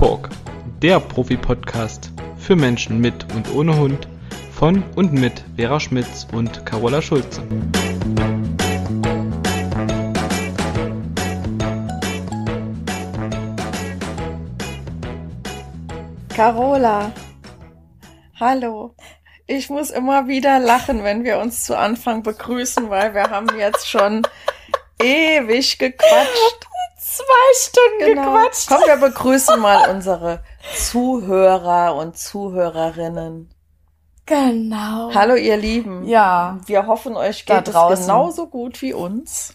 Talk, 0.00 0.30
der 0.80 0.98
Profi-Podcast 0.98 2.10
für 2.38 2.56
Menschen 2.56 3.02
mit 3.02 3.30
und 3.34 3.54
ohne 3.54 3.76
Hund 3.76 4.08
von 4.50 4.82
und 4.96 5.12
mit 5.12 5.44
Vera 5.56 5.78
Schmitz 5.78 6.26
und 6.32 6.64
Carola 6.64 7.02
Schulze. 7.02 7.42
Carola, 16.34 17.12
hallo. 18.40 18.94
Ich 19.46 19.68
muss 19.68 19.90
immer 19.90 20.26
wieder 20.26 20.60
lachen, 20.60 21.04
wenn 21.04 21.24
wir 21.24 21.36
uns 21.40 21.64
zu 21.64 21.76
Anfang 21.76 22.22
begrüßen, 22.22 22.88
weil 22.88 23.12
wir 23.12 23.24
haben 23.24 23.48
jetzt 23.58 23.86
schon 23.86 24.26
ewig 24.98 25.78
gequatscht. 25.78 26.69
Zwei 27.20 27.68
Stunden 27.68 28.14
genau. 28.14 28.34
gequatscht. 28.34 28.68
Komm, 28.68 28.80
wir 28.86 28.96
begrüßen 28.96 29.60
mal 29.60 29.90
unsere 29.90 30.42
Zuhörer 30.76 31.94
und 31.96 32.16
Zuhörerinnen. 32.16 33.52
Genau. 34.24 35.12
Hallo, 35.12 35.34
ihr 35.34 35.56
Lieben. 35.56 36.04
Ja. 36.04 36.58
Wir 36.66 36.86
hoffen, 36.86 37.16
euch 37.16 37.44
geht 37.44 37.68
es 37.68 37.74
genauso 37.74 38.46
gut 38.46 38.80
wie 38.80 38.94
uns. 38.94 39.54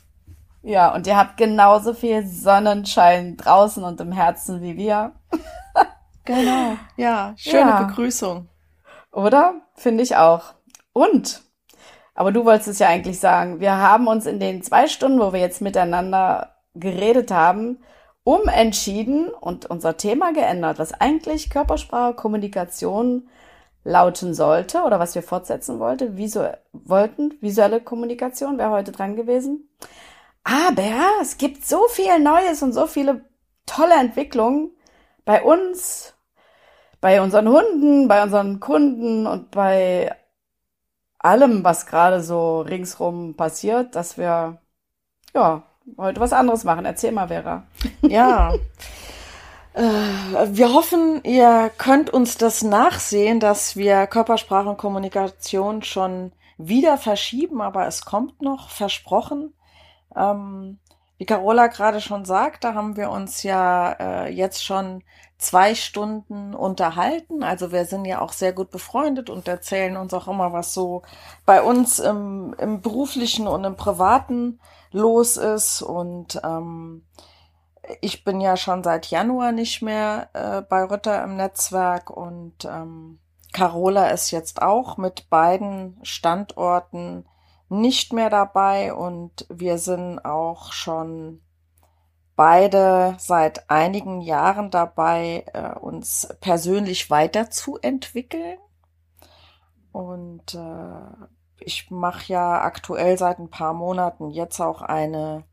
Ja, 0.62 0.94
und 0.94 1.08
ihr 1.08 1.16
habt 1.16 1.38
genauso 1.38 1.94
viel 1.94 2.28
Sonnenschein 2.28 3.38
draußen 3.38 3.84
und 3.84 4.02
im 4.02 4.12
Herzen 4.12 4.62
wie 4.62 4.78
wir. 4.78 5.14
genau. 6.26 6.78
Ja, 6.98 7.34
schöne 7.38 7.70
ja. 7.70 7.84
Begrüßung. 7.84 8.50
Oder? 9.12 9.62
Finde 9.76 10.04
ich 10.04 10.18
auch. 10.18 10.56
Und, 10.92 11.42
aber 12.14 12.32
du 12.32 12.46
wolltest 12.46 12.68
es 12.68 12.80
ja 12.80 12.88
eigentlich 12.88 13.20
sagen, 13.20 13.60
wir 13.60 13.78
haben 13.78 14.08
uns 14.08 14.26
in 14.26 14.40
den 14.40 14.62
zwei 14.62 14.88
Stunden, 14.88 15.20
wo 15.20 15.34
wir 15.34 15.40
jetzt 15.40 15.62
miteinander 15.62 16.55
geredet 16.76 17.32
haben, 17.32 17.80
umentschieden 18.24 19.30
und 19.30 19.66
unser 19.68 19.98
Thema 19.98 20.34
geändert, 20.34 20.80
was 20.80 20.94
eigentlich 20.94 21.50
Körpersprache, 21.50 22.16
Kommunikation 22.16 23.30
lauten 23.84 24.34
sollte 24.34 24.82
oder 24.82 25.00
was 25.00 25.16
wir 25.16 25.24
fortsetzen 25.24 25.80
wollte, 25.80 26.18
visu 26.18 26.42
wollten, 26.74 27.36
visuelle 27.40 27.80
Kommunikation 27.82 28.58
wäre 28.58 28.72
heute 28.72 28.92
dran 28.92 29.16
gewesen. 29.16 29.70
Aber 30.44 31.22
es 31.22 31.38
gibt 31.38 31.66
so 31.66 31.88
viel 31.88 32.20
Neues 32.20 32.62
und 32.64 32.74
so 32.74 32.88
viele 32.88 33.22
tolle 33.66 33.96
Entwicklungen 33.96 34.72
bei 35.24 35.44
uns, 35.44 36.16
bei 37.00 37.22
unseren 37.22 37.48
Hunden, 37.48 38.08
bei 38.08 38.24
unseren 38.24 38.60
Kunden 38.60 39.28
und 39.28 39.52
bei 39.52 40.16
allem, 41.20 41.64
was 41.64 41.86
gerade 41.86 42.22
so 42.22 42.62
ringsrum 42.62 43.36
passiert, 43.36 43.96
dass 43.96 44.18
wir 44.18 44.60
ja 45.34 45.64
heute 45.98 46.20
was 46.20 46.34
anderes 46.34 46.64
machen. 46.64 46.86
Erzähl 46.86 47.12
mal, 47.12 47.28
Vera. 47.28 47.64
Ja. 48.02 48.54
Äh, 49.74 50.48
wir 50.48 50.74
hoffen, 50.74 51.22
ihr 51.24 51.70
könnt 51.78 52.10
uns 52.10 52.38
das 52.38 52.64
nachsehen, 52.64 53.42
dass 53.42 53.76
wir 53.76 54.08
Körpersprache 54.08 54.70
und 54.70 54.78
Kommunikation 54.78 55.84
schon 55.84 56.32
wieder 56.58 56.98
verschieben, 56.98 57.62
aber 57.62 57.86
es 57.86 58.06
kommt 58.06 58.42
noch, 58.42 58.70
versprochen. 58.70 59.54
Ähm, 60.16 60.80
wie 61.18 61.26
Carola 61.26 61.68
gerade 61.68 62.02
schon 62.02 62.26
sagte, 62.26 62.74
haben 62.74 62.96
wir 62.96 63.10
uns 63.10 63.44
ja 63.44 63.92
äh, 64.00 64.34
jetzt 64.34 64.64
schon 64.64 65.04
zwei 65.38 65.76
Stunden 65.76 66.54
unterhalten. 66.54 67.44
Also 67.44 67.72
wir 67.72 67.86
sind 67.86 68.06
ja 68.06 68.22
auch 68.22 68.32
sehr 68.32 68.54
gut 68.54 68.72
befreundet 68.72 69.30
und 69.30 69.48
erzählen 69.48 69.98
uns 69.98 70.14
auch 70.14 70.28
immer, 70.28 70.54
was 70.54 70.74
so 70.74 71.04
bei 71.46 71.62
uns 71.62 72.00
im, 72.00 72.56
im 72.58 72.82
beruflichen 72.82 73.48
und 73.48 73.64
im 73.64 73.76
privaten 73.76 74.60
los 74.96 75.38
ist. 75.38 75.82
Und 75.82 76.40
ähm, 76.44 77.06
ich 78.02 78.24
bin 78.24 78.42
ja 78.42 78.58
schon 78.58 78.84
seit 78.84 79.08
Januar 79.08 79.52
nicht 79.52 79.82
mehr 79.82 80.30
äh, 80.34 80.62
bei 80.62 80.84
Ritter 80.84 81.24
im 81.24 81.36
Netzwerk 81.36 82.10
und 82.10 82.66
ähm, 82.66 83.20
Carola 83.54 84.08
ist 84.10 84.32
jetzt 84.32 84.62
auch 84.62 84.98
mit 84.98 85.30
beiden 85.30 85.98
Standorten 86.04 87.26
nicht 87.70 88.12
mehr 88.12 88.30
dabei 88.30 88.94
und 88.94 89.46
wir 89.50 89.78
sind 89.78 90.20
auch 90.20 90.72
schon 90.74 91.42
beide 92.36 93.16
seit 93.18 93.70
einigen 93.70 94.22
Jahren 94.22 94.72
dabei, 94.72 95.46
äh, 95.54 95.78
uns 95.80 96.28
persönlich 96.42 97.10
weiterzuentwickeln. 97.10 98.58
Und 99.92 100.54
äh, 100.54 101.26
ich 101.66 101.92
mache 101.92 102.32
ja 102.34 102.62
aktuell 102.62 103.18
seit 103.18 103.40
ein 103.40 103.50
paar 103.50 103.74
Monaten 103.74 104.30
jetzt 104.30 104.60
auch 104.60 104.82
eine 104.82 105.44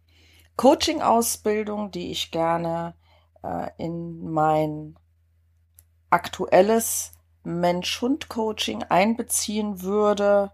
Coaching-Ausbildung, 0.56 1.90
die 1.90 2.10
ich 2.10 2.30
gerne 2.30 2.94
äh, 3.42 3.70
in 3.78 4.30
mein 4.30 4.96
aktuelles 6.10 7.12
Mensch-Hund-Coaching 7.44 8.84
einbeziehen 8.84 9.82
würde 9.82 10.52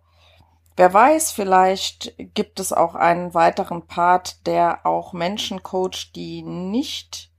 Wer 0.79 0.95
weiß, 0.95 1.33
vielleicht 1.33 2.15
gibt 2.35 2.61
es 2.61 2.73
auch 2.73 2.95
einen 2.95 3.35
weiteren 3.35 3.89
Part, 3.89 4.47
der 4.47 4.87
auch 4.87 5.13
Menschen 5.13 5.65
coacht, 5.65 6.15
die 6.15 6.43
nicht 6.43 7.33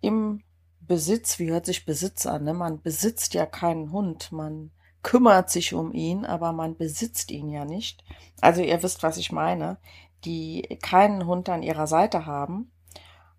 im 0.00 0.42
Besitz, 0.80 1.38
wie 1.38 1.52
hört 1.52 1.64
sich 1.64 1.84
Besitz 1.86 2.26
an? 2.26 2.42
Ne? 2.42 2.54
Man 2.54 2.82
besitzt 2.82 3.34
ja 3.34 3.46
keinen 3.46 3.92
Hund, 3.92 4.32
man 4.32 4.72
kümmert 5.02 5.50
sich 5.50 5.74
um 5.74 5.92
ihn, 5.92 6.24
aber 6.24 6.52
man 6.52 6.76
besitzt 6.76 7.30
ihn 7.30 7.48
ja 7.48 7.64
nicht. 7.64 8.04
Also 8.40 8.62
ihr 8.62 8.82
wisst, 8.82 9.02
was 9.02 9.16
ich 9.16 9.32
meine, 9.32 9.78
die 10.24 10.78
keinen 10.82 11.26
Hund 11.26 11.48
an 11.48 11.62
ihrer 11.62 11.86
Seite 11.86 12.26
haben. 12.26 12.70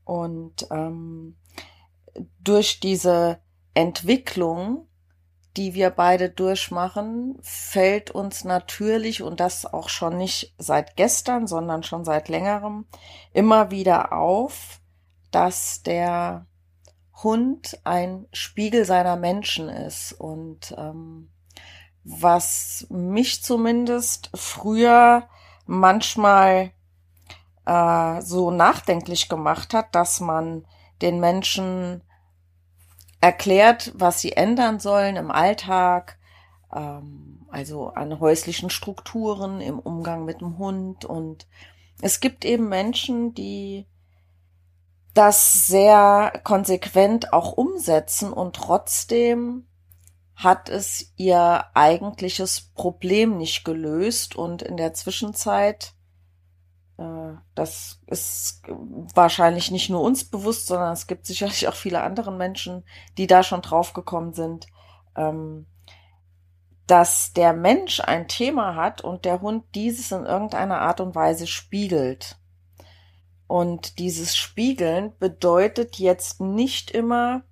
Und 0.04 0.68
ähm, 0.72 1.38
durch 2.40 2.80
diese 2.80 3.40
Entwicklung 3.74 4.88
die 5.58 5.76
wir 5.76 5.92
beide 5.92 6.30
durchmachen, 6.30 7.38
fällt 7.42 8.10
uns 8.12 8.44
natürlich, 8.44 9.22
und 9.22 9.40
das 9.40 9.72
auch 9.72 9.90
schon 9.90 10.18
nicht 10.18 10.56
seit 10.58 10.96
gestern, 10.96 11.46
sondern 11.48 11.84
schon 11.84 12.06
seit 12.06 12.28
längerem, 12.28 12.86
immer 13.34 13.70
wieder 13.70 14.14
auf, 14.14 14.80
dass 15.32 15.84
der 15.84 16.48
Hund 17.22 17.80
ein 17.84 18.26
Spiegel 18.34 18.86
seiner 18.86 19.16
Menschen 19.16 19.70
ist. 19.70 20.14
Und 20.14 20.74
ähm, 20.78 21.30
was 22.04 22.86
mich 22.90 23.44
zumindest 23.44 24.30
früher 24.34 25.28
manchmal 25.66 26.72
äh, 27.66 28.22
so 28.22 28.52
nachdenklich 28.52 29.30
gemacht 29.30 29.74
hat, 29.74 29.96
dass 29.96 30.20
man 30.20 30.66
den 31.02 31.20
Menschen 31.20 32.02
erklärt, 33.22 33.94
was 33.96 34.20
sie 34.20 34.34
ändern 34.34 34.80
sollen 34.80 35.16
im 35.16 35.32
Alltag, 35.32 36.18
ähm, 36.74 37.46
also 37.50 37.90
an 37.90 38.20
häuslichen 38.20 38.70
Strukturen, 38.70 39.62
im 39.62 39.80
Umgang 39.80 40.26
mit 40.26 40.42
dem 40.42 40.58
Hund. 40.58 41.06
Und 41.06 41.48
es 42.02 42.20
gibt 42.20 42.44
eben 42.44 42.68
Menschen, 42.68 43.34
die 43.34 43.88
das 45.14 45.68
sehr 45.68 46.42
konsequent 46.44 47.32
auch 47.32 47.54
umsetzen 47.54 48.34
und 48.34 48.56
trotzdem 48.56 49.68
hat 50.36 50.70
es 50.70 51.14
ihr 51.16 51.66
eigentliches 51.74 52.72
Problem 52.74 53.38
nicht 53.38 53.64
gelöst 53.64 54.36
und 54.36 54.62
in 54.62 54.78
der 54.78 54.94
Zwischenzeit 54.94 55.94
äh, 56.98 57.34
das 57.56 58.00
ist 58.08 58.64
wahrscheinlich 59.14 59.72
nicht 59.72 59.90
nur 59.90 60.02
uns 60.02 60.26
bewusst, 60.26 60.68
sondern 60.68 60.94
es 60.94 61.08
gibt 61.08 61.26
sicherlich 61.26 61.68
auch 61.68 61.76
viele 61.76 62.02
andere 62.02 62.32
Menschen, 62.32 62.84
die 63.18 63.28
da 63.28 63.44
schon 63.44 63.62
drauf 63.62 63.94
gekommen 63.94 64.34
sind, 64.34 64.68
ähm, 65.16 65.66
dass 66.88 67.34
der 67.34 67.54
Mensch 67.54 68.02
ein 68.02 68.28
Thema 68.28 68.76
hat 68.76 69.02
und 69.02 69.26
der 69.26 69.42
Hund 69.42 69.64
dieses 69.74 70.12
in 70.12 70.26
irgendeiner 70.26 70.82
Art 70.82 71.00
und 71.00 71.16
Weise 71.16 71.48
spiegelt. 71.48 72.38
Und 73.48 74.00
dieses 74.00 74.36
Spiegeln 74.36 75.14
bedeutet 75.20 75.98
jetzt 75.98 76.42
nicht 76.42 76.92
immer, 76.92 77.44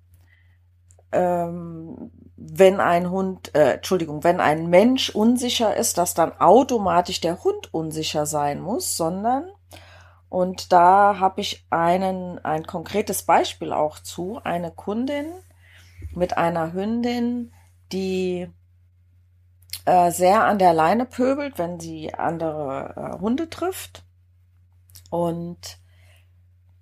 ähm, 1.12 2.10
wenn 2.50 2.80
ein 2.80 3.10
Hund, 3.10 3.54
äh, 3.54 3.74
Entschuldigung, 3.74 4.24
wenn 4.24 4.40
ein 4.40 4.68
Mensch 4.68 5.10
unsicher 5.10 5.76
ist, 5.76 5.98
dass 5.98 6.14
dann 6.14 6.32
automatisch 6.38 7.20
der 7.20 7.42
Hund 7.44 7.72
unsicher 7.72 8.26
sein 8.26 8.60
muss, 8.60 8.96
sondern 8.96 9.44
und 10.28 10.72
da 10.72 11.18
habe 11.18 11.42
ich 11.42 11.66
einen 11.70 12.38
ein 12.42 12.66
konkretes 12.66 13.24
Beispiel 13.24 13.72
auch 13.72 13.98
zu 13.98 14.40
eine 14.42 14.70
Kundin 14.70 15.26
mit 16.14 16.38
einer 16.38 16.72
Hündin, 16.72 17.52
die 17.92 18.48
äh, 19.84 20.10
sehr 20.10 20.44
an 20.44 20.58
der 20.58 20.72
Leine 20.72 21.04
pöbelt, 21.04 21.58
wenn 21.58 21.78
sie 21.78 22.14
andere 22.14 22.94
äh, 22.96 23.20
Hunde 23.20 23.50
trifft. 23.50 24.04
Und 25.10 25.82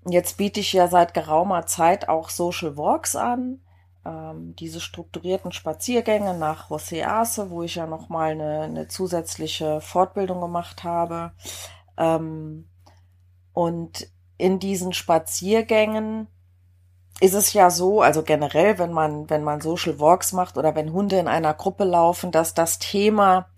Jetzt 0.09 0.39
biete 0.39 0.61
ich 0.61 0.73
ja 0.73 0.89
seit 0.89 1.13
geraumer 1.15 1.67
Zeit 1.67 2.09
auch 2.09 2.31
Social 2.31 2.77
Walks 2.77 3.17
an 3.17 3.61
ähm, 4.05 4.55
diese 4.57 4.81
strukturierten 4.81 5.53
Spaziergänge 5.53 6.35
nach 6.35 6.71
Rosease, 6.71 7.51
wo 7.51 7.63
ich 7.63 7.75
ja 7.75 7.87
nochmal 7.87 8.33
eine, 8.33 8.61
eine 8.61 8.89
zusätzliche 8.89 9.81
Fortbildung 9.81 10.41
gemacht 10.41 10.85
habe. 10.85 11.33
Ähm, 11.97 12.69
und 13.53 14.09
in 14.39 14.59
diesen 14.59 14.93
Spaziergängen 14.93 16.29
ist 17.21 17.35
es 17.35 17.53
ja 17.53 17.71
so, 17.71 18.01
also 18.01 18.23
generell, 18.23 18.79
wenn 18.79 18.93
man, 18.93 19.29
wenn 19.29 19.45
man 19.45 19.61
Social 19.61 20.01
Walks 20.01 20.33
macht 20.33 20.57
oder 20.57 20.75
wenn 20.75 20.93
Hunde 20.93 21.19
in 21.19 21.29
einer 21.29 21.53
Gruppe 21.53 21.85
laufen, 21.85 22.33
dass 22.33 22.55
das 22.55 22.79
Thema 22.79 23.51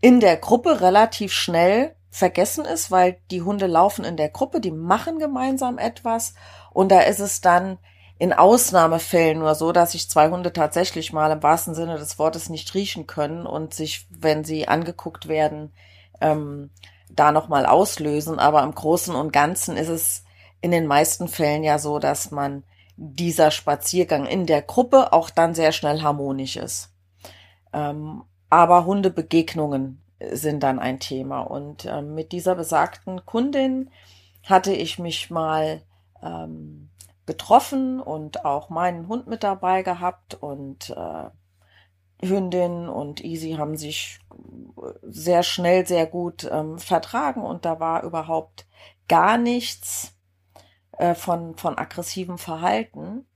in 0.00 0.20
der 0.20 0.38
Gruppe 0.38 0.80
relativ 0.80 1.32
schnell 1.32 1.94
vergessen 2.10 2.64
ist, 2.64 2.90
weil 2.90 3.18
die 3.30 3.42
Hunde 3.42 3.66
laufen 3.66 4.04
in 4.04 4.16
der 4.16 4.30
Gruppe, 4.30 4.60
die 4.60 4.70
machen 4.70 5.18
gemeinsam 5.18 5.76
etwas 5.76 6.34
und 6.72 6.90
da 6.90 7.00
ist 7.00 7.20
es 7.20 7.42
dann 7.42 7.78
in 8.20 8.34
Ausnahmefällen 8.34 9.38
nur 9.38 9.54
so, 9.54 9.72
dass 9.72 9.92
sich 9.92 10.10
zwei 10.10 10.28
Hunde 10.28 10.52
tatsächlich 10.52 11.10
mal 11.10 11.30
im 11.30 11.42
wahrsten 11.42 11.74
Sinne 11.74 11.96
des 11.96 12.18
Wortes 12.18 12.50
nicht 12.50 12.74
riechen 12.74 13.06
können 13.06 13.46
und 13.46 13.72
sich, 13.72 14.06
wenn 14.10 14.44
sie 14.44 14.68
angeguckt 14.68 15.26
werden, 15.26 15.72
ähm, 16.20 16.68
da 17.08 17.32
nochmal 17.32 17.64
auslösen. 17.64 18.38
Aber 18.38 18.62
im 18.62 18.74
Großen 18.74 19.14
und 19.14 19.32
Ganzen 19.32 19.78
ist 19.78 19.88
es 19.88 20.24
in 20.60 20.70
den 20.70 20.86
meisten 20.86 21.28
Fällen 21.28 21.64
ja 21.64 21.78
so, 21.78 21.98
dass 21.98 22.30
man 22.30 22.62
dieser 22.98 23.50
Spaziergang 23.50 24.26
in 24.26 24.44
der 24.44 24.60
Gruppe 24.60 25.14
auch 25.14 25.30
dann 25.30 25.54
sehr 25.54 25.72
schnell 25.72 26.02
harmonisch 26.02 26.56
ist. 26.56 26.92
Ähm, 27.72 28.24
aber 28.50 28.84
Hundebegegnungen 28.84 30.02
sind 30.30 30.62
dann 30.62 30.78
ein 30.78 31.00
Thema. 31.00 31.40
Und 31.40 31.86
ähm, 31.86 32.14
mit 32.14 32.32
dieser 32.32 32.54
besagten 32.54 33.24
Kundin 33.24 33.88
hatte 34.44 34.74
ich 34.74 34.98
mich 34.98 35.30
mal 35.30 35.80
ähm, 36.22 36.89
getroffen 37.30 38.00
und 38.00 38.44
auch 38.44 38.70
meinen 38.70 39.06
Hund 39.06 39.28
mit 39.28 39.44
dabei 39.44 39.84
gehabt 39.84 40.34
und 40.34 40.90
äh, 40.90 41.30
Hündin 42.26 42.88
und 42.88 43.22
Easy 43.22 43.52
haben 43.52 43.76
sich 43.76 44.18
sehr 45.02 45.44
schnell 45.44 45.86
sehr 45.86 46.06
gut 46.06 46.48
ähm, 46.50 46.80
vertragen 46.80 47.42
und 47.42 47.64
da 47.64 47.78
war 47.78 48.02
überhaupt 48.02 48.66
gar 49.06 49.38
nichts 49.38 50.18
äh, 50.98 51.14
von, 51.14 51.56
von 51.56 51.78
aggressivem 51.78 52.36
Verhalten. 52.36 53.28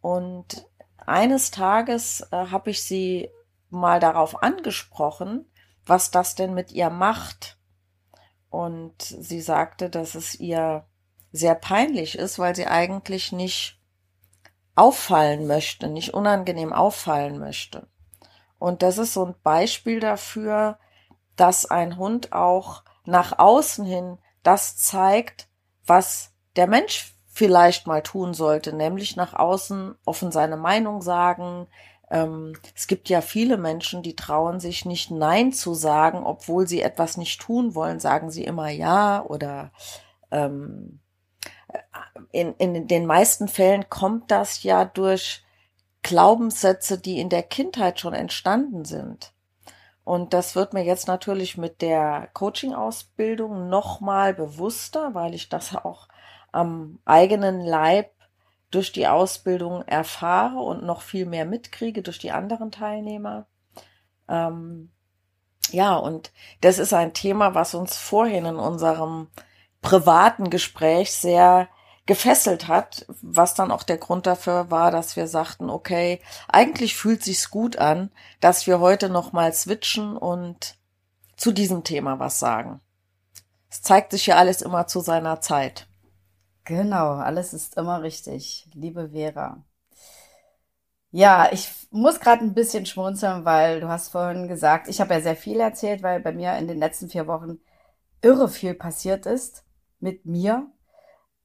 Und 0.00 0.66
eines 0.96 1.52
Tages 1.52 2.26
äh, 2.32 2.48
habe 2.50 2.70
ich 2.70 2.82
sie 2.82 3.30
mal 3.70 4.00
darauf 4.00 4.42
angesprochen, 4.42 5.46
was 5.84 6.10
das 6.10 6.34
denn 6.34 6.52
mit 6.52 6.72
ihr 6.72 6.90
macht. 6.90 7.58
Und 8.50 9.02
sie 9.02 9.40
sagte, 9.40 9.88
dass 9.88 10.16
es 10.16 10.34
ihr 10.34 10.84
sehr 11.36 11.54
peinlich 11.54 12.18
ist, 12.18 12.38
weil 12.38 12.54
sie 12.56 12.66
eigentlich 12.66 13.32
nicht 13.32 13.78
auffallen 14.74 15.46
möchte, 15.46 15.88
nicht 15.88 16.14
unangenehm 16.14 16.72
auffallen 16.72 17.38
möchte. 17.38 17.88
Und 18.58 18.82
das 18.82 18.98
ist 18.98 19.14
so 19.14 19.24
ein 19.24 19.34
Beispiel 19.42 20.00
dafür, 20.00 20.78
dass 21.36 21.66
ein 21.66 21.96
Hund 21.96 22.32
auch 22.32 22.82
nach 23.04 23.38
außen 23.38 23.84
hin 23.84 24.18
das 24.42 24.76
zeigt, 24.76 25.48
was 25.86 26.32
der 26.56 26.66
Mensch 26.66 27.14
vielleicht 27.26 27.86
mal 27.86 28.02
tun 28.02 28.32
sollte, 28.32 28.72
nämlich 28.72 29.16
nach 29.16 29.34
außen 29.34 29.94
offen 30.04 30.32
seine 30.32 30.56
Meinung 30.56 31.02
sagen. 31.02 31.66
Ähm, 32.10 32.56
es 32.74 32.86
gibt 32.86 33.08
ja 33.08 33.20
viele 33.20 33.58
Menschen, 33.58 34.02
die 34.02 34.16
trauen 34.16 34.60
sich 34.60 34.84
nicht 34.84 35.10
Nein 35.10 35.52
zu 35.52 35.74
sagen, 35.74 36.24
obwohl 36.24 36.66
sie 36.66 36.80
etwas 36.80 37.16
nicht 37.16 37.40
tun 37.40 37.74
wollen, 37.74 38.00
sagen 38.00 38.30
sie 38.30 38.44
immer 38.44 38.68
Ja 38.68 39.22
oder 39.22 39.72
ähm, 40.30 41.00
in, 42.32 42.54
in 42.54 42.88
den 42.88 43.06
meisten 43.06 43.48
Fällen 43.48 43.88
kommt 43.88 44.30
das 44.30 44.62
ja 44.62 44.84
durch 44.84 45.44
Glaubenssätze, 46.02 46.98
die 46.98 47.20
in 47.20 47.28
der 47.28 47.42
Kindheit 47.42 48.00
schon 48.00 48.14
entstanden 48.14 48.84
sind. 48.84 49.32
Und 50.04 50.34
das 50.34 50.54
wird 50.54 50.72
mir 50.72 50.84
jetzt 50.84 51.08
natürlich 51.08 51.58
mit 51.58 51.82
der 51.82 52.28
Coaching-Ausbildung 52.32 53.68
nochmal 53.68 54.34
bewusster, 54.34 55.14
weil 55.14 55.34
ich 55.34 55.48
das 55.48 55.74
auch 55.74 56.06
am 56.52 57.00
eigenen 57.04 57.60
Leib 57.60 58.12
durch 58.70 58.92
die 58.92 59.08
Ausbildung 59.08 59.82
erfahre 59.82 60.60
und 60.60 60.84
noch 60.84 61.02
viel 61.02 61.26
mehr 61.26 61.44
mitkriege 61.44 62.02
durch 62.02 62.18
die 62.18 62.30
anderen 62.30 62.70
Teilnehmer. 62.70 63.46
Ähm, 64.28 64.90
ja, 65.70 65.96
und 65.96 66.32
das 66.60 66.78
ist 66.78 66.92
ein 66.92 67.12
Thema, 67.12 67.54
was 67.54 67.74
uns 67.74 67.96
vorhin 67.96 68.44
in 68.44 68.56
unserem 68.56 69.28
privaten 69.86 70.50
Gespräch 70.50 71.12
sehr 71.12 71.68
gefesselt 72.06 72.66
hat, 72.66 73.06
was 73.22 73.54
dann 73.54 73.70
auch 73.70 73.84
der 73.84 73.98
Grund 73.98 74.26
dafür 74.26 74.68
war, 74.68 74.90
dass 74.90 75.14
wir 75.14 75.28
sagten, 75.28 75.70
okay, 75.70 76.20
eigentlich 76.48 76.96
fühlt 76.96 77.22
sich's 77.22 77.50
gut 77.50 77.78
an, 77.78 78.10
dass 78.40 78.66
wir 78.66 78.80
heute 78.80 79.08
noch 79.08 79.32
mal 79.32 79.52
switchen 79.52 80.16
und 80.16 80.76
zu 81.36 81.52
diesem 81.52 81.84
Thema 81.84 82.18
was 82.18 82.40
sagen. 82.40 82.80
Es 83.70 83.80
zeigt 83.80 84.10
sich 84.10 84.26
ja 84.26 84.34
alles 84.38 84.60
immer 84.60 84.88
zu 84.88 84.98
seiner 84.98 85.40
Zeit. 85.40 85.86
Genau, 86.64 87.12
alles 87.12 87.54
ist 87.54 87.76
immer 87.76 88.02
richtig, 88.02 88.68
liebe 88.74 89.10
Vera. 89.10 89.62
Ja, 91.12 91.48
ich 91.52 91.70
muss 91.92 92.18
gerade 92.18 92.42
ein 92.42 92.54
bisschen 92.54 92.86
schmunzeln, 92.86 93.44
weil 93.44 93.78
du 93.78 93.88
hast 93.88 94.08
vorhin 94.08 94.48
gesagt, 94.48 94.88
ich 94.88 95.00
habe 95.00 95.14
ja 95.14 95.20
sehr 95.20 95.36
viel 95.36 95.60
erzählt, 95.60 96.02
weil 96.02 96.18
bei 96.18 96.32
mir 96.32 96.56
in 96.56 96.66
den 96.66 96.80
letzten 96.80 97.08
vier 97.08 97.28
Wochen 97.28 97.60
irre 98.20 98.48
viel 98.48 98.74
passiert 98.74 99.26
ist 99.26 99.62
mit 100.00 100.26
mir, 100.26 100.66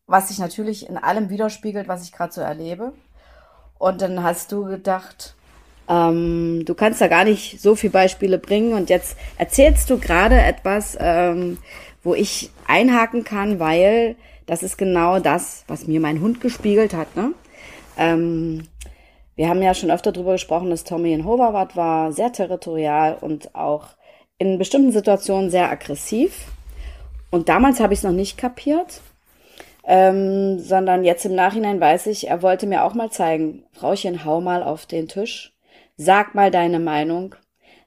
was 0.07 0.27
sich 0.27 0.39
natürlich 0.39 0.89
in 0.89 0.97
allem 0.97 1.29
widerspiegelt, 1.29 1.87
was 1.87 2.03
ich 2.03 2.11
gerade 2.11 2.33
so 2.33 2.41
erlebe. 2.41 2.93
Und 3.77 4.01
dann 4.01 4.23
hast 4.23 4.51
du 4.51 4.65
gedacht, 4.65 5.35
ähm, 5.89 6.63
du 6.65 6.75
kannst 6.75 7.01
da 7.01 7.07
gar 7.07 7.23
nicht 7.23 7.61
so 7.61 7.75
viele 7.75 7.91
Beispiele 7.91 8.37
bringen 8.37 8.73
und 8.73 8.89
jetzt 8.89 9.17
erzählst 9.37 9.89
du 9.89 9.97
gerade 9.97 10.39
etwas, 10.39 10.97
ähm, 10.99 11.57
wo 12.03 12.13
ich 12.13 12.51
einhaken 12.67 13.23
kann, 13.23 13.59
weil 13.59 14.15
das 14.45 14.63
ist 14.63 14.77
genau 14.77 15.19
das, 15.19 15.63
was 15.67 15.87
mir 15.87 15.99
mein 15.99 16.21
Hund 16.21 16.41
gespiegelt 16.41 16.93
hat. 16.93 17.15
Ne? 17.15 17.33
Ähm, 17.97 18.67
wir 19.35 19.49
haben 19.49 19.61
ja 19.61 19.73
schon 19.73 19.91
öfter 19.91 20.11
darüber 20.11 20.33
gesprochen, 20.33 20.69
dass 20.69 20.83
Tommy 20.83 21.13
in 21.13 21.25
Hoverwart 21.25 21.75
war, 21.75 22.11
sehr 22.11 22.31
territorial 22.31 23.17
und 23.19 23.55
auch 23.55 23.87
in 24.37 24.57
bestimmten 24.57 24.91
Situationen 24.91 25.49
sehr 25.49 25.69
aggressiv. 25.69 26.45
Und 27.31 27.49
damals 27.49 27.79
habe 27.79 27.93
ich 27.93 27.99
es 27.99 28.03
noch 28.03 28.11
nicht 28.11 28.37
kapiert, 28.37 29.01
ähm, 29.85 30.59
sondern 30.59 31.03
jetzt 31.03 31.25
im 31.25 31.33
Nachhinein 31.33 31.79
weiß 31.79 32.07
ich, 32.07 32.27
er 32.27 32.41
wollte 32.41 32.67
mir 32.67 32.83
auch 32.83 32.93
mal 32.93 33.09
zeigen, 33.09 33.63
Frauchen, 33.71 34.25
hau 34.25 34.41
mal 34.41 34.61
auf 34.61 34.85
den 34.85 35.07
Tisch, 35.07 35.53
sag 35.97 36.35
mal 36.35 36.51
deine 36.51 36.79
Meinung, 36.79 37.35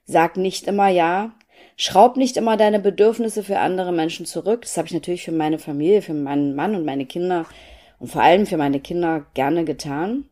sag 0.03 0.35
nicht 0.35 0.67
immer 0.67 0.89
ja, 0.89 1.31
Schraub 1.77 2.15
nicht 2.15 2.37
immer 2.37 2.55
deine 2.55 2.79
Bedürfnisse 2.79 3.43
für 3.43 3.59
andere 3.59 3.91
Menschen 3.91 4.25
zurück. 4.25 4.61
Das 4.61 4.77
habe 4.77 4.87
ich 4.87 4.93
natürlich 4.93 5.23
für 5.25 5.33
meine 5.33 5.59
Familie, 5.59 6.01
für 6.01 6.13
meinen 6.13 6.55
Mann 6.55 6.75
und 6.75 6.85
meine 6.85 7.05
Kinder 7.05 7.45
und 7.99 8.07
vor 8.07 8.21
allem 8.21 8.45
für 8.45 8.57
meine 8.57 8.79
Kinder 8.79 9.25
gerne 9.33 9.65
getan. 9.65 10.25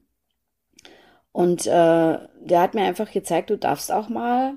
Und 1.31 1.65
äh, 1.65 1.69
der 1.69 2.61
hat 2.61 2.75
mir 2.75 2.83
einfach 2.83 3.11
gezeigt, 3.11 3.49
du 3.49 3.57
darfst 3.57 3.91
auch 3.91 4.07
mal 4.07 4.53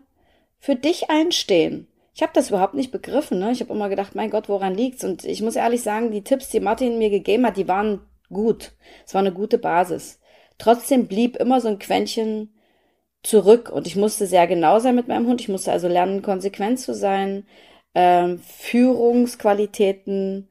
für 0.58 0.76
dich 0.76 1.10
einstehen. 1.10 1.88
Ich 2.16 2.22
habe 2.22 2.32
das 2.32 2.48
überhaupt 2.48 2.72
nicht 2.72 2.92
begriffen. 2.92 3.38
Ne? 3.38 3.52
Ich 3.52 3.60
habe 3.60 3.74
immer 3.74 3.90
gedacht, 3.90 4.14
mein 4.14 4.30
Gott, 4.30 4.48
woran 4.48 4.74
liegt's? 4.74 5.04
Und 5.04 5.26
ich 5.26 5.42
muss 5.42 5.54
ehrlich 5.54 5.82
sagen, 5.82 6.10
die 6.10 6.24
Tipps, 6.24 6.48
die 6.48 6.60
Martin 6.60 6.96
mir 6.96 7.10
gegeben 7.10 7.44
hat, 7.44 7.58
die 7.58 7.68
waren 7.68 8.00
gut. 8.30 8.72
Es 9.04 9.12
war 9.12 9.20
eine 9.20 9.34
gute 9.34 9.58
Basis. 9.58 10.18
Trotzdem 10.56 11.08
blieb 11.08 11.36
immer 11.36 11.60
so 11.60 11.68
ein 11.68 11.78
Quäntchen 11.78 12.54
zurück 13.22 13.70
und 13.70 13.86
ich 13.86 13.96
musste 13.96 14.26
sehr 14.26 14.46
genau 14.46 14.78
sein 14.78 14.94
mit 14.94 15.08
meinem 15.08 15.26
Hund. 15.26 15.42
Ich 15.42 15.50
musste 15.50 15.72
also 15.72 15.88
lernen, 15.88 16.22
konsequent 16.22 16.80
zu 16.80 16.94
sein, 16.94 17.46
äh, 17.92 18.38
Führungsqualitäten 18.38 20.48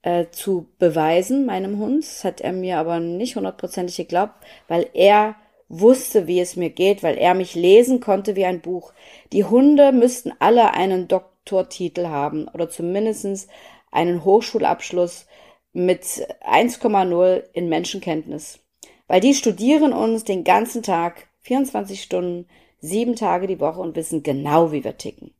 äh, 0.00 0.28
zu 0.30 0.70
beweisen 0.78 1.44
meinem 1.44 1.78
Hund. 1.78 2.04
Das 2.04 2.24
hat 2.24 2.40
er 2.40 2.54
mir 2.54 2.78
aber 2.78 3.00
nicht 3.00 3.36
hundertprozentig 3.36 3.96
geglaubt, 3.96 4.32
weil 4.66 4.88
er 4.94 5.36
wusste, 5.72 6.26
wie 6.26 6.38
es 6.38 6.54
mir 6.54 6.70
geht, 6.70 7.02
weil 7.02 7.16
er 7.16 7.34
mich 7.34 7.54
lesen 7.54 8.00
konnte 8.00 8.36
wie 8.36 8.44
ein 8.44 8.60
Buch. 8.60 8.92
Die 9.32 9.44
Hunde 9.44 9.90
müssten 9.90 10.32
alle 10.38 10.74
einen 10.74 11.08
Doktortitel 11.08 12.06
haben 12.06 12.46
oder 12.48 12.68
zumindestens 12.68 13.48
einen 13.90 14.24
Hochschulabschluss 14.24 15.26
mit 15.72 16.04
1,0 16.04 17.42
in 17.54 17.68
Menschenkenntnis. 17.68 18.60
Weil 19.08 19.20
die 19.20 19.34
studieren 19.34 19.92
uns 19.92 20.24
den 20.24 20.44
ganzen 20.44 20.82
Tag 20.82 21.28
24 21.40 22.02
Stunden, 22.02 22.46
sieben 22.80 23.16
Tage 23.16 23.46
die 23.46 23.60
Woche 23.60 23.80
und 23.80 23.96
wissen 23.96 24.22
genau, 24.22 24.72
wie 24.72 24.84
wir 24.84 24.98
ticken. 24.98 25.32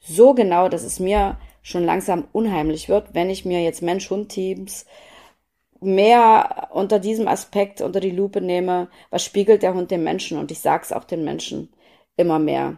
So 0.00 0.34
genau, 0.34 0.68
dass 0.68 0.82
es 0.82 1.00
mir 1.00 1.38
schon 1.62 1.84
langsam 1.84 2.28
unheimlich 2.32 2.88
wird, 2.88 3.14
wenn 3.14 3.30
ich 3.30 3.44
mir 3.44 3.62
jetzt 3.62 3.82
Mensch-Hund-Teams 3.82 4.84
mehr 5.82 6.68
unter 6.72 6.98
diesem 6.98 7.28
Aspekt 7.28 7.80
unter 7.80 8.00
die 8.00 8.10
Lupe 8.10 8.40
nehme, 8.40 8.88
was 9.10 9.24
spiegelt 9.24 9.62
der 9.62 9.74
Hund 9.74 9.90
dem 9.90 10.04
Menschen 10.04 10.38
und 10.38 10.50
ich 10.50 10.60
sag's 10.60 10.92
auch 10.92 11.04
den 11.04 11.24
Menschen 11.24 11.72
immer 12.16 12.38
mehr. 12.38 12.76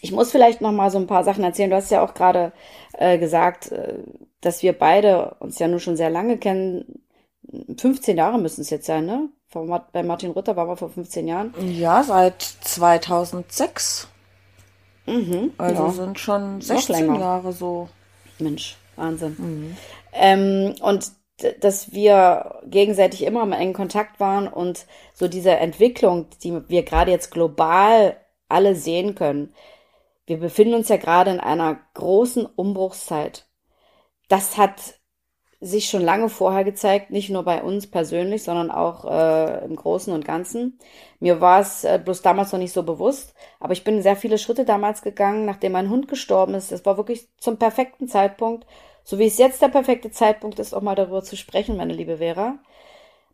Ich 0.00 0.12
muss 0.12 0.30
vielleicht 0.30 0.60
noch 0.60 0.72
mal 0.72 0.90
so 0.90 0.98
ein 0.98 1.06
paar 1.06 1.24
Sachen 1.24 1.44
erzählen. 1.44 1.70
Du 1.70 1.76
hast 1.76 1.90
ja 1.90 2.02
auch 2.02 2.14
gerade 2.14 2.52
äh, 2.92 3.18
gesagt, 3.18 3.72
äh, 3.72 3.94
dass 4.40 4.62
wir 4.62 4.72
beide 4.72 5.36
uns 5.40 5.58
ja 5.58 5.66
nun 5.66 5.80
schon 5.80 5.96
sehr 5.96 6.10
lange 6.10 6.38
kennen. 6.38 7.02
15 7.78 8.16
Jahre 8.16 8.38
müssen 8.38 8.60
es 8.60 8.70
jetzt 8.70 8.86
sein, 8.86 9.06
ne? 9.06 9.28
bei 9.92 10.02
Martin 10.02 10.32
Rutter 10.32 10.56
waren 10.56 10.68
wir 10.68 10.76
vor 10.76 10.90
15 10.90 11.26
Jahren. 11.26 11.54
Ja, 11.58 12.02
seit 12.02 12.42
2006. 12.42 14.08
Mhm, 15.06 15.52
also 15.56 15.84
ja. 15.84 15.90
sind 15.90 16.18
schon 16.18 16.60
16 16.60 17.14
Jahre 17.14 17.52
so. 17.52 17.88
Mensch, 18.38 18.76
Wahnsinn. 18.96 19.36
Mhm. 19.38 19.76
Ähm, 20.12 20.74
und 20.80 21.10
dass 21.60 21.92
wir 21.92 22.60
gegenseitig 22.66 23.22
immer 23.22 23.42
im 23.42 23.52
engen 23.52 23.74
Kontakt 23.74 24.20
waren 24.20 24.48
und 24.48 24.86
so 25.12 25.28
diese 25.28 25.52
Entwicklung, 25.52 26.26
die 26.42 26.68
wir 26.68 26.82
gerade 26.82 27.10
jetzt 27.10 27.30
global 27.30 28.16
alle 28.48 28.74
sehen 28.74 29.14
können. 29.14 29.54
Wir 30.26 30.38
befinden 30.38 30.74
uns 30.74 30.88
ja 30.88 30.96
gerade 30.96 31.30
in 31.30 31.40
einer 31.40 31.78
großen 31.94 32.44
Umbruchszeit. 32.44 33.46
Das 34.28 34.56
hat 34.58 34.98
sich 35.60 35.88
schon 35.88 36.02
lange 36.02 36.28
vorher 36.28 36.62
gezeigt, 36.62 37.10
nicht 37.10 37.30
nur 37.30 37.42
bei 37.42 37.62
uns 37.62 37.90
persönlich, 37.90 38.44
sondern 38.44 38.70
auch 38.70 39.04
äh, 39.04 39.64
im 39.64 39.74
Großen 39.74 40.12
und 40.12 40.24
Ganzen. 40.24 40.78
Mir 41.18 41.40
war 41.40 41.60
es 41.60 41.82
äh, 41.82 42.00
bloß 42.02 42.22
damals 42.22 42.52
noch 42.52 42.60
nicht 42.60 42.72
so 42.72 42.84
bewusst, 42.84 43.34
aber 43.58 43.72
ich 43.72 43.82
bin 43.82 44.02
sehr 44.02 44.14
viele 44.14 44.38
Schritte 44.38 44.64
damals 44.64 45.02
gegangen, 45.02 45.46
nachdem 45.46 45.72
mein 45.72 45.90
Hund 45.90 46.06
gestorben 46.06 46.54
ist. 46.54 46.70
Es 46.70 46.86
war 46.86 46.96
wirklich 46.96 47.28
zum 47.38 47.56
perfekten 47.56 48.06
Zeitpunkt, 48.06 48.66
so 49.08 49.18
wie 49.18 49.26
es 49.26 49.38
jetzt 49.38 49.62
der 49.62 49.68
perfekte 49.68 50.10
Zeitpunkt 50.10 50.58
ist, 50.58 50.74
auch 50.74 50.82
mal 50.82 50.94
darüber 50.94 51.22
zu 51.22 51.34
sprechen, 51.34 51.78
meine 51.78 51.94
liebe 51.94 52.18
Vera. 52.18 52.58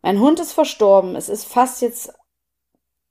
Mein 0.02 0.20
Hund 0.20 0.38
ist 0.38 0.52
verstorben. 0.52 1.16
Es 1.16 1.28
ist 1.28 1.46
fast 1.46 1.82
jetzt 1.82 2.14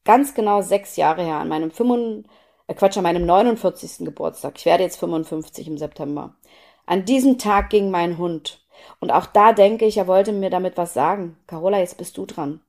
ganz 0.05 0.33
genau 0.33 0.61
sechs 0.61 0.95
Jahre 0.95 1.23
her, 1.23 1.39
an 1.39 1.49
meinem 1.49 1.71
5, 1.71 2.25
äh 2.67 2.73
Quatsch, 2.73 2.95
an 2.95 3.03
meinem 3.03 3.25
49. 3.25 4.05
Geburtstag. 4.05 4.53
Ich 4.57 4.65
werde 4.65 4.83
jetzt 4.83 4.95
55 4.97 5.67
im 5.67 5.77
September. 5.77 6.37
An 6.85 7.03
diesem 7.03 7.37
Tag 7.37 7.69
ging 7.69 7.91
mein 7.91 8.17
Hund 8.17 8.65
und 9.01 9.11
auch 9.11 9.25
da 9.25 9.51
denke 9.51 9.83
ich, 9.83 9.97
er 9.97 10.07
wollte 10.07 10.31
mir 10.31 10.49
damit 10.49 10.77
was 10.77 10.93
sagen. 10.93 11.37
Carola, 11.47 11.79
jetzt 11.79 11.97
bist 11.97 12.15
du 12.17 12.25
dran. 12.25 12.61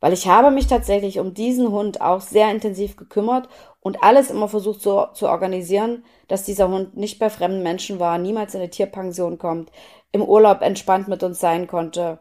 Weil 0.00 0.12
ich 0.12 0.26
habe 0.26 0.50
mich 0.50 0.66
tatsächlich 0.66 1.18
um 1.18 1.34
diesen 1.34 1.70
Hund 1.70 2.00
auch 2.00 2.20
sehr 2.20 2.50
intensiv 2.50 2.96
gekümmert 2.96 3.48
und 3.80 4.02
alles 4.02 4.30
immer 4.30 4.48
versucht 4.48 4.80
so 4.80 5.06
zu 5.12 5.28
organisieren, 5.28 6.04
dass 6.26 6.44
dieser 6.44 6.68
Hund 6.68 6.96
nicht 6.96 7.18
bei 7.18 7.30
fremden 7.30 7.62
Menschen 7.62 8.00
war, 8.00 8.18
niemals 8.18 8.54
in 8.54 8.60
eine 8.60 8.70
Tierpension 8.70 9.38
kommt, 9.38 9.70
im 10.12 10.22
Urlaub 10.22 10.62
entspannt 10.62 11.08
mit 11.08 11.22
uns 11.22 11.38
sein 11.38 11.66
konnte, 11.66 12.18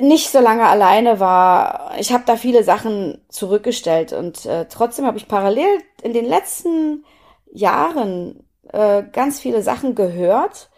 nicht 0.00 0.30
so 0.30 0.40
lange 0.40 0.66
alleine 0.66 1.20
war. 1.20 1.92
Ich 1.98 2.12
habe 2.12 2.24
da 2.26 2.36
viele 2.36 2.64
Sachen 2.64 3.22
zurückgestellt 3.28 4.14
und 4.14 4.46
äh, 4.46 4.66
trotzdem 4.68 5.04
habe 5.06 5.18
ich 5.18 5.28
parallel 5.28 5.78
in 6.02 6.14
den 6.14 6.24
letzten 6.24 7.04
Jahren 7.52 8.46
äh, 8.72 9.02
ganz 9.12 9.38
viele 9.38 9.62
Sachen 9.62 9.94
gehört 9.94 10.70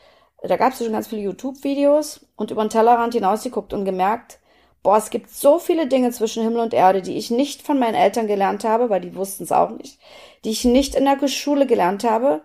da 0.46 0.56
gab 0.56 0.72
es 0.72 0.78
schon 0.78 0.92
ganz 0.92 1.06
viele 1.06 1.22
YouTube-Videos 1.22 2.26
und 2.36 2.50
über 2.50 2.62
den 2.62 2.70
Tellerrand 2.70 3.14
hinausgeguckt 3.14 3.72
und 3.72 3.84
gemerkt, 3.84 4.40
boah, 4.84 4.98
es 4.98 5.10
gibt 5.10 5.30
so 5.30 5.58
viele 5.58 5.88
Dinge 5.88 6.12
zwischen 6.12 6.44
Himmel 6.44 6.60
und 6.60 6.74
Erde, 6.74 7.02
die 7.02 7.16
ich 7.16 7.30
nicht 7.30 7.62
von 7.62 7.78
meinen 7.80 7.94
Eltern 7.94 8.28
gelernt 8.28 8.64
habe, 8.64 8.90
weil 8.90 9.00
die 9.00 9.16
wussten 9.16 9.42
es 9.42 9.50
auch 9.50 9.70
nicht, 9.70 9.98
die 10.44 10.50
ich 10.50 10.64
nicht 10.64 10.94
in 10.94 11.06
der 11.06 11.26
Schule 11.26 11.66
gelernt 11.66 12.04
habe, 12.04 12.42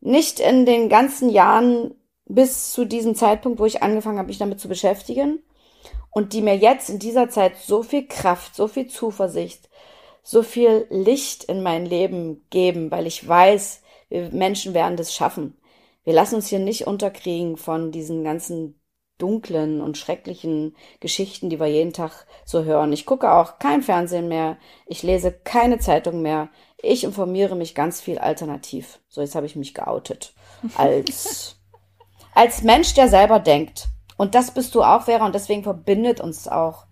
nicht 0.00 0.38
in 0.38 0.66
den 0.66 0.88
ganzen 0.88 1.30
Jahren 1.30 1.94
bis 2.26 2.72
zu 2.72 2.84
diesem 2.84 3.14
Zeitpunkt, 3.14 3.58
wo 3.58 3.64
ich 3.64 3.82
angefangen 3.82 4.18
habe, 4.18 4.28
mich 4.28 4.38
damit 4.38 4.60
zu 4.60 4.68
beschäftigen 4.68 5.42
und 6.10 6.34
die 6.34 6.42
mir 6.42 6.56
jetzt 6.56 6.90
in 6.90 6.98
dieser 6.98 7.30
Zeit 7.30 7.56
so 7.56 7.82
viel 7.82 8.06
Kraft, 8.06 8.54
so 8.54 8.68
viel 8.68 8.88
Zuversicht, 8.88 9.70
so 10.22 10.42
viel 10.42 10.86
Licht 10.90 11.44
in 11.44 11.62
mein 11.62 11.86
Leben 11.86 12.44
geben, 12.50 12.90
weil 12.90 13.06
ich 13.06 13.26
weiß, 13.26 13.82
wir 14.10 14.30
Menschen 14.30 14.74
werden 14.74 14.96
das 14.96 15.14
schaffen. 15.14 15.56
Wir 16.04 16.12
lassen 16.12 16.36
uns 16.36 16.48
hier 16.48 16.58
nicht 16.58 16.86
unterkriegen 16.86 17.56
von 17.56 17.92
diesen 17.92 18.24
ganzen 18.24 18.78
dunklen 19.18 19.80
und 19.80 19.98
schrecklichen 19.98 20.76
Geschichten, 21.00 21.50
die 21.50 21.58
wir 21.58 21.66
jeden 21.66 21.92
Tag 21.92 22.26
so 22.44 22.64
hören. 22.64 22.92
Ich 22.92 23.06
gucke 23.06 23.32
auch 23.32 23.58
kein 23.58 23.82
Fernsehen 23.82 24.28
mehr, 24.28 24.58
ich 24.86 25.02
lese 25.02 25.32
keine 25.32 25.78
Zeitung 25.78 26.22
mehr, 26.22 26.48
ich 26.82 27.04
informiere 27.04 27.56
mich 27.56 27.74
ganz 27.74 28.00
viel 28.00 28.18
alternativ. 28.18 29.00
So, 29.08 29.20
jetzt 29.20 29.34
habe 29.34 29.46
ich 29.46 29.56
mich 29.56 29.74
geoutet. 29.74 30.34
Als, 30.76 31.56
als 32.34 32.62
Mensch, 32.62 32.94
der 32.94 33.08
selber 33.08 33.38
denkt. 33.38 33.88
Und 34.16 34.34
das 34.34 34.52
bist 34.52 34.74
du 34.74 34.82
auch, 34.82 35.02
Vera, 35.02 35.26
und 35.26 35.34
deswegen 35.34 35.62
verbindet 35.62 36.20
uns 36.20 36.48
auch 36.48 36.85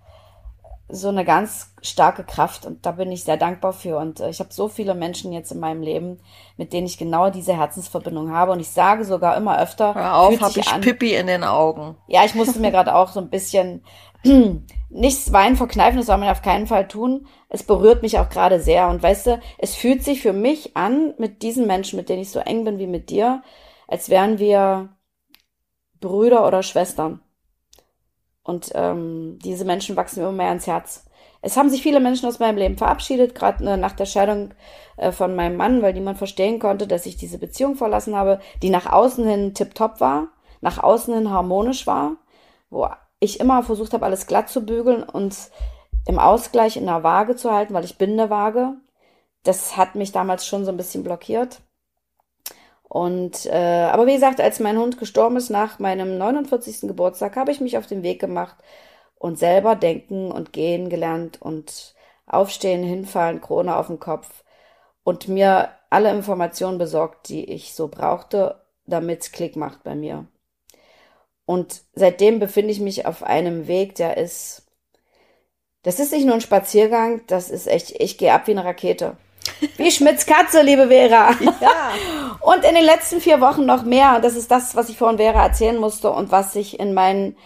so 0.88 1.08
eine 1.08 1.24
ganz 1.24 1.72
starke 1.80 2.24
Kraft 2.24 2.66
und 2.66 2.84
da 2.84 2.92
bin 2.92 3.10
ich 3.10 3.24
sehr 3.24 3.38
dankbar 3.38 3.72
für. 3.72 3.96
Und 3.96 4.20
äh, 4.20 4.28
ich 4.28 4.40
habe 4.40 4.52
so 4.52 4.68
viele 4.68 4.94
Menschen 4.94 5.32
jetzt 5.32 5.50
in 5.50 5.58
meinem 5.58 5.82
Leben, 5.82 6.20
mit 6.56 6.72
denen 6.72 6.86
ich 6.86 6.98
genau 6.98 7.30
diese 7.30 7.56
Herzensverbindung 7.56 8.30
habe. 8.30 8.52
Und 8.52 8.60
ich 8.60 8.68
sage 8.68 9.04
sogar 9.04 9.36
immer 9.36 9.58
öfter. 9.58 9.94
Hör 9.94 10.16
auf, 10.16 10.40
habe 10.40 10.60
ich 10.60 10.68
an, 10.68 10.82
Pippi 10.82 11.14
in 11.14 11.26
den 11.26 11.42
Augen. 11.42 11.96
Ja, 12.06 12.24
ich 12.24 12.34
musste 12.34 12.60
mir 12.60 12.70
gerade 12.70 12.94
auch 12.94 13.08
so 13.08 13.20
ein 13.20 13.30
bisschen 13.30 13.82
nichts 14.90 15.32
Wein 15.32 15.56
verkneifen, 15.56 15.96
das 15.96 16.06
soll 16.06 16.18
man 16.18 16.28
auf 16.28 16.42
keinen 16.42 16.66
Fall 16.66 16.86
tun. 16.86 17.26
Es 17.48 17.62
berührt 17.62 18.02
mich 18.02 18.18
auch 18.18 18.28
gerade 18.28 18.60
sehr. 18.60 18.88
Und 18.88 19.02
weißt 19.02 19.26
du, 19.26 19.40
es 19.58 19.74
fühlt 19.74 20.04
sich 20.04 20.20
für 20.20 20.34
mich 20.34 20.76
an, 20.76 21.14
mit 21.18 21.42
diesen 21.42 21.66
Menschen, 21.66 21.96
mit 21.96 22.10
denen 22.10 22.22
ich 22.22 22.30
so 22.30 22.40
eng 22.40 22.64
bin 22.64 22.78
wie 22.78 22.86
mit 22.86 23.08
dir, 23.08 23.42
als 23.88 24.10
wären 24.10 24.38
wir 24.38 24.90
Brüder 26.00 26.46
oder 26.46 26.62
Schwestern. 26.62 27.20
Und 28.44 28.70
ähm, 28.74 29.38
diese 29.42 29.64
Menschen 29.64 29.96
wachsen 29.96 30.20
mir 30.20 30.28
immer 30.28 30.36
mehr 30.36 30.48
ans 30.48 30.66
Herz. 30.66 31.06
Es 31.40 31.56
haben 31.56 31.70
sich 31.70 31.82
viele 31.82 32.00
Menschen 32.00 32.28
aus 32.28 32.38
meinem 32.38 32.56
Leben 32.56 32.76
verabschiedet, 32.76 33.34
gerade 33.34 33.64
äh, 33.64 33.76
nach 33.76 33.92
der 33.92 34.06
Scheidung 34.06 34.54
äh, 34.96 35.12
von 35.12 35.34
meinem 35.34 35.56
Mann, 35.56 35.82
weil 35.82 35.94
niemand 35.94 36.18
verstehen 36.18 36.58
konnte, 36.58 36.86
dass 36.86 37.06
ich 37.06 37.16
diese 37.16 37.38
Beziehung 37.38 37.74
verlassen 37.74 38.14
habe, 38.14 38.40
die 38.62 38.70
nach 38.70 38.90
außen 38.90 39.26
hin 39.26 39.54
tiptop 39.54 40.00
war, 40.00 40.28
nach 40.60 40.82
außen 40.82 41.14
hin 41.14 41.30
harmonisch 41.30 41.86
war, 41.86 42.16
wo 42.70 42.88
ich 43.18 43.40
immer 43.40 43.62
versucht 43.62 43.94
habe, 43.94 44.04
alles 44.04 44.26
glatt 44.26 44.48
zu 44.48 44.64
bügeln 44.64 45.02
und 45.02 45.36
im 46.06 46.18
Ausgleich 46.18 46.76
in 46.76 46.86
der 46.86 47.02
Waage 47.02 47.36
zu 47.36 47.50
halten, 47.50 47.74
weil 47.74 47.84
ich 47.84 47.98
bin 47.98 48.12
eine 48.12 48.30
Waage. 48.30 48.74
Das 49.42 49.76
hat 49.76 49.94
mich 49.94 50.12
damals 50.12 50.46
schon 50.46 50.64
so 50.64 50.70
ein 50.70 50.76
bisschen 50.76 51.02
blockiert. 51.02 51.60
Und 52.94 53.46
äh, 53.46 53.88
aber 53.90 54.06
wie 54.06 54.14
gesagt, 54.14 54.40
als 54.40 54.60
mein 54.60 54.78
Hund 54.78 54.98
gestorben 54.98 55.36
ist 55.36 55.50
nach 55.50 55.80
meinem 55.80 56.16
49. 56.16 56.82
Geburtstag, 56.82 57.34
habe 57.34 57.50
ich 57.50 57.60
mich 57.60 57.76
auf 57.76 57.88
den 57.88 58.04
Weg 58.04 58.20
gemacht 58.20 58.54
und 59.16 59.36
selber 59.36 59.74
denken 59.74 60.30
und 60.30 60.52
gehen 60.52 60.88
gelernt 60.90 61.42
und 61.42 61.96
aufstehen, 62.24 62.84
hinfallen, 62.84 63.40
Krone 63.40 63.74
auf 63.76 63.88
den 63.88 63.98
Kopf 63.98 64.44
und 65.02 65.26
mir 65.26 65.70
alle 65.90 66.12
Informationen 66.12 66.78
besorgt, 66.78 67.28
die 67.30 67.44
ich 67.50 67.74
so 67.74 67.88
brauchte, 67.88 68.60
damit 68.86 69.22
es 69.22 69.32
Klick 69.32 69.56
macht 69.56 69.82
bei 69.82 69.96
mir. 69.96 70.28
Und 71.46 71.82
seitdem 71.96 72.38
befinde 72.38 72.70
ich 72.70 72.78
mich 72.78 73.06
auf 73.06 73.24
einem 73.24 73.66
Weg, 73.66 73.96
der 73.96 74.18
ist, 74.18 74.68
das 75.82 75.98
ist 75.98 76.12
nicht 76.12 76.26
nur 76.26 76.34
ein 76.34 76.40
Spaziergang, 76.40 77.22
das 77.26 77.50
ist 77.50 77.66
echt, 77.66 77.90
ich 78.00 78.18
gehe 78.18 78.32
ab 78.32 78.46
wie 78.46 78.52
eine 78.52 78.64
Rakete. 78.64 79.16
Wie 79.76 79.90
Schmidts 79.90 80.26
Katze, 80.26 80.62
liebe 80.62 80.88
Vera. 80.88 81.30
Ja. 81.60 81.92
Und 82.40 82.64
in 82.64 82.74
den 82.74 82.84
letzten 82.84 83.20
vier 83.20 83.40
Wochen 83.40 83.66
noch 83.66 83.84
mehr. 83.84 84.20
Das 84.20 84.36
ist 84.36 84.50
das, 84.50 84.76
was 84.76 84.88
ich 84.88 84.96
vorhin 84.96 85.18
Vera 85.18 85.42
erzählen 85.42 85.78
musste 85.78 86.10
und 86.10 86.30
was 86.30 86.52
sich 86.52 86.78
in 86.78 86.92
meinen 86.92 87.36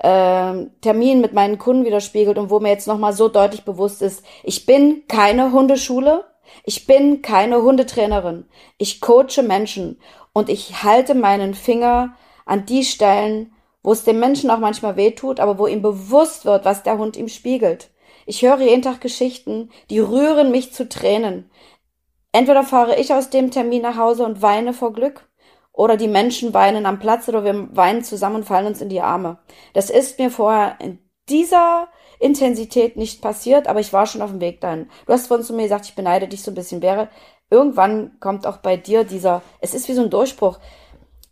äh, 0.00 0.66
Terminen 0.80 1.20
mit 1.20 1.32
meinen 1.32 1.58
Kunden 1.58 1.84
widerspiegelt 1.84 2.36
und 2.36 2.50
wo 2.50 2.58
mir 2.58 2.70
jetzt 2.70 2.88
nochmal 2.88 3.12
so 3.12 3.28
deutlich 3.28 3.64
bewusst 3.64 4.02
ist, 4.02 4.24
ich 4.42 4.66
bin 4.66 5.04
keine 5.06 5.52
Hundeschule, 5.52 6.24
ich 6.64 6.86
bin 6.86 7.22
keine 7.22 7.62
Hundetrainerin. 7.62 8.46
Ich 8.76 9.00
coache 9.00 9.42
Menschen 9.46 10.00
und 10.32 10.48
ich 10.48 10.82
halte 10.82 11.14
meinen 11.14 11.54
Finger 11.54 12.14
an 12.44 12.66
die 12.66 12.84
Stellen, 12.84 13.52
wo 13.82 13.92
es 13.92 14.04
dem 14.04 14.18
Menschen 14.18 14.50
auch 14.50 14.58
manchmal 14.58 14.96
wehtut, 14.96 15.40
aber 15.40 15.58
wo 15.58 15.66
ihm 15.66 15.82
bewusst 15.82 16.44
wird, 16.44 16.64
was 16.64 16.82
der 16.82 16.98
Hund 16.98 17.16
ihm 17.16 17.28
spiegelt. 17.28 17.90
Ich 18.30 18.42
höre 18.42 18.60
jeden 18.60 18.82
Tag 18.82 19.00
Geschichten, 19.00 19.70
die 19.90 19.98
rühren 19.98 20.52
mich 20.52 20.72
zu 20.72 20.88
Tränen. 20.88 21.50
Entweder 22.30 22.62
fahre 22.62 22.94
ich 22.94 23.12
aus 23.12 23.28
dem 23.28 23.50
Termin 23.50 23.82
nach 23.82 23.96
Hause 23.96 24.24
und 24.24 24.40
weine 24.40 24.72
vor 24.72 24.92
Glück, 24.92 25.28
oder 25.72 25.96
die 25.96 26.06
Menschen 26.06 26.54
weinen 26.54 26.86
am 26.86 27.00
Platz 27.00 27.28
oder 27.28 27.42
wir 27.42 27.74
weinen 27.74 28.04
zusammen 28.04 28.36
und 28.36 28.44
fallen 28.44 28.68
uns 28.68 28.80
in 28.80 28.88
die 28.88 29.00
Arme. 29.00 29.38
Das 29.74 29.90
ist 29.90 30.20
mir 30.20 30.30
vorher 30.30 30.76
in 30.78 31.00
dieser 31.28 31.88
Intensität 32.20 32.96
nicht 32.96 33.20
passiert, 33.20 33.66
aber 33.66 33.80
ich 33.80 33.92
war 33.92 34.06
schon 34.06 34.22
auf 34.22 34.30
dem 34.30 34.40
Weg 34.40 34.60
dahin. 34.60 34.88
Du 35.06 35.12
hast 35.12 35.26
vorhin 35.26 35.44
zu 35.44 35.52
mir 35.52 35.64
gesagt, 35.64 35.86
ich 35.86 35.96
beneide 35.96 36.28
dich 36.28 36.44
so 36.44 36.52
ein 36.52 36.54
bisschen. 36.54 36.82
Wäre 36.82 37.08
irgendwann 37.50 38.16
kommt 38.20 38.46
auch 38.46 38.58
bei 38.58 38.76
dir 38.76 39.02
dieser, 39.02 39.42
es 39.60 39.74
ist 39.74 39.88
wie 39.88 39.94
so 39.94 40.02
ein 40.02 40.10
Durchbruch. 40.10 40.60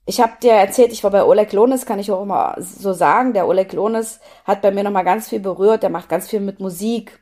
Ich 0.08 0.22
habe 0.22 0.32
dir 0.42 0.52
erzählt, 0.52 0.90
ich 0.90 1.04
war 1.04 1.10
bei 1.10 1.22
Oleg 1.22 1.52
Lones, 1.52 1.84
kann 1.84 1.98
ich 1.98 2.10
auch 2.10 2.22
immer 2.22 2.56
so 2.58 2.94
sagen. 2.94 3.34
Der 3.34 3.46
Oleg 3.46 3.74
Lones 3.74 4.20
hat 4.46 4.62
bei 4.62 4.70
mir 4.70 4.82
nochmal 4.82 5.04
ganz 5.04 5.28
viel 5.28 5.38
berührt. 5.38 5.82
Der 5.82 5.90
macht 5.90 6.08
ganz 6.08 6.26
viel 6.30 6.40
mit 6.40 6.60
Musik. 6.60 7.20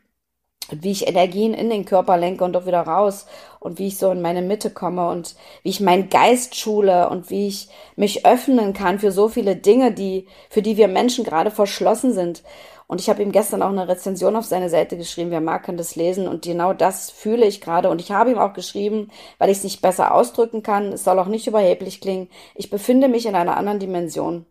Und 0.71 0.85
wie 0.85 0.93
ich 0.93 1.09
Energien 1.09 1.52
in 1.52 1.69
den 1.69 1.85
Körper 1.85 2.16
lenke 2.16 2.45
und 2.45 2.52
doch 2.52 2.64
wieder 2.64 2.83
raus. 2.83 3.26
Und 3.59 3.81
wie 3.81 3.88
ich 3.88 3.99
so 3.99 4.12
in 4.12 4.23
meine 4.23 4.40
Mitte 4.40 4.71
komme 4.71 5.09
und 5.09 5.35
wie 5.64 5.71
ich 5.71 5.81
meinen 5.81 6.11
Geist 6.11 6.55
schule 6.55 7.09
und 7.11 7.28
wie 7.28 7.49
ich 7.49 7.69
mich 7.97 8.25
öffnen 8.25 8.73
kann 8.73 9.00
für 9.00 9.11
so 9.11 9.28
viele 9.28 9.57
Dinge, 9.57 9.90
die, 9.90 10.28
für 10.49 10.62
die 10.62 10.76
wir 10.76 10.87
Menschen 10.87 11.25
gerade 11.25 11.50
verschlossen 11.50 12.12
sind. 12.12 12.45
Und 12.88 13.00
ich 13.00 13.11
habe 13.11 13.23
ihm 13.23 13.33
gestern 13.33 13.62
auch 13.62 13.71
eine 13.71 13.88
Rezension 13.88 14.37
auf 14.37 14.45
seine 14.45 14.71
Seite 14.71 14.97
geschrieben. 14.97 15.31
Wer 15.31 15.40
mag, 15.40 15.64
kann 15.64 15.76
das 15.76 15.97
lesen. 15.97 16.28
Und 16.28 16.45
genau 16.45 16.73
das 16.73 17.11
fühle 17.11 17.47
ich 17.47 17.61
gerade. 17.61 17.90
Und 17.90 18.00
ich 18.00 18.12
habe 18.12 18.31
ihm 18.31 18.38
auch 18.38 18.52
geschrieben, 18.52 19.11
weil 19.38 19.50
ich 19.50 19.59
es 19.59 19.64
nicht 19.64 19.83
besser 19.83 20.14
ausdrücken 20.14 20.62
kann. 20.62 20.93
Es 20.93 21.05
soll 21.05 21.19
auch 21.19 21.26
nicht 21.26 21.47
überheblich 21.49 22.00
klingen. 22.00 22.28
Ich 22.55 22.71
befinde 22.71 23.09
mich 23.09 23.26
in 23.26 23.35
einer 23.35 23.57
anderen 23.57 23.81
Dimension. 23.81 24.47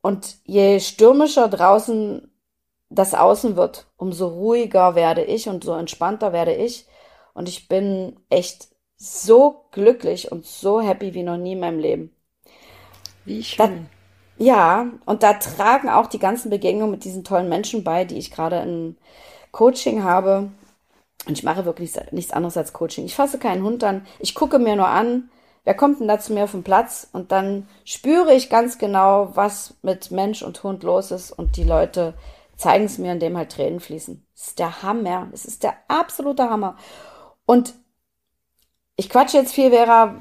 Und 0.00 0.36
je 0.44 0.80
stürmischer 0.80 1.48
draußen 1.48 2.28
das 2.90 3.14
Außen 3.14 3.56
wird, 3.56 3.86
umso 3.96 4.28
ruhiger 4.28 4.94
werde 4.94 5.24
ich 5.24 5.48
und 5.48 5.64
so 5.64 5.72
entspannter 5.72 6.32
werde 6.32 6.54
ich. 6.54 6.86
Und 7.34 7.48
ich 7.48 7.68
bin 7.68 8.20
echt 8.28 8.68
so 8.96 9.66
glücklich 9.70 10.30
und 10.30 10.44
so 10.44 10.80
happy 10.80 11.14
wie 11.14 11.22
noch 11.22 11.38
nie 11.38 11.52
in 11.52 11.60
meinem 11.60 11.78
Leben. 11.78 12.16
Wie 13.24 13.42
schön. 13.42 13.88
Ja, 14.42 14.86
und 15.06 15.22
da 15.22 15.34
tragen 15.34 15.88
auch 15.88 16.08
die 16.08 16.18
ganzen 16.18 16.50
Begegnungen 16.50 16.90
mit 16.90 17.04
diesen 17.04 17.22
tollen 17.22 17.48
Menschen 17.48 17.84
bei, 17.84 18.04
die 18.04 18.18
ich 18.18 18.32
gerade 18.32 18.56
in 18.56 18.96
Coaching 19.52 20.02
habe. 20.02 20.50
Und 21.28 21.38
ich 21.38 21.44
mache 21.44 21.64
wirklich 21.64 21.92
nichts 22.10 22.32
anderes 22.32 22.56
als 22.56 22.72
Coaching. 22.72 23.04
Ich 23.04 23.14
fasse 23.14 23.38
keinen 23.38 23.62
Hund 23.62 23.84
an. 23.84 24.04
Ich 24.18 24.34
gucke 24.34 24.58
mir 24.58 24.74
nur 24.74 24.88
an, 24.88 25.30
wer 25.62 25.74
kommt 25.74 26.00
denn 26.00 26.08
da 26.08 26.18
zu 26.18 26.32
mir 26.32 26.42
auf 26.42 26.50
den 26.50 26.64
Platz? 26.64 27.06
Und 27.12 27.30
dann 27.30 27.68
spüre 27.84 28.34
ich 28.34 28.50
ganz 28.50 28.78
genau, 28.78 29.30
was 29.34 29.74
mit 29.82 30.10
Mensch 30.10 30.42
und 30.42 30.60
Hund 30.64 30.82
los 30.82 31.12
ist. 31.12 31.30
Und 31.30 31.56
die 31.56 31.62
Leute 31.62 32.14
zeigen 32.56 32.86
es 32.86 32.98
mir, 32.98 33.12
indem 33.12 33.36
halt 33.36 33.52
Tränen 33.52 33.78
fließen. 33.78 34.26
Das 34.34 34.48
ist 34.48 34.58
der 34.58 34.82
Hammer. 34.82 35.28
Es 35.32 35.44
ist 35.44 35.62
der 35.62 35.74
absolute 35.86 36.50
Hammer. 36.50 36.76
Und 37.46 37.74
ich 38.96 39.08
quatsche 39.08 39.36
jetzt 39.36 39.54
viel, 39.54 39.70
Vera, 39.70 40.16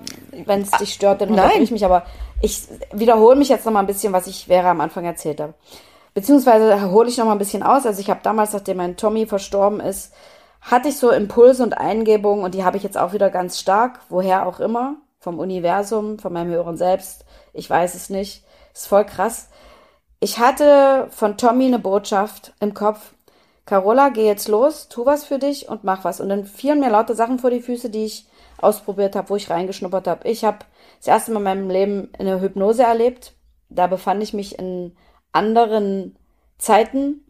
wenn 0.45 0.61
es 0.61 0.69
dich 0.69 0.93
stört, 0.93 1.21
dann 1.21 1.31
unterbreche 1.31 1.63
ich 1.63 1.71
mich, 1.71 1.85
aber 1.85 2.05
ich 2.41 2.63
wiederhole 2.91 3.35
mich 3.35 3.49
jetzt 3.49 3.65
noch 3.65 3.73
mal 3.73 3.79
ein 3.79 3.87
bisschen, 3.87 4.13
was 4.13 4.27
ich 4.27 4.45
Vera 4.45 4.71
am 4.71 4.81
Anfang 4.81 5.05
erzählt 5.05 5.39
habe. 5.39 5.53
Beziehungsweise 6.13 6.91
hole 6.91 7.09
ich 7.09 7.17
noch 7.17 7.25
mal 7.25 7.33
ein 7.33 7.37
bisschen 7.37 7.63
aus. 7.63 7.85
Also 7.85 8.01
ich 8.01 8.09
habe 8.09 8.19
damals, 8.23 8.53
nachdem 8.53 8.77
mein 8.77 8.97
Tommy 8.97 9.25
verstorben 9.25 9.79
ist, 9.79 10.13
hatte 10.61 10.89
ich 10.89 10.97
so 10.97 11.09
Impulse 11.09 11.63
und 11.63 11.77
Eingebungen 11.77 12.43
und 12.43 12.53
die 12.53 12.63
habe 12.63 12.77
ich 12.77 12.83
jetzt 12.83 12.97
auch 12.97 13.13
wieder 13.13 13.29
ganz 13.29 13.59
stark, 13.59 13.99
woher 14.09 14.45
auch 14.45 14.59
immer, 14.59 14.95
vom 15.19 15.39
Universum, 15.39 16.19
von 16.19 16.33
meinem 16.33 16.51
höheren 16.51 16.77
Selbst. 16.77 17.25
Ich 17.53 17.69
weiß 17.69 17.95
es 17.95 18.09
nicht. 18.09 18.43
Ist 18.73 18.87
voll 18.87 19.05
krass. 19.05 19.49
Ich 20.19 20.37
hatte 20.37 21.07
von 21.09 21.37
Tommy 21.37 21.65
eine 21.65 21.79
Botschaft 21.79 22.53
im 22.59 22.73
Kopf. 22.73 23.13
Carola, 23.65 24.09
geh 24.09 24.25
jetzt 24.25 24.47
los, 24.47 24.87
tu 24.89 25.05
was 25.05 25.23
für 25.23 25.39
dich 25.39 25.69
und 25.69 25.83
mach 25.83 26.03
was. 26.03 26.19
Und 26.19 26.29
dann 26.29 26.45
fielen 26.45 26.79
mir 26.79 26.89
lauter 26.89 27.15
Sachen 27.15 27.39
vor 27.39 27.49
die 27.49 27.61
Füße, 27.61 27.89
die 27.89 28.05
ich 28.05 28.25
ausprobiert 28.63 29.15
habe, 29.15 29.29
wo 29.29 29.35
ich 29.35 29.49
reingeschnuppert 29.49 30.07
habe. 30.07 30.27
Ich 30.27 30.43
habe 30.43 30.59
das 30.99 31.07
erste 31.07 31.31
Mal 31.31 31.39
in 31.39 31.43
meinem 31.43 31.69
Leben 31.69 32.09
eine 32.17 32.41
Hypnose 32.41 32.83
erlebt. 32.83 33.33
Da 33.69 33.87
befand 33.87 34.21
ich 34.21 34.33
mich 34.33 34.59
in 34.59 34.95
anderen 35.31 36.17
Zeiten, 36.57 37.25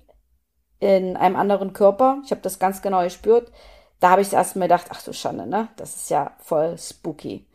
in 0.79 1.15
einem 1.15 1.35
anderen 1.35 1.73
Körper. 1.73 2.19
Ich 2.25 2.31
habe 2.31 2.41
das 2.41 2.59
ganz 2.59 2.81
genau 2.81 3.03
gespürt. 3.03 3.51
Da 3.99 4.09
habe 4.09 4.21
ich 4.21 4.27
das 4.27 4.33
erste 4.33 4.59
Mal 4.59 4.65
gedacht, 4.65 4.87
ach 4.89 5.03
du 5.03 5.13
Schande, 5.13 5.45
ne? 5.45 5.67
Das 5.75 5.95
ist 5.95 6.09
ja 6.09 6.31
voll 6.39 6.77
spooky. 6.77 7.47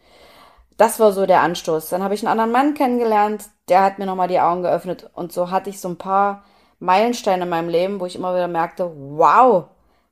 Das 0.77 1.01
war 1.01 1.13
so 1.13 1.27
der 1.27 1.41
Anstoß. 1.41 1.89
Dann 1.89 2.03
habe 2.03 2.15
ich 2.15 2.21
einen 2.21 2.33
anderen 2.39 2.53
Mann 2.53 2.75
kennengelernt, 2.75 3.45
der 3.69 3.83
hat 3.83 3.99
mir 3.99 4.07
nochmal 4.07 4.29
die 4.29 4.41
Augen 4.41 4.63
geöffnet 4.63 5.11
und 5.15 5.33
so 5.33 5.51
hatte 5.51 5.71
ich 5.71 5.81
so 5.81 5.89
ein 5.89 5.97
paar 5.97 6.45
Meilensteine 6.79 7.45
in 7.45 7.49
meinem 7.49 7.69
Leben, 7.69 8.01
wo 8.01 8.07
ich 8.07 8.17
immer 8.17 8.35
wieder 8.35 8.49
merkte, 8.49 8.93
wow, 8.95 9.65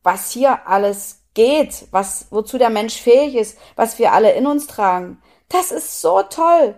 was 0.02 0.30
hier 0.30 0.66
alles 0.66 1.23
geht, 1.34 1.86
was, 1.90 2.28
wozu 2.30 2.58
der 2.58 2.70
Mensch 2.70 3.00
fähig 3.00 3.34
ist, 3.34 3.58
was 3.76 3.98
wir 3.98 4.12
alle 4.12 4.32
in 4.32 4.46
uns 4.46 4.66
tragen. 4.66 5.20
Das 5.48 5.70
ist 5.70 6.00
so 6.00 6.22
toll. 6.22 6.76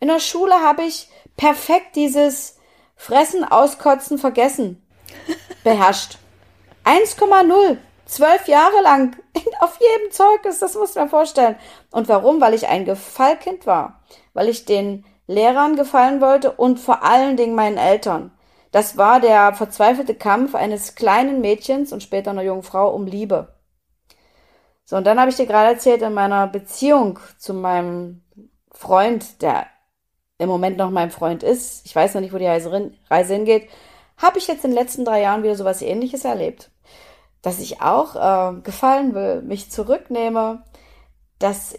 In 0.00 0.08
der 0.08 0.20
Schule 0.20 0.54
habe 0.54 0.82
ich 0.82 1.08
perfekt 1.36 1.96
dieses 1.96 2.58
Fressen, 2.96 3.44
Auskotzen, 3.44 4.18
Vergessen 4.18 4.82
beherrscht. 5.64 6.18
1,0. 6.84 7.78
Zwölf 8.06 8.46
Jahre 8.48 8.82
lang. 8.82 9.16
Auf 9.60 9.78
jedem 9.80 10.12
Zeugnis, 10.12 10.58
das 10.58 10.74
muss 10.74 10.94
man 10.94 11.08
vorstellen. 11.08 11.56
Und 11.90 12.08
warum? 12.08 12.40
Weil 12.40 12.54
ich 12.54 12.68
ein 12.68 12.84
Gefallkind 12.84 13.66
war. 13.66 14.00
Weil 14.34 14.48
ich 14.48 14.66
den 14.66 15.04
Lehrern 15.26 15.76
gefallen 15.76 16.20
wollte 16.20 16.52
und 16.52 16.78
vor 16.78 17.02
allen 17.02 17.36
Dingen 17.36 17.54
meinen 17.54 17.78
Eltern. 17.78 18.30
Das 18.72 18.98
war 18.98 19.20
der 19.20 19.54
verzweifelte 19.54 20.14
Kampf 20.14 20.54
eines 20.54 20.96
kleinen 20.96 21.40
Mädchens 21.40 21.92
und 21.92 22.02
später 22.02 22.32
einer 22.32 22.42
jungen 22.42 22.62
Frau 22.62 22.92
um 22.92 23.06
Liebe. 23.06 23.53
So, 24.94 24.98
und 24.98 25.08
dann 25.08 25.18
habe 25.18 25.28
ich 25.28 25.36
dir 25.36 25.46
gerade 25.46 25.72
erzählt, 25.72 26.02
in 26.02 26.14
meiner 26.14 26.46
Beziehung 26.46 27.18
zu 27.36 27.52
meinem 27.52 28.22
Freund, 28.70 29.42
der 29.42 29.66
im 30.38 30.48
Moment 30.48 30.76
noch 30.76 30.90
mein 30.90 31.10
Freund 31.10 31.42
ist, 31.42 31.84
ich 31.84 31.96
weiß 31.96 32.14
noch 32.14 32.20
nicht, 32.20 32.32
wo 32.32 32.38
die 32.38 32.46
Reise 32.46 33.34
hingeht, 33.34 33.68
habe 34.18 34.38
ich 34.38 34.46
jetzt 34.46 34.64
in 34.64 34.70
den 34.70 34.78
letzten 34.78 35.04
drei 35.04 35.20
Jahren 35.20 35.42
wieder 35.42 35.56
sowas 35.56 35.82
ähnliches 35.82 36.24
erlebt. 36.24 36.70
Dass 37.42 37.58
ich 37.58 37.82
auch 37.82 38.14
äh, 38.14 38.60
gefallen 38.60 39.16
will, 39.16 39.42
mich 39.42 39.68
zurücknehme, 39.68 40.62
dass 41.40 41.76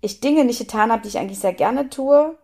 ich 0.00 0.20
Dinge 0.20 0.44
nicht 0.44 0.60
getan 0.60 0.92
habe, 0.92 1.02
die 1.02 1.08
ich 1.08 1.18
eigentlich 1.18 1.40
sehr 1.40 1.54
gerne 1.54 1.90
tue, 1.90 2.38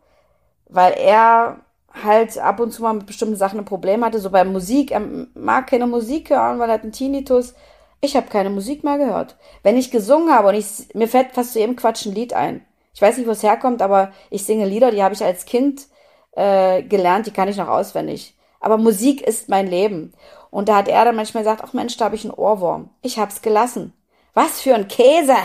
weil 0.67 0.95
er 0.95 1.61
halt 1.95 2.39
ab 2.39 2.59
und 2.59 2.73
zu 2.73 2.83
mal 2.83 2.95
mit 2.95 3.07
bestimmten 3.07 3.37
Sachen 3.37 3.61
ein 3.61 3.65
Problem 3.65 4.05
hatte, 4.05 4.19
so 4.19 4.31
bei 4.31 4.43
Musik, 4.43 4.91
er 4.91 5.03
mag 5.35 5.69
keine 5.69 5.87
Musik 5.87 6.31
hören, 6.31 6.59
weil 6.59 6.71
er 6.71 6.75
hat 6.75 6.83
einen 6.83 6.91
Tinnitus 6.91 7.55
ich 8.01 8.17
habe 8.17 8.29
keine 8.29 8.51
Musik 8.51 8.85
mehr 8.85 8.99
gehört. 8.99 9.37
Wenn 9.63 9.77
ich 9.77 9.91
gesungen 9.91 10.33
habe 10.33 10.49
und 10.49 10.55
ich, 10.55 10.67
mir 10.95 11.09
fällt 11.09 11.33
fast 11.33 11.53
zu 11.53 11.59
jedem 11.59 11.77
Quatsch 11.77 12.07
ein 12.07 12.15
Lied 12.15 12.33
ein. 12.33 12.65
Ich 12.95 13.03
weiß 13.03 13.17
nicht, 13.17 13.27
wo 13.27 13.33
es 13.33 13.43
herkommt, 13.43 13.83
aber 13.83 14.13
ich 14.31 14.45
singe 14.45 14.67
Lieder, 14.67 14.91
die 14.91 15.03
habe 15.03 15.15
ich 15.15 15.25
als 15.25 15.45
Kind 15.45 15.87
äh, 16.33 16.83
gelernt, 16.83 17.27
die 17.27 17.33
kann 17.33 17.49
ich 17.49 17.57
noch 17.57 17.69
auswendig. 17.69 18.37
Aber 18.61 18.77
Musik 18.77 19.23
ist 19.23 19.49
mein 19.49 19.67
Leben. 19.67 20.13
Und 20.51 20.69
da 20.69 20.77
hat 20.77 20.89
er 20.89 21.05
dann 21.05 21.17
manchmal 21.17 21.43
gesagt, 21.43 21.63
ach 21.65 21.73
Mensch, 21.73 21.97
da 21.97 22.07
habe 22.07 22.17
ich 22.17 22.25
einen 22.25 22.35
Ohrwurm. 22.35 22.91
Ich 23.03 23.19
hab's 23.19 23.43
gelassen. 23.43 23.93
Was 24.35 24.61
für 24.61 24.75
ein 24.75 24.89
Käse! 24.89 25.37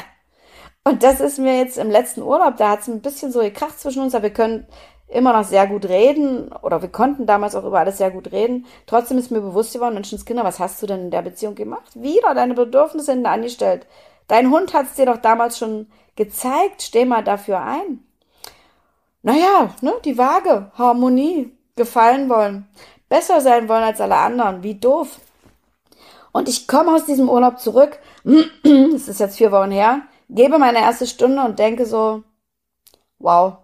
Und 0.86 1.02
das 1.02 1.22
ist 1.22 1.40
mir 1.40 1.58
jetzt 1.58 1.78
im 1.78 1.90
letzten 1.90 2.22
Urlaub, 2.22 2.58
da 2.58 2.72
hat's 2.72 2.88
ein 2.88 3.02
bisschen 3.02 3.32
so 3.32 3.40
gekracht 3.40 3.80
zwischen 3.80 4.02
uns, 4.02 4.14
aber 4.16 4.24
wir 4.24 4.34
können 4.34 4.68
immer 5.08 5.34
noch 5.34 5.44
sehr 5.44 5.68
gut 5.68 5.86
reden 5.86 6.52
oder 6.62 6.82
wir 6.82 6.90
konnten 6.90 7.26
damals 7.26 7.56
auch 7.56 7.66
über 7.66 7.80
alles 7.80 7.98
sehr 7.98 8.12
gut 8.12 8.32
reden. 8.32 8.66
Trotzdem 8.88 9.18
ist 9.18 9.32
mir 9.32 9.42
bewusst 9.42 9.74
geworden, 9.74 9.94
Menschenskinder, 9.94 10.44
was 10.44 10.60
hast 10.60 10.82
du 10.82 10.88
denn 10.88 11.02
in 11.02 11.12
der 11.12 11.22
Beziehung 11.22 11.56
gemacht? 11.56 11.92
Wieder 11.96 12.34
deine 12.34 12.54
Bedürfnisse 12.54 13.12
hinten 13.12 13.28
angestellt. 13.28 13.86
Dein 14.28 14.50
Hund 14.50 14.74
hat 14.74 14.88
es 14.88 14.96
dir 14.96 15.06
doch 15.06 15.18
damals 15.18 15.58
schon 15.58 15.88
gezeigt. 16.16 16.82
Steh 16.82 17.06
mal 17.06 17.24
dafür 17.24 17.62
ein. 17.62 18.00
Naja, 19.22 19.74
ne, 19.82 19.94
die 20.04 20.18
Waage, 20.18 20.72
Harmonie, 20.78 21.56
gefallen 21.76 22.30
wollen, 22.30 22.68
besser 23.08 23.42
sein 23.42 23.70
wollen 23.70 23.84
als 23.84 24.02
alle 24.02 24.18
anderen. 24.18 24.64
Wie 24.64 24.76
doof. 24.76 25.20
Und 26.32 26.50
ich 26.50 26.68
komme 26.68 26.94
aus 26.94 27.06
diesem 27.06 27.30
Urlaub 27.30 27.60
zurück. 27.60 28.00
Es 28.96 29.08
ist 29.08 29.20
jetzt 29.20 29.38
vier 29.38 29.52
Wochen 29.52 29.72
her. 29.72 30.02
Gebe 30.30 30.58
meine 30.58 30.80
erste 30.80 31.06
Stunde 31.06 31.44
und 31.44 31.60
denke 31.60 31.86
so, 31.86 32.24
wow, 33.20 33.58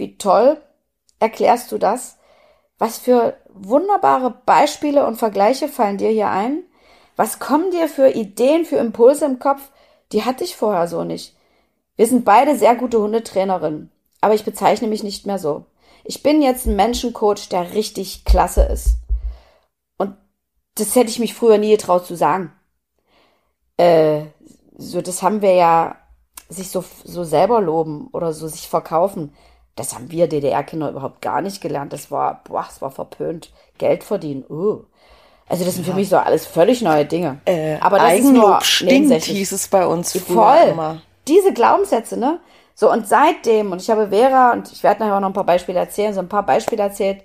wie 0.00 0.16
toll 0.16 0.60
erklärst 1.18 1.70
du 1.70 1.78
das? 1.78 2.16
Was 2.78 2.96
für 2.96 3.36
wunderbare 3.50 4.30
Beispiele 4.46 5.06
und 5.06 5.16
Vergleiche 5.16 5.68
fallen 5.68 5.98
dir 5.98 6.08
hier 6.08 6.30
ein? 6.30 6.62
Was 7.16 7.38
kommen 7.38 7.70
dir 7.70 7.86
für 7.86 8.08
Ideen, 8.08 8.64
für 8.64 8.76
Impulse 8.76 9.26
im 9.26 9.38
Kopf? 9.38 9.60
Die 10.12 10.24
hatte 10.24 10.42
ich 10.42 10.56
vorher 10.56 10.88
so 10.88 11.04
nicht. 11.04 11.36
Wir 11.96 12.06
sind 12.06 12.24
beide 12.24 12.56
sehr 12.56 12.74
gute 12.76 12.98
Hundetrainerinnen, 12.98 13.92
aber 14.22 14.32
ich 14.32 14.46
bezeichne 14.46 14.88
mich 14.88 15.02
nicht 15.02 15.26
mehr 15.26 15.38
so. 15.38 15.66
Ich 16.04 16.22
bin 16.22 16.40
jetzt 16.40 16.66
ein 16.66 16.76
Menschencoach, 16.76 17.50
der 17.50 17.74
richtig 17.74 18.24
klasse 18.24 18.62
ist. 18.62 18.94
Und 19.98 20.16
das 20.76 20.96
hätte 20.96 21.10
ich 21.10 21.18
mich 21.18 21.34
früher 21.34 21.58
nie 21.58 21.72
getraut 21.72 22.06
zu 22.06 22.16
sagen. 22.16 22.52
Äh, 23.76 24.22
so, 24.78 25.02
das 25.02 25.22
haben 25.22 25.42
wir 25.42 25.52
ja 25.52 25.96
sich 26.48 26.70
so, 26.70 26.82
so 27.04 27.24
selber 27.24 27.60
loben 27.60 28.08
oder 28.12 28.32
so 28.32 28.48
sich 28.48 28.66
verkaufen. 28.66 29.34
Das 29.80 29.94
haben 29.94 30.10
wir 30.10 30.28
DDR-Kinder 30.28 30.90
überhaupt 30.90 31.22
gar 31.22 31.40
nicht 31.40 31.60
gelernt. 31.60 31.92
Das 31.92 32.10
war, 32.10 32.42
boah, 32.44 32.64
das 32.66 32.82
war 32.82 32.90
verpönt. 32.90 33.50
Geld 33.78 34.04
verdienen, 34.04 34.44
uh. 34.48 34.84
Also 35.48 35.64
das 35.64 35.74
sind 35.74 35.86
ja. 35.86 35.92
für 35.92 35.98
mich 35.98 36.08
so 36.08 36.16
alles 36.16 36.46
völlig 36.46 36.82
neue 36.82 37.06
Dinge. 37.06 37.40
Äh, 37.46 37.78
Aber 37.80 37.98
das 37.98 38.08
Eigenlob 38.08 38.34
ist 38.34 38.40
nur 38.40 38.60
stinkt, 38.60 39.24
hieß 39.24 39.52
es 39.52 39.68
bei 39.68 39.86
uns 39.86 40.16
voll. 40.18 40.68
Immer. 40.68 41.02
Diese 41.26 41.52
Glaubenssätze, 41.52 42.16
ne? 42.18 42.40
So, 42.74 42.90
und 42.90 43.08
seitdem, 43.08 43.72
und 43.72 43.80
ich 43.82 43.90
habe 43.90 44.08
Vera, 44.08 44.52
und 44.52 44.70
ich 44.70 44.82
werde 44.82 45.00
nachher 45.00 45.16
auch 45.16 45.20
noch 45.20 45.28
ein 45.28 45.34
paar 45.34 45.44
Beispiele 45.44 45.78
erzählen, 45.78 46.14
so 46.14 46.20
ein 46.20 46.28
paar 46.28 46.46
Beispiele 46.46 46.82
erzählt. 46.82 47.22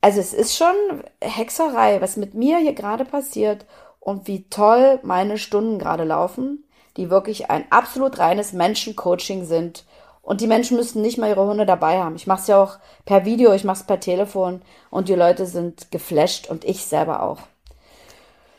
Also 0.00 0.18
es 0.18 0.32
ist 0.32 0.56
schon 0.56 0.74
Hexerei, 1.20 2.00
was 2.00 2.16
mit 2.16 2.34
mir 2.34 2.58
hier 2.58 2.72
gerade 2.72 3.04
passiert 3.04 3.66
und 4.00 4.26
wie 4.26 4.48
toll 4.48 4.98
meine 5.02 5.38
Stunden 5.38 5.78
gerade 5.78 6.04
laufen, 6.04 6.64
die 6.96 7.10
wirklich 7.10 7.50
ein 7.50 7.64
absolut 7.70 8.18
reines 8.18 8.52
Menschencoaching 8.52 9.44
sind 9.44 9.84
und 10.30 10.40
die 10.40 10.46
Menschen 10.46 10.76
müssten 10.76 11.00
nicht 11.00 11.18
mal 11.18 11.28
ihre 11.28 11.44
Hunde 11.44 11.66
dabei 11.66 11.98
haben. 11.98 12.14
Ich 12.14 12.28
mache 12.28 12.40
es 12.40 12.46
ja 12.46 12.62
auch 12.62 12.78
per 13.04 13.24
Video, 13.24 13.52
ich 13.52 13.64
mache 13.64 13.78
es 13.78 13.82
per 13.82 13.98
Telefon 13.98 14.62
und 14.88 15.08
die 15.08 15.16
Leute 15.16 15.44
sind 15.44 15.90
geflasht 15.90 16.48
und 16.48 16.64
ich 16.64 16.86
selber 16.86 17.24
auch. 17.24 17.38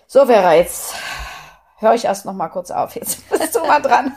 So, 0.06 0.26
Vera, 0.26 0.56
jetzt 0.56 0.96
höre 1.78 1.94
ich 1.94 2.04
erst 2.04 2.26
noch 2.26 2.34
mal 2.34 2.50
kurz 2.50 2.72
auf. 2.72 2.98
Jetzt 2.98 3.30
bist 3.30 3.56
du 3.56 3.62
mal 3.62 3.82
dran. 3.82 4.12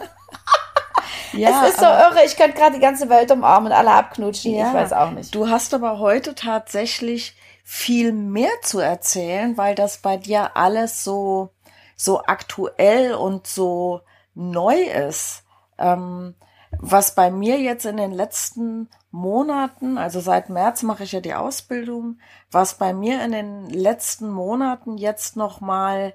ja, 1.33 1.63
es 1.63 1.75
ist 1.75 1.79
so 1.79 1.87
irre. 1.87 2.25
Ich 2.27 2.37
könnte 2.37 2.59
gerade 2.59 2.75
die 2.75 2.81
ganze 2.81 3.09
Welt 3.09 3.31
umarmen 3.31 3.71
und 3.71 3.79
alle 3.79 3.93
abknutschen. 3.93 4.53
Ja, 4.53 4.71
ich 4.71 4.75
weiß 4.75 4.93
auch 4.93 5.13
nicht. 5.13 5.33
Du 5.33 5.49
hast 5.49 5.75
aber 5.75 6.01
heute 6.01 6.35
tatsächlich 6.35 7.37
viel 7.63 8.11
mehr 8.11 8.51
zu 8.63 8.81
erzählen, 8.81 9.57
weil 9.57 9.77
das 9.77 9.99
bei 9.99 10.17
dir 10.17 10.57
alles 10.57 11.05
so, 11.05 11.51
so 11.95 12.21
aktuell 12.25 13.15
und 13.15 13.47
so 13.47 14.01
neu 14.35 14.75
ist. 14.75 15.45
Ähm, 15.79 16.35
was 16.81 17.15
bei 17.15 17.31
mir 17.31 17.61
jetzt 17.61 17.87
in 17.87 17.97
den 17.97 18.13
letzten 18.13 18.89
Monaten, 19.11 19.99
also 19.99 20.21
seit 20.21 20.49
März 20.51 20.83
mache 20.83 21.05
ich 21.05 21.13
ja 21.13 21.21
die 21.21 21.35
Ausbildung, 21.35 22.19
was 22.51 22.79
bei 22.79 22.93
mir 22.93 23.25
in 23.25 23.33
den 23.33 23.71
letzten 23.71 24.29
Monaten 24.31 24.99
jetzt 24.99 25.37
noch 25.37 25.61
mal 25.61 26.15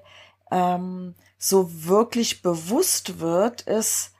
ähm, 0.50 1.14
so 1.38 1.86
wirklich 1.86 2.42
bewusst 2.42 3.20
wird, 3.20 3.62
ist, 3.62 4.12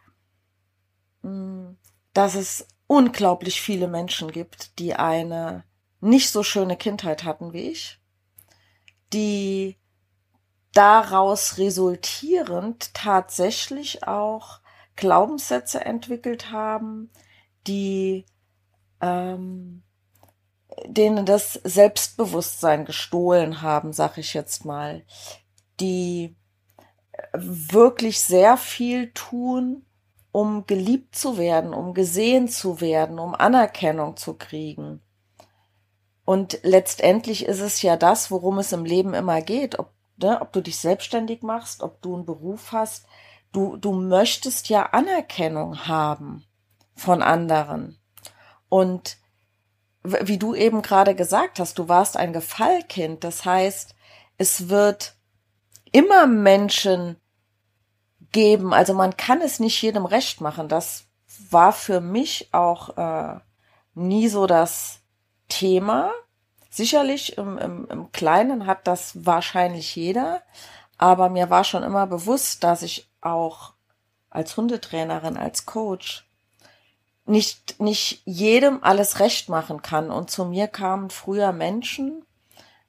hm, 1.23 1.77
dass 2.13 2.35
es 2.35 2.67
unglaublich 2.87 3.61
viele 3.61 3.87
Menschen 3.87 4.33
gibt, 4.33 4.79
die 4.79 4.95
eine 4.95 5.65
nicht 6.01 6.31
so 6.31 6.43
schöne 6.43 6.77
Kindheit 6.77 7.25
hatten 7.25 7.53
wie 7.53 7.71
ich, 7.71 8.01
die 9.13 9.77
daraus 10.73 11.59
resultierend 11.59 12.95
tatsächlich 12.95 14.07
auch 14.07 14.61
Glaubenssätze 14.97 15.85
entwickelt 15.85 16.51
haben, 16.51 17.11
die 17.67 18.27
ähm, 19.01 19.83
denen 20.87 21.27
das 21.27 21.55
Selbstbewusstsein 21.65 22.85
gestohlen 22.85 23.63
haben, 23.63 23.93
sag 23.93 24.19
ich 24.19 24.35
jetzt 24.35 24.65
mal, 24.65 25.03
die 25.81 26.37
wirklich 27.33 28.21
sehr 28.21 28.57
viel 28.57 29.13
tun, 29.13 29.85
um 30.33 30.67
geliebt 30.67 31.17
zu 31.17 31.39
werden, 31.39 31.75
um 31.75 31.93
gesehen 31.95 32.49
zu 32.49 32.81
werden, 32.81 33.19
um 33.19 33.35
Anerkennung 33.35 34.17
zu 34.17 34.35
kriegen. 34.35 35.01
Und 36.25 36.61
letztendlich 36.63 37.47
ist 37.47 37.61
es 37.61 37.83
ja 37.83 37.97
das, 37.97 38.31
worum 38.31 38.59
es 38.59 38.73
im 38.73 38.85
Leben 38.85 39.15
immer 39.15 39.43
geht, 39.43 39.79
ob, 39.79 39.93
ne, 40.17 40.41
ob 40.41 40.53
du 40.53 40.61
dich 40.61 40.79
selbstständig 40.79 41.43
machst, 41.43 41.83
ob 41.83 42.01
du 42.03 42.15
einen 42.15 42.27
Beruf 42.27 42.73
hast. 42.73 43.07
Du, 43.53 43.77
du 43.77 43.93
möchtest 43.93 44.69
ja 44.69 44.87
Anerkennung 44.87 45.87
haben 45.87 46.45
von 46.95 47.23
anderen. 47.23 47.99
Und 48.69 49.17
wie 50.03 50.39
du 50.39 50.55
eben 50.55 50.83
gerade 50.83 51.15
gesagt 51.15 51.59
hast, 51.59 51.79
du 51.79 51.89
warst 51.89 52.17
ein 52.17 52.33
Gefallkind. 52.33 53.25
Das 53.25 53.45
heißt, 53.45 53.95
es 54.39 54.69
wird 54.69 55.15
immer 55.93 56.27
Menschen 56.27 57.17
geben. 58.33 58.73
Also 58.73 58.95
man 58.95 59.17
kann 59.17 59.41
es 59.41 59.61
nicht 59.61 59.81
jedem 59.83 60.07
recht 60.07 60.41
machen. 60.41 60.69
Das 60.69 61.07
war 61.51 61.73
für 61.73 62.01
mich 62.01 62.49
auch 62.53 62.97
äh, 62.97 63.41
nie 63.95 64.29
so 64.29 64.47
das 64.47 65.01
Thema. 65.49 66.13
Sicherlich 66.71 67.37
im, 67.37 67.59
im, 67.59 67.89
im 67.91 68.13
Kleinen 68.13 68.67
hat 68.67 68.87
das 68.87 69.27
wahrscheinlich 69.27 69.97
jeder, 69.97 70.43
aber 70.99 71.29
mir 71.29 71.51
war 71.51 71.65
schon 71.65 71.83
immer 71.83 72.07
bewusst, 72.07 72.63
dass 72.63 72.83
ich 72.83 73.10
auch 73.21 73.75
als 74.31 74.57
Hundetrainerin, 74.57 75.37
als 75.37 75.67
Coach 75.67 76.27
nicht, 77.27 77.81
nicht 77.81 78.23
jedem 78.25 78.83
alles 78.83 79.21
recht 79.21 79.49
machen 79.49 79.83
kann. 79.83 80.11
Und 80.11 80.31
zu 80.31 80.45
mir 80.45 80.69
kamen 80.69 81.11
früher 81.11 81.53
Menschen, 81.53 82.25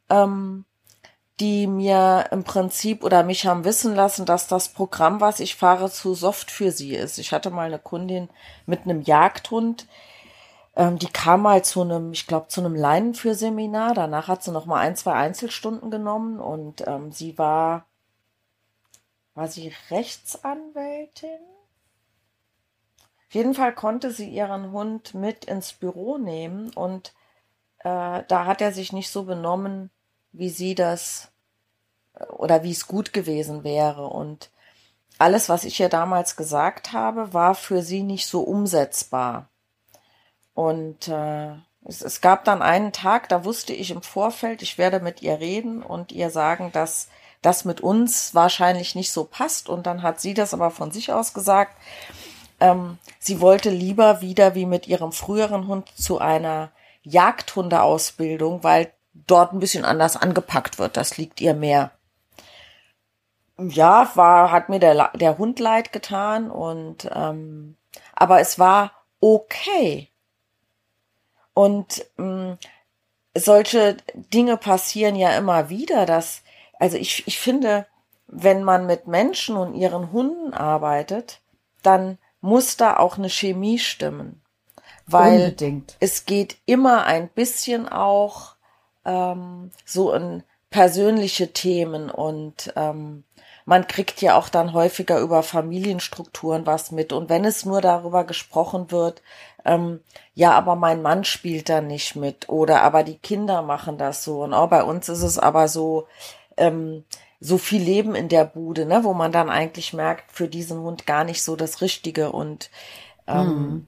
ähm, 0.10 0.66
die 1.40 1.66
mir 1.68 2.28
im 2.32 2.44
Prinzip 2.44 3.04
oder 3.04 3.24
mich 3.24 3.48
haben 3.48 3.66
wissen 3.66 3.96
lassen, 3.96 4.26
dass 4.26 4.48
das 4.48 4.70
Programm, 4.70 5.22
was 5.22 5.40
ich 5.40 5.56
fahre, 5.56 5.90
zu 5.90 6.14
soft 6.14 6.52
für 6.52 6.72
sie 6.72 6.96
ist. 6.96 7.18
Ich 7.18 7.32
hatte 7.34 7.50
mal 7.50 7.66
eine 7.66 7.80
Kundin 7.80 8.30
mit 8.66 8.82
einem 8.84 9.02
Jagdhund, 9.02 9.88
ähm, 10.76 10.98
die 11.00 11.08
kam 11.08 11.42
mal 11.42 11.64
zu 11.64 11.82
einem, 11.82 12.12
ich 12.14 12.28
glaube, 12.28 12.48
zu 12.48 12.62
einem 12.62 12.76
Leinenführseminar. 12.76 13.94
Danach 13.94 14.28
hat 14.28 14.44
sie 14.44 14.52
noch 14.52 14.66
mal 14.66 14.80
ein, 14.80 14.96
zwei 14.96 15.14
Einzelstunden 15.14 15.92
genommen 15.92 16.40
und 16.40 16.88
ähm, 16.88 17.12
sie 17.12 17.38
war, 17.38 17.86
war 19.34 19.48
sie 19.48 19.74
Rechtsanwältin? 19.90 21.40
Auf 23.28 23.36
jeden 23.36 23.54
Fall 23.54 23.74
konnte 23.74 24.12
sie 24.12 24.30
ihren 24.30 24.72
Hund 24.72 25.14
mit 25.14 25.46
ins 25.46 25.74
Büro 25.74 26.18
nehmen 26.18 26.72
und 26.74 27.14
äh, 27.80 28.24
da 28.28 28.46
hat 28.46 28.62
er 28.62 28.72
sich 28.72 28.92
nicht 28.92 29.10
so 29.10 29.24
benommen, 29.24 29.90
wie 30.34 30.50
sie 30.50 30.76
das 30.76 31.32
oder 32.30 32.64
wie 32.64 32.72
es 32.72 32.88
gut 32.88 33.14
gewesen 33.14 33.64
wäre. 33.64 34.08
Und 34.08 34.52
alles, 35.18 35.50
was 35.50 35.64
ich 35.64 35.80
ihr 35.80 35.90
damals 35.90 36.36
gesagt 36.36 36.94
habe, 36.94 37.34
war 37.34 37.56
für 37.56 37.82
sie 37.82 38.04
nicht 38.04 38.28
so 38.28 38.42
umsetzbar. 38.42 39.50
Und 40.54 41.08
äh, 41.08 41.52
es, 41.86 42.02
es 42.02 42.22
gab 42.22 42.44
dann 42.46 42.62
einen 42.62 42.92
Tag, 42.92 43.30
da 43.30 43.46
wusste 43.46 43.74
ich 43.74 43.92
im 43.92 44.02
Vorfeld, 44.02 44.62
ich 44.62 44.78
werde 44.78 45.00
mit 45.00 45.22
ihr 45.22 45.40
reden 45.40 45.82
und 45.82 46.12
ihr 46.12 46.30
sagen, 46.30 46.72
dass 46.72 47.08
das 47.42 47.66
mit 47.66 47.82
uns 47.82 48.36
wahrscheinlich 48.36 48.96
nicht 48.96 49.12
so 49.12 49.24
passt. 49.24 49.70
Und 49.70 49.86
dann 49.88 50.04
hat 50.04 50.22
sie 50.22 50.34
das 50.34 50.54
aber 50.54 50.72
von 50.72 50.92
sich 50.92 51.12
aus 51.12 51.34
gesagt. 51.34 51.76
Ähm, 52.60 52.98
sie 53.20 53.42
wollte 53.42 53.70
lieber 53.70 54.22
wieder 54.22 54.56
wie 54.56 54.66
mit 54.66 54.88
ihrem 54.88 55.12
früheren 55.12 55.68
Hund 55.68 55.90
zu 55.96 56.20
einer 56.20 56.72
Jagdhundeausbildung, 57.04 58.64
weil 58.64 58.94
dort 59.14 59.54
ein 59.54 59.60
bisschen 59.60 59.86
anders 59.86 60.16
angepackt 60.18 60.80
wird. 60.80 60.98
Das 60.98 61.18
liegt 61.18 61.42
ihr 61.42 61.54
mehr 61.54 61.92
ja, 63.70 64.12
war, 64.16 64.52
hat 64.52 64.70
mir 64.70 64.80
der, 64.80 65.12
der 65.16 65.38
Hund 65.38 65.60
leid 65.60 65.94
getan 65.94 66.50
und 66.50 67.10
ähm, 67.14 67.76
aber 68.16 68.40
es 68.40 68.60
war 68.60 68.92
okay. 69.20 70.10
Und 71.54 72.06
ähm, 72.18 72.58
solche 73.36 73.98
Dinge 74.14 74.58
passieren 74.58 75.16
ja 75.16 75.36
immer 75.38 75.70
wieder, 75.70 76.06
dass, 76.06 76.44
also 76.82 76.98
ich, 76.98 77.28
ich 77.28 77.38
finde, 77.38 77.86
wenn 78.26 78.64
man 78.64 78.88
mit 78.88 79.06
Menschen 79.06 79.56
und 79.56 79.76
ihren 79.76 80.12
Hunden 80.12 80.52
arbeitet, 80.52 81.42
dann 81.84 82.18
muss 82.42 82.76
da 82.76 82.98
auch 82.98 83.20
eine 83.20 83.30
Chemie 83.30 83.78
stimmen. 83.78 84.42
Weil 85.06 85.42
Unbedingt. 85.42 85.96
es 86.00 86.26
geht 86.26 86.58
immer 86.66 87.06
ein 87.06 87.30
bisschen 87.30 87.88
auch 87.88 88.56
ähm, 89.06 89.70
so 89.86 90.12
in 90.12 90.42
persönliche 90.72 91.54
Themen 91.54 92.10
und 92.10 92.74
ähm, 92.76 93.26
man 93.66 93.88
kriegt 93.88 94.20
ja 94.24 94.36
auch 94.36 94.50
dann 94.50 94.74
häufiger 94.74 95.20
über 95.20 95.44
Familienstrukturen 95.44 96.66
was 96.66 96.92
mit. 96.92 97.14
Und 97.14 97.30
wenn 97.30 97.46
es 97.46 97.64
nur 97.64 97.80
darüber 97.82 98.24
gesprochen 98.24 98.90
wird, 98.90 99.22
ähm, 99.66 100.00
ja, 100.34 100.54
aber 100.54 100.76
mein 100.76 101.04
Mann 101.04 101.26
spielt 101.26 101.70
da 101.70 101.80
nicht 101.80 102.16
mit 102.16 102.50
oder 102.50 102.82
aber 102.82 103.04
die 103.04 103.20
Kinder 103.20 103.62
machen 103.62 104.00
das 104.00 104.24
so. 104.24 104.42
Und 104.42 104.56
auch 104.56 104.70
bei 104.70 104.84
uns 104.84 105.10
ist 105.10 105.22
es 105.22 105.38
aber 105.38 105.68
so, 105.68 106.08
ähm, 106.58 107.04
so 107.40 107.58
viel 107.58 107.82
Leben 107.82 108.16
in 108.16 108.30
der 108.30 108.46
Bude, 108.46 108.86
ne, 108.86 109.04
wo 109.04 109.14
man 109.14 109.32
dann 109.32 109.50
eigentlich 109.50 109.94
merkt, 109.94 110.32
für 110.32 110.48
diesen 110.48 110.80
Hund 110.80 111.08
gar 111.08 111.24
nicht 111.24 111.44
so 111.44 111.56
das 111.56 111.82
Richtige. 111.82 112.32
Und 112.32 112.70
ähm, 113.28 113.48
mhm. 113.48 113.88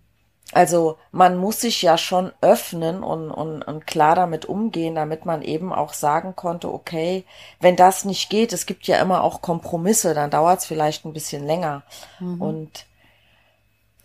Also 0.54 0.98
man 1.12 1.38
muss 1.38 1.62
sich 1.62 1.82
ja 1.82 1.98
schon 1.98 2.32
öffnen 2.42 3.04
und, 3.04 3.32
und, 3.32 3.64
und 3.64 3.88
klar 3.88 4.16
damit 4.16 4.46
umgehen, 4.46 4.94
damit 4.94 5.26
man 5.26 5.42
eben 5.42 5.74
auch 5.74 5.94
sagen 5.94 6.36
konnte, 6.36 6.72
okay, 6.72 7.26
wenn 7.60 7.76
das 7.76 8.06
nicht 8.06 8.30
geht, 8.30 8.54
es 8.54 8.66
gibt 8.66 8.86
ja 8.86 8.98
immer 8.98 9.24
auch 9.24 9.42
Kompromisse, 9.42 10.14
dann 10.14 10.30
dauert 10.30 10.60
es 10.60 10.66
vielleicht 10.66 11.06
ein 11.06 11.14
bisschen 11.14 11.46
länger. 11.46 11.82
Mhm. 12.20 12.42
Und 12.42 12.86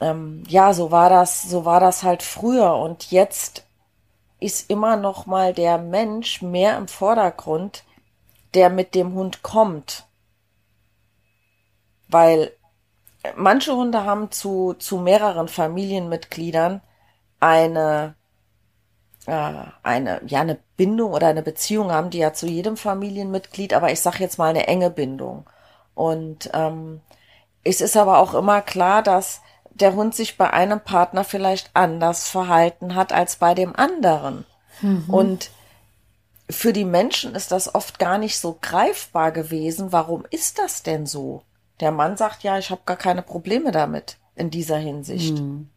ähm, 0.01 0.42
ja, 0.49 0.73
so 0.73 0.90
war 0.90 1.11
das, 1.11 1.42
so 1.42 1.64
war 1.66 1.81
das 1.81 2.03
halt 2.03 2.23
früher. 2.23 2.77
Und 2.77 3.11
jetzt 3.11 3.64
ist 4.40 4.71
immer 4.71 4.97
noch 4.97 5.27
mal 5.27 5.53
der 5.53 5.77
Mensch 5.77 6.40
mehr 6.40 6.79
im 6.79 6.88
Vordergrund, 6.88 7.85
der 8.54 8.70
mit 8.70 8.94
dem 8.94 9.14
Hund 9.14 9.42
kommt. 9.42 10.06
Weil 12.08 12.52
manche 13.37 13.74
Hunde 13.74 14.04
haben 14.04 14.30
zu, 14.30 14.74
zu 14.74 14.98
mehreren 14.98 15.48
Familienmitgliedern 15.48 16.80
eine, 17.40 18.14
äh, 19.26 19.52
eine, 19.82 20.20
ja, 20.26 20.40
eine 20.40 20.58
Bindung 20.76 21.12
oder 21.12 21.28
eine 21.28 21.42
Beziehung 21.42 21.90
haben 21.92 22.11
die 22.11 22.18
ja 22.18 22.32
zu 22.32 22.46
jedem 22.46 22.76
Familienmitglied, 22.76 23.74
aber 23.74 23.92
ich 23.92 24.00
sage 24.00 24.18
jetzt 24.20 24.38
mal 24.38 24.48
eine 24.48 24.66
enge 24.66 24.90
Bindung. 24.90 25.44
Und 25.94 26.50
ähm, 26.54 27.00
es 27.64 27.80
ist 27.80 27.96
aber 27.96 28.18
auch 28.18 28.34
immer 28.34 28.62
klar, 28.62 29.02
dass 29.02 29.42
der 29.70 29.94
Hund 29.94 30.14
sich 30.14 30.38
bei 30.38 30.50
einem 30.50 30.80
Partner 30.80 31.24
vielleicht 31.24 31.70
anders 31.74 32.28
verhalten 32.28 32.94
hat 32.94 33.12
als 33.12 33.37
bei 33.37 33.54
dem 33.54 33.76
anderen. 33.76 34.44
Mhm. 34.80 35.04
Und 35.08 35.50
für 36.50 36.72
die 36.72 36.84
Menschen 36.84 37.34
ist 37.34 37.52
das 37.52 37.74
oft 37.74 37.98
gar 37.98 38.18
nicht 38.18 38.38
so 38.38 38.58
greifbar 38.61 39.32
gewesen. 39.32 39.92
Warum 39.92 40.24
ist 40.30 40.58
das 40.58 40.82
denn 40.82 41.06
so? 41.06 41.42
Der 41.80 41.92
Mann 41.92 42.16
sagt, 42.16 42.42
ja, 42.42 42.58
ich 42.58 42.70
habe 42.70 42.80
gar 42.87 42.96
keine 42.96 43.22
Probleme 43.22 43.70
damit 43.70 44.16
in 44.34 44.50
dieser 44.50 44.78
Hinsicht. 44.78 45.38
Hm. 45.38 45.68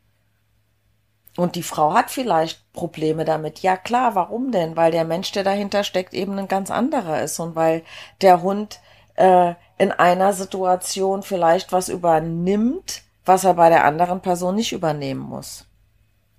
Und 1.38 1.56
die 1.56 1.64
Frau 1.64 1.94
hat 1.94 2.12
vielleicht 2.12 2.72
Probleme 2.74 3.24
damit. 3.24 3.60
Ja 3.60 3.78
klar, 3.78 4.16
warum 4.16 4.52
denn? 4.52 4.76
Weil 4.76 4.92
der 4.92 5.06
Mensch, 5.06 5.32
der 5.32 5.44
dahinter 5.44 5.84
steckt, 5.84 6.14
eben 6.14 6.38
ein 6.38 6.48
ganz 6.48 6.72
anderer 6.72 7.22
ist 7.22 7.40
und 7.40 7.56
weil 7.56 7.84
der 8.22 8.42
Hund 8.42 8.80
äh, 9.16 9.54
in 9.78 9.92
einer 9.92 10.34
Situation 10.34 11.24
vielleicht 11.24 11.72
was 11.72 11.90
übernimmt, 11.90 13.04
was 13.26 13.44
er 13.44 13.54
bei 13.54 13.70
der 13.70 13.86
anderen 13.86 14.22
Person 14.22 14.56
nicht 14.56 14.74
übernehmen 14.74 15.22
muss. 15.22 15.66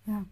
Ja. 0.06 0.24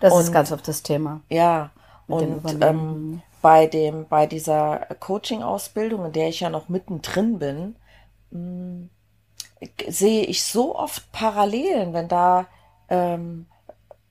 Das 0.00 0.12
und, 0.12 0.20
ist 0.20 0.32
ganz 0.32 0.52
oft 0.52 0.66
das 0.66 0.82
Thema. 0.82 1.20
Ja. 1.28 1.70
Und 2.12 2.62
ähm, 2.62 3.22
bei 3.40 3.66
dem, 3.66 4.06
bei 4.08 4.26
dieser 4.26 4.86
Coaching-Ausbildung, 5.00 6.06
in 6.06 6.12
der 6.12 6.28
ich 6.28 6.40
ja 6.40 6.50
noch 6.50 6.68
mittendrin 6.68 7.38
bin, 7.38 7.76
mh, 8.30 8.88
sehe 9.88 10.24
ich 10.24 10.44
so 10.44 10.76
oft 10.76 11.10
Parallelen, 11.12 11.92
wenn 11.92 12.08
da 12.08 12.46
ähm, 12.88 13.46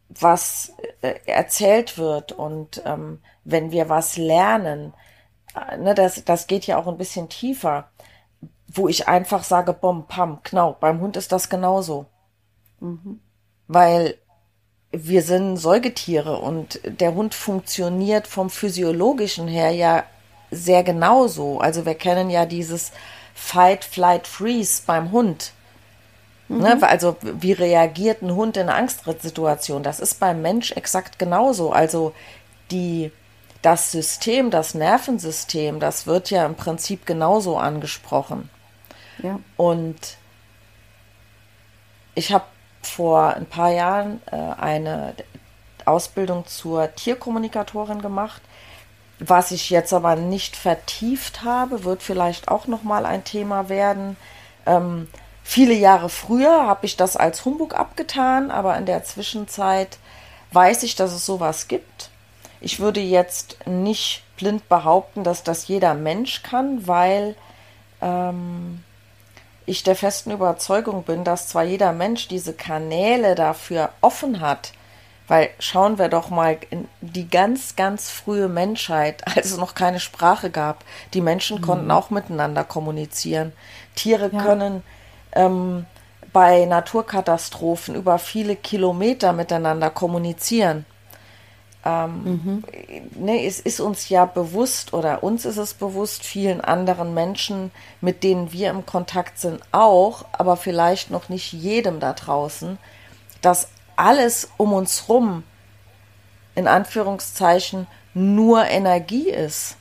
was 0.09 0.73
äh, 1.01 1.15
erzählt 1.25 1.97
wird 1.97 2.31
und 2.31 2.81
ähm, 2.85 3.19
wenn 3.43 3.71
wir 3.71 3.89
was 3.89 4.17
lernen, 4.17 4.93
äh, 5.55 5.77
ne, 5.77 5.95
das, 5.95 6.23
das 6.25 6.47
geht 6.47 6.67
ja 6.67 6.77
auch 6.77 6.87
ein 6.87 6.97
bisschen 6.97 7.29
tiefer, 7.29 7.89
wo 8.67 8.87
ich 8.87 9.07
einfach 9.07 9.43
sage, 9.43 9.73
bom, 9.73 10.07
pam, 10.07 10.39
genau, 10.43 10.75
beim 10.79 11.01
Hund 11.01 11.17
ist 11.17 11.31
das 11.31 11.49
genauso. 11.49 12.05
Mhm. 12.79 13.21
Weil 13.67 14.17
wir 14.91 15.21
sind 15.21 15.57
Säugetiere 15.57 16.37
und 16.37 16.79
der 16.83 17.13
Hund 17.13 17.33
funktioniert 17.33 18.27
vom 18.27 18.49
physiologischen 18.49 19.47
her 19.47 19.71
ja 19.71 20.03
sehr 20.51 20.83
genauso. 20.83 21.59
Also 21.59 21.85
wir 21.85 21.95
kennen 21.95 22.29
ja 22.29 22.45
dieses 22.45 22.91
Fight, 23.33 23.85
Flight, 23.85 24.27
Freeze 24.27 24.83
beim 24.85 25.11
Hund. 25.11 25.53
Ne? 26.49 26.75
Mhm. 26.75 26.81
Ne? 26.81 26.89
Also 26.89 27.15
wie 27.21 27.53
reagiert 27.53 28.21
ein 28.21 28.35
Hund 28.35 28.57
in 28.57 28.63
einer 28.63 28.75
Angstsituation? 28.75 29.81
Das 29.81 30.01
ist 30.01 30.19
beim 30.19 30.41
Mensch 30.41 30.73
exakt 30.73 31.17
genauso. 31.17 31.71
Also 31.71 32.13
die, 32.69 33.11
das 33.61 33.91
System, 33.91 34.51
das 34.51 34.73
Nervensystem, 34.75 35.79
das 35.79 36.05
wird 36.05 36.29
ja 36.31 36.45
im 36.45 36.55
Prinzip 36.55 37.05
genauso 37.05 37.57
angesprochen. 37.57 38.49
Ja. 39.23 39.39
Und 39.55 40.17
ich 42.13 42.33
habe 42.33 42.43
vor 42.81 43.35
ein 43.35 43.45
paar 43.45 43.71
Jahren 43.71 44.21
äh, 44.31 44.35
eine 44.35 45.13
Ausbildung 45.85 46.45
zur 46.47 46.93
Tierkommunikatorin 46.95 48.01
gemacht. 48.01 48.41
Was 49.19 49.51
ich 49.51 49.69
jetzt 49.69 49.93
aber 49.93 50.15
nicht 50.15 50.55
vertieft 50.55 51.43
habe, 51.43 51.83
wird 51.83 52.01
vielleicht 52.01 52.47
auch 52.47 52.67
noch 52.67 52.83
mal 52.83 53.05
ein 53.05 53.23
Thema 53.23 53.69
werden. 53.69 54.17
Ähm, 54.65 55.07
viele 55.43 55.73
Jahre 55.73 56.09
früher 56.09 56.65
habe 56.65 56.85
ich 56.85 56.97
das 56.97 57.17
als 57.17 57.45
Humbug 57.45 57.75
abgetan, 57.75 58.49
aber 58.49 58.77
in 58.77 58.85
der 58.85 59.03
Zwischenzeit 59.03 59.99
weiß 60.53 60.83
ich, 60.83 60.95
dass 60.95 61.11
es 61.11 61.25
sowas 61.25 61.67
gibt. 61.67 62.09
Ich 62.61 62.79
würde 62.79 62.99
jetzt 62.99 63.57
nicht 63.65 64.23
blind 64.37 64.67
behaupten, 64.69 65.23
dass 65.23 65.43
das 65.43 65.67
jeder 65.67 65.93
Mensch 65.93 66.41
kann, 66.43 66.87
weil 66.87 67.35
ähm, 68.01 68.83
ich 69.71 69.83
der 69.83 69.95
festen 69.95 70.31
Überzeugung 70.31 71.03
bin, 71.03 71.23
dass 71.23 71.47
zwar 71.47 71.63
jeder 71.63 71.93
Mensch 71.93 72.27
diese 72.27 72.53
Kanäle 72.53 73.35
dafür 73.35 73.89
offen 74.01 74.41
hat, 74.41 74.73
weil 75.27 75.49
schauen 75.59 75.97
wir 75.97 76.09
doch 76.09 76.29
mal 76.29 76.57
in 76.69 76.87
die 76.99 77.29
ganz, 77.29 77.75
ganz 77.75 78.09
frühe 78.09 78.49
Menschheit, 78.49 79.25
als 79.35 79.47
es 79.47 79.57
noch 79.57 79.73
keine 79.73 79.99
Sprache 79.99 80.49
gab. 80.49 80.83
Die 81.13 81.21
Menschen 81.21 81.57
mhm. 81.57 81.61
konnten 81.61 81.91
auch 81.91 82.09
miteinander 82.09 82.63
kommunizieren. 82.63 83.53
Tiere 83.95 84.29
ja. 84.31 84.43
können 84.43 84.83
ähm, 85.33 85.85
bei 86.33 86.65
Naturkatastrophen 86.65 87.95
über 87.95 88.19
viele 88.19 88.55
Kilometer 88.55 89.33
miteinander 89.33 89.89
kommunizieren. 89.89 90.85
Ähm, 91.83 92.23
mhm. 92.23 92.63
ne, 93.15 93.43
es 93.45 93.59
ist 93.59 93.79
uns 93.79 94.09
ja 94.09 94.25
bewusst 94.25 94.93
oder 94.93 95.23
uns 95.23 95.45
ist 95.45 95.57
es 95.57 95.73
bewusst, 95.73 96.23
vielen 96.23 96.61
anderen 96.61 97.15
Menschen, 97.15 97.71
mit 98.01 98.23
denen 98.23 98.51
wir 98.51 98.69
im 98.69 98.85
Kontakt 98.85 99.39
sind, 99.39 99.61
auch, 99.71 100.25
aber 100.31 100.57
vielleicht 100.57 101.09
noch 101.09 101.29
nicht 101.29 101.53
jedem 101.53 101.99
da 101.99 102.13
draußen, 102.13 102.77
dass 103.41 103.69
alles 103.95 104.49
um 104.57 104.73
uns 104.73 105.09
rum 105.09 105.43
in 106.53 106.67
Anführungszeichen 106.67 107.87
nur 108.13 108.65
Energie 108.65 109.29
ist. 109.29 109.77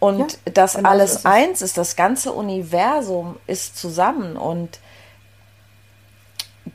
Und 0.00 0.32
ja, 0.32 0.52
dass 0.52 0.74
genau 0.74 0.90
alles 0.90 1.16
ist 1.16 1.26
eins 1.26 1.62
ist, 1.62 1.78
das 1.78 1.96
ganze 1.96 2.32
Universum 2.32 3.36
ist 3.46 3.78
zusammen 3.78 4.36
und 4.36 4.80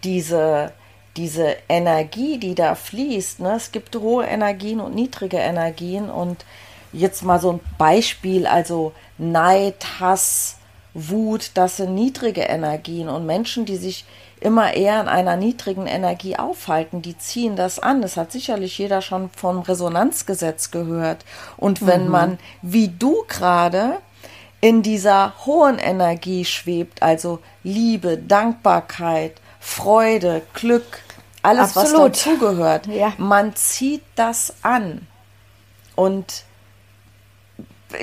diese, 0.03 0.71
diese 1.17 1.57
Energie, 1.67 2.37
die 2.37 2.55
da 2.55 2.75
fließt, 2.75 3.39
ne? 3.39 3.55
es 3.55 3.71
gibt 3.71 3.95
hohe 3.95 4.25
Energien 4.25 4.79
und 4.79 4.95
niedrige 4.95 5.37
Energien 5.37 6.09
und 6.09 6.45
jetzt 6.93 7.23
mal 7.23 7.39
so 7.39 7.53
ein 7.53 7.59
Beispiel, 7.77 8.47
also 8.47 8.93
Neid, 9.17 9.99
Hass, 9.99 10.57
Wut, 10.93 11.51
das 11.55 11.77
sind 11.77 11.95
niedrige 11.95 12.41
Energien 12.41 13.09
und 13.09 13.25
Menschen, 13.25 13.65
die 13.65 13.77
sich 13.77 14.05
immer 14.39 14.73
eher 14.73 15.01
in 15.01 15.07
einer 15.07 15.35
niedrigen 15.35 15.87
Energie 15.87 16.37
aufhalten, 16.37 17.01
die 17.01 17.17
ziehen 17.17 17.55
das 17.55 17.79
an. 17.79 18.01
Das 18.01 18.17
hat 18.17 18.31
sicherlich 18.31 18.77
jeder 18.77 19.01
schon 19.01 19.29
vom 19.31 19.61
Resonanzgesetz 19.61 20.71
gehört. 20.71 21.25
Und 21.57 21.85
wenn 21.85 22.05
mhm. 22.05 22.11
man, 22.11 22.39
wie 22.61 22.87
du 22.87 23.23
gerade, 23.27 23.97
in 24.59 24.81
dieser 24.81 25.33
hohen 25.45 25.77
Energie 25.77 26.45
schwebt, 26.45 27.03
also 27.03 27.39
Liebe, 27.63 28.17
Dankbarkeit, 28.17 29.33
Freude, 29.59 30.41
Glück, 30.53 31.01
alles, 31.47 31.77
Absolut. 31.77 32.11
was 32.11 32.23
dazugehört. 32.23 32.87
Ja. 32.97 33.13
Man 33.17 33.55
zieht 33.55 34.03
das 34.15 34.53
an. 34.63 35.07
Und 35.95 36.43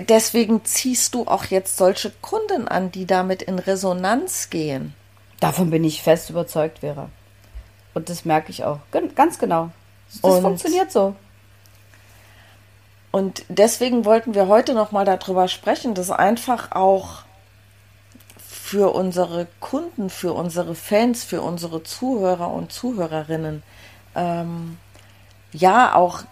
deswegen 0.09 0.65
ziehst 0.65 1.15
du 1.15 1.27
auch 1.27 1.45
jetzt 1.47 1.77
solche 1.77 2.11
Kunden 2.11 2.69
an, 2.69 2.91
die 2.91 3.07
damit 3.07 3.43
in 3.43 3.59
Resonanz 3.59 4.51
gehen. 4.51 4.95
Davon 5.41 5.71
bin 5.71 5.85
ich 5.85 6.03
fest 6.03 6.31
überzeugt, 6.31 6.79
Vera. 6.79 7.11
Und 7.93 8.09
das 8.09 8.25
merke 8.25 8.51
ich 8.51 8.65
auch. 8.65 8.79
Ganz 9.15 9.39
genau. 9.39 9.71
Das 10.11 10.21
und, 10.21 10.43
funktioniert 10.43 10.91
so. 10.91 11.15
Und 13.11 13.45
deswegen 13.49 14.05
wollten 14.05 14.35
wir 14.35 14.49
heute 14.49 14.75
noch 14.75 14.91
mal 14.91 15.05
darüber 15.05 15.49
sprechen, 15.49 15.95
dass 15.95 16.11
einfach 16.11 16.73
auch 16.73 17.24
für 18.65 18.95
unsere 18.95 19.47
Kunden, 19.61 20.09
für 20.09 20.33
unsere 20.33 20.75
Fans, 20.75 21.23
für 21.23 21.43
unsere 21.43 21.83
Zuhörer 21.83 22.51
und 22.51 22.73
Zuhörerinnen 22.73 23.63
ähm, 24.17 24.79
ja 25.53 25.95
auch 25.95 26.23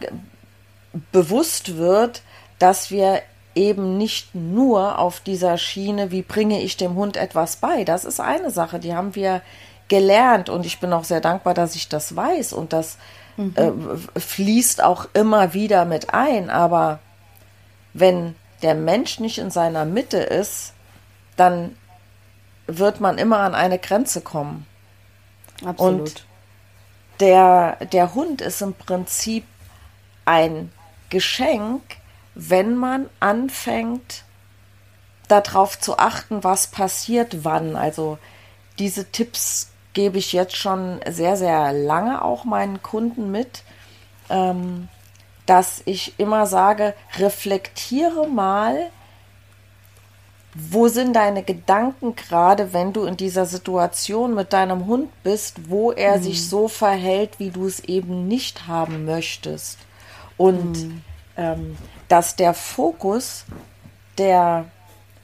bewusst 1.13 1.77
wird, 1.77 2.23
dass 2.59 2.91
wir 2.91 3.21
eben 3.55 3.99
nicht 3.99 4.35
nur 4.35 4.99
auf 4.99 5.21
dieser 5.21 5.59
Schiene, 5.59 6.11
wie 6.11 6.23
bringe 6.23 6.63
ich 6.63 6.79
dem 6.79 6.95
Hund 6.95 7.19
etwas 7.19 7.57
bei. 7.57 7.85
Das 7.85 8.07
ist 8.07 8.19
eine 8.19 8.51
Sache, 8.51 8.79
die 8.79 8.95
haben 8.95 9.15
wir 9.15 9.43
gelernt 9.89 10.49
und 10.49 10.65
ich 10.65 10.81
bin 10.81 10.95
auch 10.95 11.05
sehr 11.05 11.21
dankbar, 11.21 11.53
dass 11.53 11.77
ich 11.77 11.91
das 11.91 12.17
weiß 12.17 12.55
und 12.55 12.73
das 12.73 12.97
mhm. 13.37 13.55
äh, 13.57 14.19
fließt 14.19 14.83
auch 14.83 15.07
immer 15.13 15.53
wieder 15.53 15.85
mit 15.85 16.15
ein. 16.15 16.49
Aber 16.49 16.99
wenn 17.93 18.37
der 18.63 18.75
Mensch 18.75 19.21
nicht 19.21 19.37
in 19.37 19.51
seiner 19.51 19.85
Mitte 19.85 20.17
ist, 20.17 20.73
dann 21.37 21.77
wird 22.67 23.01
man 23.01 23.19
immer 23.19 23.41
an 23.41 23.55
eine 23.55 23.79
Grenze 23.79 24.21
kommen. 24.21 24.67
Absolut. 25.65 26.01
Und 26.01 26.27
der, 27.21 27.77
der 27.93 28.15
Hund 28.15 28.41
ist 28.41 28.63
im 28.63 28.75
Prinzip 28.75 29.45
ein 30.25 30.73
Geschenk, 31.11 31.83
wenn 32.35 32.75
man 32.77 33.09
anfängt, 33.21 34.25
darauf 35.29 35.79
zu 35.79 35.99
achten, 35.99 36.45
was 36.45 36.67
passiert 36.67 37.45
wann. 37.45 37.77
Also 37.77 38.19
diese 38.79 39.11
Tipps 39.11 39.71
gebe 39.93 40.19
ich 40.19 40.33
jetzt 40.33 40.57
schon 40.57 41.01
sehr, 41.09 41.37
sehr 41.37 41.73
lange 41.73 42.23
auch 42.23 42.45
meinen 42.45 42.83
Kunden 42.83 43.31
mit, 43.31 43.63
ähm, 44.31 44.89
dass 45.47 45.83
ich 45.85 46.19
immer 46.19 46.47
sage, 46.47 46.95
reflektiere 47.19 48.29
mal, 48.29 48.91
wo 50.55 50.89
sind 50.89 51.15
deine 51.15 51.43
Gedanken 51.43 52.15
gerade, 52.15 52.73
wenn 52.73 52.93
du 52.93 53.05
in 53.05 53.17
dieser 53.17 53.47
Situation 53.47 54.35
mit 54.35 54.53
deinem 54.53 54.87
Hund 54.87 55.11
bist, 55.23 55.71
wo 55.71 55.93
er 55.93 56.19
mhm. 56.19 56.23
sich 56.23 56.49
so 56.49 56.69
verhält, 56.69 57.39
wie 57.39 57.51
du 57.51 57.67
es 57.67 57.81
eben 57.81 58.29
nicht 58.29 58.67
haben 58.67 59.05
möchtest. 59.05 59.79
Und 60.37 60.83
mhm. 60.83 61.03
ähm, 61.37 61.79
dass 62.09 62.37
der 62.37 62.53
Fokus 62.53 63.47
der 64.19 64.67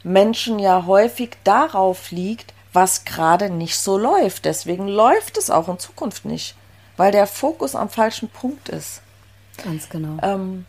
Menschen 0.02 0.58
ja 0.58 0.86
häufig 0.86 1.36
darauf 1.44 2.10
liegt, 2.10 2.54
was 2.72 3.04
gerade 3.04 3.50
nicht 3.50 3.76
so 3.76 3.98
läuft. 3.98 4.46
Deswegen 4.46 4.88
läuft 4.88 5.36
es 5.36 5.50
auch 5.50 5.68
in 5.68 5.78
Zukunft 5.78 6.24
nicht, 6.24 6.54
weil 6.96 7.12
der 7.12 7.26
Fokus 7.26 7.74
am 7.74 7.90
falschen 7.90 8.28
Punkt 8.28 8.70
ist. 8.70 9.02
Ganz 9.62 9.90
genau. 9.90 10.16
Ähm, 10.22 10.64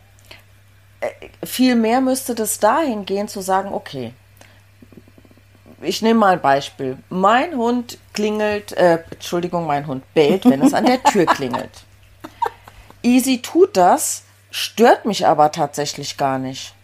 äh, 1.00 1.46
viel 1.46 1.76
mehr 1.76 2.02
müsste 2.02 2.34
das 2.34 2.58
dahin 2.58 3.06
gehen, 3.06 3.28
zu 3.28 3.40
sagen, 3.40 3.72
okay, 3.72 4.12
ich 5.80 6.02
nehme 6.02 6.20
mal 6.20 6.32
ein 6.34 6.40
Beispiel. 6.40 6.98
Mein 7.08 7.56
Hund 7.56 7.98
klingelt, 8.12 8.72
äh, 8.72 8.98
Entschuldigung, 9.10 9.66
mein 9.66 9.86
Hund 9.86 10.02
bellt, 10.14 10.44
wenn 10.44 10.62
es 10.62 10.74
an 10.74 10.86
der 10.86 11.02
Tür 11.02 11.26
klingelt. 11.26 11.70
Easy 13.02 13.40
tut 13.40 13.76
das, 13.76 14.24
stört 14.50 15.06
mich 15.06 15.26
aber 15.26 15.52
tatsächlich 15.52 16.16
gar 16.16 16.38
nicht. 16.38 16.74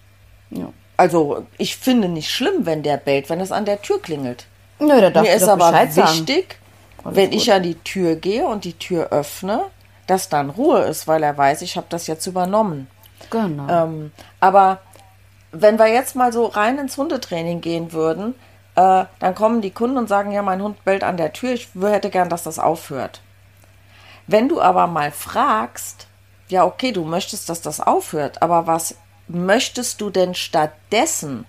Ja. 0.51 0.73
Also 0.97 1.47
ich 1.59 1.77
finde 1.77 2.09
nicht 2.09 2.31
schlimm, 2.31 2.65
wenn 2.65 2.83
der 2.83 2.97
bellt, 2.97 3.29
wenn 3.29 3.41
es 3.41 3.53
an 3.53 3.67
der 3.67 3.83
Tür 3.83 4.01
klingelt. 4.01 4.47
Nö, 4.79 5.01
da 5.01 5.11
darf 5.11 5.27
Mir 5.27 5.35
ist 5.35 5.49
aber 5.49 5.73
wichtig, 5.73 6.59
wenn 7.05 7.31
gut. 7.31 7.41
ich 7.41 7.53
an 7.53 7.63
die 7.63 7.75
Tür 7.77 8.17
gehe 8.17 8.47
und 8.47 8.65
die 8.65 8.79
Tür 8.79 9.09
öffne, 9.11 9.65
dass 10.07 10.29
dann 10.29 10.51
Ruhe 10.51 10.81
ist, 10.83 11.07
weil 11.07 11.23
er 11.23 11.37
weiß, 11.37 11.63
ich 11.63 11.77
habe 11.77 11.87
das 11.91 12.07
jetzt 12.07 12.27
übernommen. 12.27 12.89
Genau. 13.31 13.69
Ähm, 13.69 14.13
aber 14.41 14.81
wenn 15.53 15.79
wir 15.79 15.89
jetzt 15.89 16.17
mal 16.17 16.33
so 16.33 16.47
rein 16.47 16.79
ins 16.79 16.97
Hundetraining 16.97 17.61
gehen 17.61 17.93
würden, 17.93 18.35
äh, 18.77 19.05
dann 19.19 19.35
kommen 19.35 19.63
die 19.63 19.71
Kunden 19.71 19.97
und 19.97 20.09
sagen, 20.09 20.33
ja, 20.33 20.43
mein 20.43 20.63
Hund 20.63 20.85
bellt 20.85 21.03
an 21.03 21.17
der 21.17 21.33
Tür, 21.33 21.53
ich 21.53 21.69
hätte 21.81 22.11
gern, 22.11 22.29
dass 22.29 22.43
das 22.43 22.59
aufhört. 22.59 23.21
Wenn 24.27 24.49
du 24.49 24.61
aber 24.61 24.87
mal 24.87 25.11
fragst, 25.11 26.07
ja, 26.49 26.65
okay, 26.65 26.93
du 26.93 27.05
möchtest, 27.05 27.49
dass 27.49 27.63
das 27.63 27.81
aufhört, 27.81 28.43
aber 28.43 28.67
was 28.67 28.97
möchtest 29.29 30.01
du 30.01 30.11
denn 30.11 30.35
stattdessen? 30.35 31.47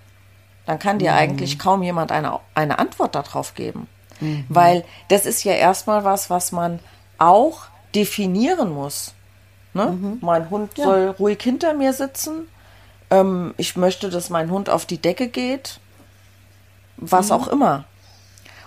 Dann 0.66 0.80
kann 0.80 1.00
dir 1.00 1.12
mhm. 1.12 1.18
eigentlich 1.18 1.60
kaum 1.60 1.84
jemand 1.84 2.12
eine, 2.12 2.40
eine 2.56 2.80
Antwort 2.80 3.16
darauf 3.16 3.54
geben. 3.54 3.88
Mhm. 4.20 4.46
Weil 4.50 4.86
das 5.10 5.26
ist 5.26 5.44
ja 5.44 5.54
erstmal 5.54 6.04
was, 6.04 6.30
was 6.30 6.52
man 6.52 6.80
auch 7.18 7.64
definieren 7.94 8.72
muss. 8.72 9.14
Ne? 9.74 9.88
Mhm. 9.88 10.18
Mein 10.22 10.50
Hund 10.50 10.78
ja. 10.78 10.86
soll 10.86 11.16
ruhig 11.20 11.42
hinter 11.42 11.74
mir 11.74 11.94
sitzen. 11.94 12.48
Ähm, 13.10 13.54
ich 13.58 13.76
möchte, 13.76 14.10
dass 14.10 14.30
mein 14.30 14.50
Hund 14.50 14.70
auf 14.70 14.86
die 14.86 14.98
Decke 14.98 15.28
geht. 15.28 15.80
Was 16.98 17.28
mhm. 17.30 17.34
auch 17.34 17.48
immer. 17.48 17.86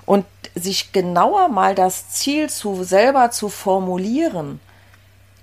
Und 0.06 0.26
sich 0.54 0.92
genauer 0.92 1.48
mal 1.48 1.74
das 1.74 2.10
Ziel 2.10 2.50
zu 2.50 2.82
selber 2.82 3.30
zu 3.30 3.48
formulieren, 3.48 4.60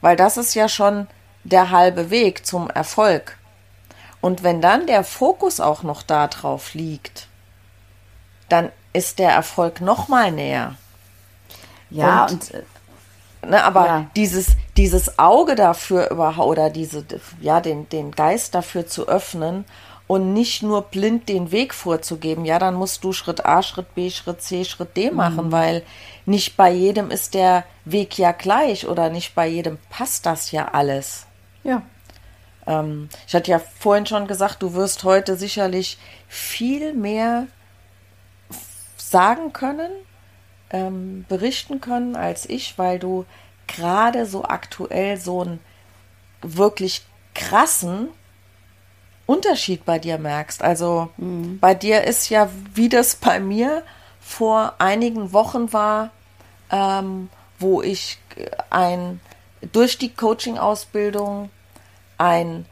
weil 0.02 0.16
das 0.16 0.38
ist 0.38 0.54
ja 0.56 0.68
schon 0.68 1.08
der 1.44 1.72
halbe 1.72 2.10
Weg 2.10 2.46
zum 2.46 2.70
Erfolg. 2.70 3.38
Und 4.20 4.44
wenn 4.44 4.62
dann 4.62 4.88
der 4.88 5.04
Fokus 5.04 5.60
auch 5.60 5.84
noch 5.84 6.04
da 6.04 6.28
drauf 6.28 6.74
liegt, 6.74 7.28
dann 8.50 8.72
ist 8.94 9.20
der 9.20 9.32
Erfolg 9.32 9.80
noch 9.80 10.08
mal 10.08 10.32
näher. 10.32 10.76
Ja, 11.90 12.26
und, 12.26 12.32
und 12.32 12.54
äh, 12.54 12.64
ne, 13.48 13.64
aber 13.64 13.86
ja. 13.86 14.06
dieses 14.16 14.48
dieses 14.76 15.20
Auge 15.20 15.56
dafür 15.56 16.10
überhaupt 16.12 16.48
oder 16.48 16.70
diese 16.70 17.06
ja 17.40 17.62
den 17.62 17.88
den 17.90 18.12
Geist 18.12 18.56
dafür 18.56 18.88
zu 18.88 19.08
öffnen 19.08 19.66
und 20.08 20.34
nicht 20.34 20.64
nur 20.64 20.84
blind 20.84 21.28
den 21.28 21.52
Weg 21.52 21.74
vorzugeben. 21.74 22.46
Ja, 22.46 22.60
dann 22.60 22.76
musst 22.76 23.04
du 23.04 23.12
Schritt 23.12 23.46
A, 23.46 23.62
Schritt 23.62 23.94
B, 23.94 24.10
Schritt 24.10 24.42
C, 24.42 24.64
Schritt 24.64 24.96
D 24.96 25.12
machen, 25.12 25.48
mhm. 25.48 25.52
weil 25.52 25.84
nicht 26.26 26.56
bei 26.56 26.72
jedem 26.72 27.12
ist 27.12 27.34
der 27.34 27.66
Weg 27.84 28.18
ja 28.18 28.32
gleich 28.32 28.88
oder 28.88 29.10
nicht 29.10 29.36
bei 29.36 29.48
jedem 29.48 29.78
passt 29.90 30.26
das 30.26 30.52
ja 30.52 30.70
alles. 30.70 31.26
Ja. 31.64 31.82
Ähm, 32.66 33.10
ich 33.28 33.36
hatte 33.36 33.52
ja 33.52 33.60
vorhin 33.60 34.06
schon 34.06 34.28
gesagt, 34.28 34.62
du 34.62 34.74
wirst 34.74 35.04
heute 35.04 35.36
sicherlich 35.36 35.98
viel 36.28 36.94
mehr 36.94 37.48
sagen 38.98 39.52
können, 39.54 39.92
ähm, 40.70 41.26
berichten 41.28 41.82
können 41.82 42.16
als 42.16 42.48
ich, 42.48 42.78
weil 42.78 43.00
du 43.00 43.26
gerade 43.68 44.26
so 44.26 44.44
aktuell 44.46 45.18
so 45.18 45.42
einen 45.42 45.60
wirklich 46.42 47.06
krassen 47.34 48.10
Unterschied 49.28 49.86
bei 49.86 50.00
dir 50.00 50.18
merkst. 50.18 50.64
Also 50.64 51.10
mhm. 51.18 51.60
bei 51.60 51.76
dir 51.76 52.04
ist 52.06 52.30
ja, 52.30 52.50
wie 52.74 52.90
das 52.90 53.16
bei 53.16 53.40
mir 53.40 53.84
vor 54.20 54.74
einigen 54.80 55.32
Wochen 55.34 55.72
war, 55.72 56.10
ähm, 56.72 57.30
wo 57.60 57.82
ich 57.84 58.18
ein 58.70 59.20
durch 59.72 59.98
die 59.98 60.14
Coaching-Ausbildung 60.14 61.50
ein 62.18 62.66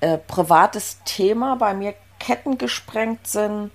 äh, 0.00 0.18
privates 0.18 0.98
Thema 1.04 1.56
bei 1.56 1.74
mir 1.74 1.94
Ketten 2.18 2.58
gesprengt 2.58 3.26
sind, 3.26 3.70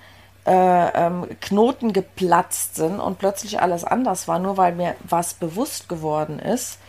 äh, 0.46 0.52
ähm, 0.52 1.28
Knoten 1.42 1.94
geplatzt 1.94 2.76
sind 2.76 3.00
und 3.00 3.20
plötzlich 3.20 3.62
alles 3.62 3.84
anders 3.84 4.28
war, 4.28 4.40
nur 4.40 4.58
weil 4.58 4.74
mir 4.74 4.96
was 5.04 5.34
bewusst 5.34 5.90
geworden 5.90 6.40
ist. 6.40 6.80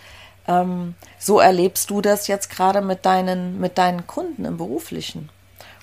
Ähm, 0.48 0.94
so 1.18 1.38
erlebst 1.38 1.90
du 1.90 2.00
das 2.00 2.26
jetzt 2.26 2.50
gerade 2.50 2.80
mit 2.80 3.06
deinen, 3.06 3.60
mit 3.60 3.78
deinen 3.78 4.06
Kunden 4.06 4.44
im 4.44 4.56
Beruflichen. 4.56 5.28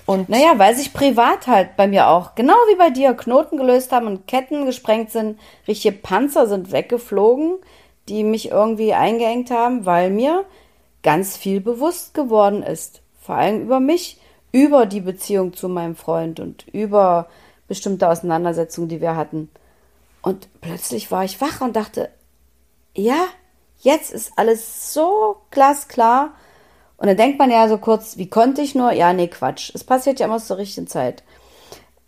Und 0.05 0.29
naja, 0.29 0.53
weil 0.57 0.75
sich 0.75 0.93
privat 0.93 1.47
halt 1.47 1.77
bei 1.77 1.87
mir 1.87 2.07
auch, 2.07 2.35
genau 2.35 2.53
wie 2.69 2.75
bei 2.75 2.89
dir, 2.89 3.13
Knoten 3.13 3.57
gelöst 3.57 3.91
haben 3.91 4.07
und 4.07 4.27
Ketten 4.27 4.65
gesprengt 4.65 5.11
sind, 5.11 5.39
richtige 5.67 5.95
Panzer 5.95 6.47
sind 6.47 6.71
weggeflogen, 6.71 7.55
die 8.07 8.23
mich 8.23 8.51
irgendwie 8.51 8.93
eingeengt 8.93 9.49
haben, 9.49 9.85
weil 9.85 10.11
mir 10.11 10.45
ganz 11.01 11.37
viel 11.37 11.59
bewusst 11.59 12.13
geworden 12.13 12.61
ist. 12.61 13.01
Vor 13.19 13.35
allem 13.35 13.61
über 13.61 13.79
mich, 13.79 14.19
über 14.51 14.85
die 14.85 15.01
Beziehung 15.01 15.53
zu 15.53 15.69
meinem 15.69 15.95
Freund 15.95 16.39
und 16.39 16.67
über 16.67 17.27
bestimmte 17.67 18.07
Auseinandersetzungen, 18.07 18.89
die 18.89 19.01
wir 19.01 19.15
hatten. 19.15 19.49
Und 20.21 20.47
plötzlich 20.61 21.11
war 21.11 21.23
ich 21.23 21.41
wach 21.41 21.61
und 21.61 21.75
dachte, 21.75 22.09
ja, 22.95 23.25
jetzt 23.79 24.11
ist 24.11 24.33
alles 24.37 24.93
so 24.93 25.37
glasklar. 25.51 26.33
Und 26.97 27.07
dann 27.07 27.17
denkt 27.17 27.39
man 27.39 27.51
ja 27.51 27.67
so 27.67 27.77
kurz, 27.77 28.17
wie 28.17 28.29
konnte 28.29 28.61
ich 28.61 28.75
nur? 28.75 28.91
Ja, 28.91 29.13
nee, 29.13 29.27
Quatsch. 29.27 29.71
Es 29.73 29.83
passiert 29.83 30.19
ja 30.19 30.27
immer 30.27 30.39
zur 30.39 30.57
richtigen 30.57 30.87
Zeit. 30.87 31.23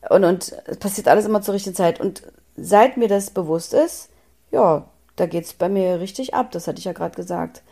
Und, 0.09 0.23
und 0.23 0.55
es 0.65 0.77
passiert 0.77 1.07
alles 1.07 1.25
immer 1.25 1.41
zur 1.41 1.55
richtigen 1.55 1.75
Zeit. 1.75 1.99
Und 1.99 2.23
seit 2.55 2.97
mir 2.97 3.07
das 3.07 3.29
bewusst 3.31 3.73
ist, 3.73 4.09
ja, 4.51 4.85
da 5.17 5.25
geht's 5.25 5.53
bei 5.53 5.67
mir 5.67 5.99
richtig 5.99 6.33
ab. 6.33 6.51
Das 6.51 6.67
hatte 6.67 6.79
ich 6.79 6.85
ja 6.85 6.93
gerade 6.93 7.15
gesagt. 7.15 7.63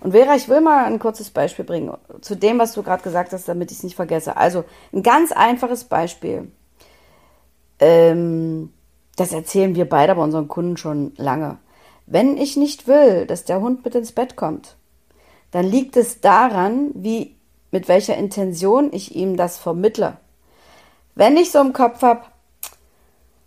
Und 0.00 0.12
Vera, 0.12 0.34
ich 0.34 0.48
will 0.48 0.60
mal 0.60 0.86
ein 0.86 0.98
kurzes 0.98 1.30
Beispiel 1.30 1.64
bringen 1.64 1.94
zu 2.22 2.34
dem, 2.34 2.58
was 2.58 2.72
du 2.72 2.82
gerade 2.82 3.02
gesagt 3.02 3.32
hast, 3.32 3.46
damit 3.46 3.70
ich 3.70 3.78
es 3.78 3.84
nicht 3.84 3.96
vergesse. 3.96 4.36
Also 4.36 4.64
ein 4.92 5.02
ganz 5.02 5.30
einfaches 5.30 5.84
Beispiel. 5.84 6.50
Ähm, 7.78 8.72
das 9.16 9.32
erzählen 9.32 9.74
wir 9.74 9.88
beide 9.88 10.14
bei 10.14 10.22
unseren 10.22 10.48
Kunden 10.48 10.76
schon 10.76 11.12
lange. 11.16 11.58
Wenn 12.06 12.36
ich 12.36 12.56
nicht 12.56 12.86
will, 12.86 13.26
dass 13.26 13.44
der 13.44 13.60
Hund 13.60 13.84
mit 13.84 13.94
ins 13.94 14.12
Bett 14.12 14.36
kommt, 14.36 14.76
dann 15.50 15.64
liegt 15.64 15.96
es 15.96 16.20
daran, 16.20 16.90
wie, 16.94 17.36
mit 17.70 17.88
welcher 17.88 18.16
Intention 18.16 18.92
ich 18.92 19.14
ihm 19.14 19.36
das 19.36 19.58
vermittle. 19.58 20.16
Wenn 21.14 21.36
ich 21.36 21.50
so 21.50 21.60
im 21.60 21.72
Kopf 21.72 22.02
habe, 22.02 22.24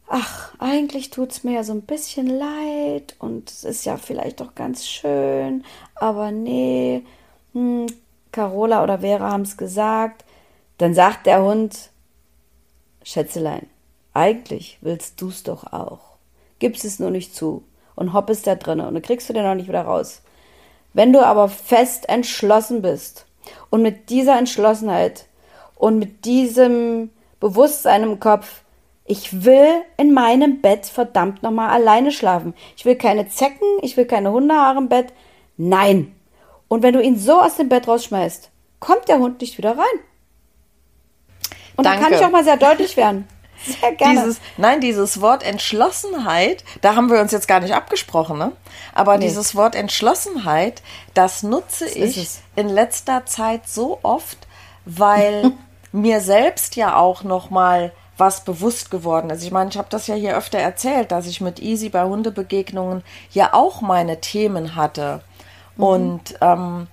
ach, 0.08 0.54
eigentlich 0.58 1.10
tut's 1.10 1.44
mir 1.44 1.56
ja 1.56 1.64
so 1.64 1.74
ein 1.74 1.82
bisschen 1.82 2.28
leid 2.28 3.16
und 3.20 3.50
es 3.50 3.64
ist 3.64 3.86
ja 3.86 3.98
vielleicht 3.98 4.40
doch 4.40 4.56
ganz 4.56 4.88
schön, 4.88 5.64
aber 5.96 6.32
nee, 6.32 7.04
hm, 7.54 7.88
Carola 8.32 8.84
oder 8.84 9.00
Vera 9.00 9.32
haben's 9.32 9.58
gesagt, 9.58 10.24
dann 10.78 10.94
sagt 10.94 11.26
der 11.26 11.44
Hund, 11.44 11.90
Schätzelein, 13.04 13.68
eigentlich 14.14 14.78
willst 14.82 15.22
du's 15.22 15.44
doch 15.44 15.72
auch. 15.74 16.18
Gibst 16.60 16.86
es 16.86 17.00
nur 17.00 17.12
nicht 17.12 17.36
zu 17.36 17.64
und 17.98 18.14
hopp 18.14 18.30
ist 18.30 18.48
da 18.48 18.56
drinne 18.56 18.88
und 18.88 18.94
dann 18.94 19.04
kriegst 19.04 19.28
du 19.28 19.34
den 19.34 19.44
noch 19.44 19.56
nicht 19.56 19.68
wieder 19.68 19.82
raus. 19.82 20.22
Wenn 20.94 21.12
du 21.12 21.26
aber 21.26 21.50
fest 21.50 22.08
entschlossen 22.08 22.82
bist 22.82 23.26
und 23.70 23.82
mit 23.82 24.10
dieser 24.10 24.38
Entschlossenheit 24.38 25.26
und 25.76 26.00
mit 26.00 26.24
diesem 26.24 27.10
Bewusstsein 27.40 28.04
im 28.04 28.20
Kopf, 28.20 28.62
ich 29.06 29.44
will 29.44 29.82
in 29.98 30.14
meinem 30.14 30.62
Bett 30.62 30.86
verdammt 30.86 31.42
nochmal 31.42 31.70
alleine 31.70 32.12
schlafen. 32.12 32.54
Ich 32.76 32.86
will 32.86 32.96
keine 32.96 33.28
Zecken, 33.30 33.68
ich 33.82 33.98
will 33.98 34.06
keine 34.06 34.32
Hundehaare 34.32 34.78
im 34.78 34.90
Bett. 34.90 35.14
Nein. 35.56 36.14
Und 36.68 36.84
wenn 36.84 36.94
du 36.94 37.02
ihn 37.02 37.18
so 37.18 37.40
aus 37.40 37.56
dem 37.56 37.70
Bett 37.70 37.88
rausschmeißt, 37.88 38.52
kommt 38.80 39.08
der 39.08 39.20
Hund 39.20 39.42
nicht 39.42 39.58
wieder 39.58 39.72
rein. 39.72 40.00
Und 41.78 41.86
Danke. 41.86 42.00
da 42.00 42.04
kann 42.04 42.14
ich 42.14 42.26
auch 42.26 42.32
mal 42.32 42.44
sehr 42.44 42.58
deutlich 42.58 42.98
werden. 42.98 43.28
Sehr 43.82 43.92
gerne. 43.94 44.22
Dieses, 44.22 44.40
nein, 44.58 44.82
dieses 44.82 45.22
Wort 45.22 45.44
Entschlossenheit, 45.44 46.64
da 46.82 46.96
haben 46.96 47.10
wir 47.10 47.20
uns 47.20 47.32
jetzt 47.32 47.48
gar 47.48 47.60
nicht 47.60 47.74
abgesprochen, 47.74 48.38
ne? 48.38 48.52
Aber 48.94 49.18
nee. 49.18 49.26
dieses 49.26 49.56
Wort 49.56 49.76
Entschlossenheit, 49.76 50.82
das 51.14 51.44
nutze 51.44 51.86
das 51.86 51.96
ich 51.96 52.30
in 52.56 52.70
letzter 52.70 53.26
Zeit 53.26 53.68
so 53.68 54.00
oft, 54.04 54.38
weil 54.86 55.52
mir 55.92 56.22
selbst 56.22 56.76
ja 56.76 56.96
auch 56.96 57.24
noch 57.24 57.50
mal 57.50 57.92
was 58.18 58.44
bewusst 58.44 58.90
geworden 58.90 59.30
ist. 59.30 59.44
Ich 59.44 59.52
meine, 59.52 59.70
ich 59.70 59.78
habe 59.78 59.90
das 59.90 60.08
ja 60.08 60.16
hier 60.16 60.36
öfter 60.36 60.58
erzählt, 60.58 61.12
dass 61.12 61.28
ich 61.28 61.40
mit 61.40 61.60
Easy 61.62 61.90
bei 61.90 62.04
Hundebegegnungen 62.04 63.04
ja 63.32 63.54
auch 63.54 63.82
meine 63.82 64.20
Themen 64.22 64.76
hatte. 64.76 65.22
Mhm. 65.76 65.84
Und 65.84 66.22
ähm, 66.42 66.88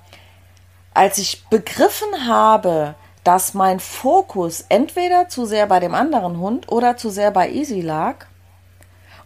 als 0.92 1.18
ich 1.18 1.46
begriffen 1.46 2.27
habe, 2.27 2.94
dass 3.24 3.54
mein 3.54 3.80
Fokus 3.80 4.64
entweder 4.68 5.28
zu 5.28 5.46
sehr 5.46 5.66
bei 5.66 5.80
dem 5.80 5.94
anderen 5.94 6.38
Hund 6.38 6.70
oder 6.70 6.96
zu 6.96 7.10
sehr 7.10 7.30
bei 7.30 7.50
Easy 7.50 7.80
lag 7.80 8.26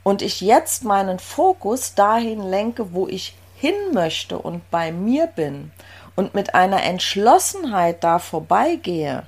und 0.05 0.23
ich 0.23 0.41
jetzt 0.41 0.85
meinen 0.85 1.19
Fokus 1.19 1.95
dahin 1.95 2.41
lenke, 2.41 2.95
wo 2.95 3.09
ich 3.09 3.37
hin 3.57 3.75
möchte 3.93 4.39
und 4.39 4.71
bei 4.71 4.93
mir 4.93 5.27
bin 5.27 5.73
und 6.15 6.35
mit 6.35 6.55
einer 6.55 6.83
Entschlossenheit 6.85 8.05
da 8.05 8.19
vorbeigehe, 8.21 9.25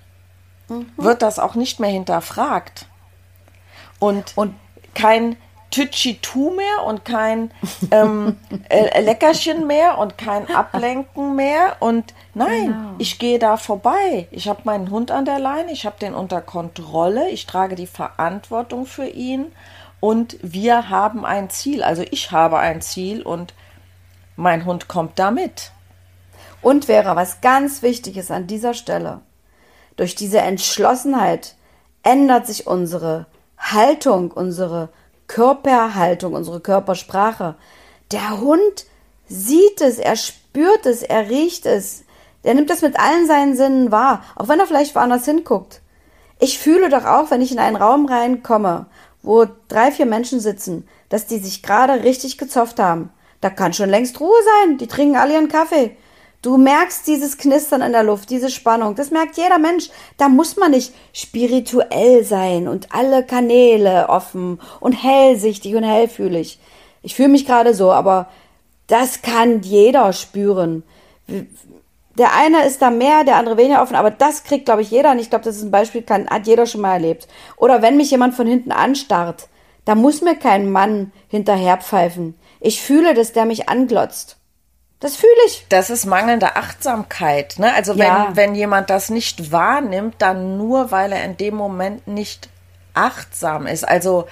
mhm. 0.68 0.90
wird 0.96 1.22
das 1.22 1.38
auch 1.38 1.56
nicht 1.56 1.80
mehr 1.80 1.90
hinterfragt. 1.90 2.86
Und, 3.98 4.32
und 4.36 4.54
kein 4.94 5.36
Tütschi-Tu 5.70 6.50
mehr 6.50 6.84
und 6.86 7.04
kein 7.04 7.52
ähm, 7.90 8.36
äh, 8.68 9.00
Leckerchen 9.00 9.66
mehr 9.66 9.98
und 9.98 10.18
kein 10.18 10.50
Ablenken 10.50 11.36
mehr. 11.36 11.76
Und 11.80 12.14
nein, 12.34 12.66
genau. 12.66 12.94
ich 12.98 13.18
gehe 13.18 13.38
da 13.38 13.56
vorbei. 13.56 14.28
Ich 14.30 14.48
habe 14.48 14.62
meinen 14.64 14.90
Hund 14.90 15.10
an 15.10 15.24
der 15.24 15.38
Leine, 15.38 15.72
ich 15.72 15.86
habe 15.86 15.98
den 16.00 16.14
unter 16.14 16.40
Kontrolle, 16.40 17.30
ich 17.30 17.46
trage 17.46 17.76
die 17.76 17.86
Verantwortung 17.86 18.86
für 18.86 19.06
ihn 19.06 19.52
und 20.00 20.38
wir 20.42 20.88
haben 20.88 21.24
ein 21.24 21.50
Ziel. 21.50 21.82
Also 21.82 22.02
ich 22.10 22.32
habe 22.32 22.58
ein 22.58 22.80
Ziel 22.80 23.22
und 23.22 23.54
mein 24.36 24.64
Hund 24.64 24.88
kommt 24.88 25.18
damit. 25.18 25.72
Und 26.62 26.86
Vera, 26.86 27.16
was 27.16 27.40
ganz 27.40 27.82
wichtig 27.82 28.16
ist 28.16 28.30
an 28.30 28.46
dieser 28.46 28.74
Stelle, 28.74 29.20
durch 29.96 30.14
diese 30.14 30.40
Entschlossenheit 30.40 31.54
ändert 32.02 32.46
sich 32.46 32.66
unsere 32.66 33.26
Haltung, 33.58 34.30
unsere 34.30 34.88
Körperhaltung, 35.30 36.34
unsere 36.34 36.58
Körpersprache. 36.58 37.54
Der 38.10 38.40
Hund 38.40 38.84
sieht 39.28 39.80
es, 39.80 39.98
er 39.98 40.16
spürt 40.16 40.86
es, 40.86 41.04
er 41.04 41.30
riecht 41.30 41.66
es. 41.66 42.02
Der 42.42 42.54
nimmt 42.54 42.68
das 42.68 42.82
mit 42.82 42.98
allen 42.98 43.28
seinen 43.28 43.54
Sinnen 43.54 43.92
wahr, 43.92 44.24
auch 44.34 44.48
wenn 44.48 44.58
er 44.58 44.66
vielleicht 44.66 44.96
woanders 44.96 45.26
hinguckt. 45.26 45.82
Ich 46.40 46.58
fühle 46.58 46.88
doch 46.88 47.04
auch, 47.04 47.30
wenn 47.30 47.42
ich 47.42 47.52
in 47.52 47.60
einen 47.60 47.76
Raum 47.76 48.06
reinkomme, 48.06 48.86
wo 49.22 49.46
drei, 49.68 49.92
vier 49.92 50.06
Menschen 50.06 50.40
sitzen, 50.40 50.88
dass 51.10 51.26
die 51.26 51.38
sich 51.38 51.62
gerade 51.62 52.02
richtig 52.02 52.36
gezofft 52.36 52.80
haben. 52.80 53.10
Da 53.40 53.50
kann 53.50 53.72
schon 53.72 53.88
längst 53.88 54.18
Ruhe 54.18 54.38
sein. 54.64 54.78
Die 54.78 54.88
trinken 54.88 55.14
alle 55.14 55.34
ihren 55.34 55.48
Kaffee. 55.48 55.96
Du 56.42 56.56
merkst 56.56 57.06
dieses 57.06 57.36
Knistern 57.36 57.82
in 57.82 57.92
der 57.92 58.02
Luft, 58.02 58.30
diese 58.30 58.48
Spannung. 58.48 58.94
Das 58.94 59.10
merkt 59.10 59.36
jeder 59.36 59.58
Mensch. 59.58 59.90
Da 60.16 60.30
muss 60.30 60.56
man 60.56 60.70
nicht 60.70 60.94
spirituell 61.12 62.24
sein 62.24 62.66
und 62.66 62.94
alle 62.94 63.24
Kanäle 63.26 64.08
offen 64.08 64.58
und 64.80 64.92
hellsichtig 64.92 65.74
und 65.74 65.82
hellfühlig. 65.82 66.58
Ich 67.02 67.14
fühle 67.14 67.28
mich 67.28 67.44
gerade 67.44 67.74
so, 67.74 67.92
aber 67.92 68.30
das 68.86 69.20
kann 69.20 69.60
jeder 69.60 70.14
spüren. 70.14 70.82
Der 72.16 72.34
eine 72.34 72.64
ist 72.64 72.80
da 72.80 72.90
mehr, 72.90 73.24
der 73.24 73.36
andere 73.36 73.58
weniger 73.58 73.82
offen, 73.82 73.94
aber 73.94 74.10
das 74.10 74.42
kriegt, 74.42 74.64
glaube 74.64 74.80
ich, 74.80 74.90
jeder. 74.90 75.10
Und 75.10 75.18
ich 75.18 75.28
glaube, 75.28 75.44
das 75.44 75.56
ist 75.56 75.62
ein 75.62 75.70
Beispiel, 75.70 76.02
kann, 76.02 76.28
hat 76.28 76.46
jeder 76.46 76.64
schon 76.64 76.80
mal 76.80 76.94
erlebt. 76.94 77.28
Oder 77.56 77.82
wenn 77.82 77.98
mich 77.98 78.10
jemand 78.10 78.34
von 78.34 78.46
hinten 78.46 78.72
anstarrt, 78.72 79.48
da 79.84 79.94
muss 79.94 80.22
mir 80.22 80.36
kein 80.36 80.70
Mann 80.70 81.12
hinterher 81.28 81.76
pfeifen. 81.76 82.34
Ich 82.60 82.80
fühle, 82.82 83.12
dass 83.12 83.32
der 83.32 83.44
mich 83.44 83.68
anglotzt. 83.68 84.39
Das 85.00 85.16
fühle 85.16 85.32
ich. 85.46 85.64
Das 85.70 85.88
ist 85.88 86.04
mangelnde 86.04 86.56
Achtsamkeit. 86.56 87.58
Ne? 87.58 87.72
Also 87.74 87.94
wenn, 87.94 88.06
ja. 88.06 88.28
wenn 88.34 88.54
jemand 88.54 88.90
das 88.90 89.08
nicht 89.08 89.50
wahrnimmt, 89.50 90.16
dann 90.18 90.58
nur, 90.58 90.90
weil 90.90 91.12
er 91.12 91.24
in 91.24 91.38
dem 91.38 91.54
Moment 91.54 92.06
nicht 92.06 92.50
achtsam 92.92 93.66
ist. 93.66 93.88
Also 93.88 94.26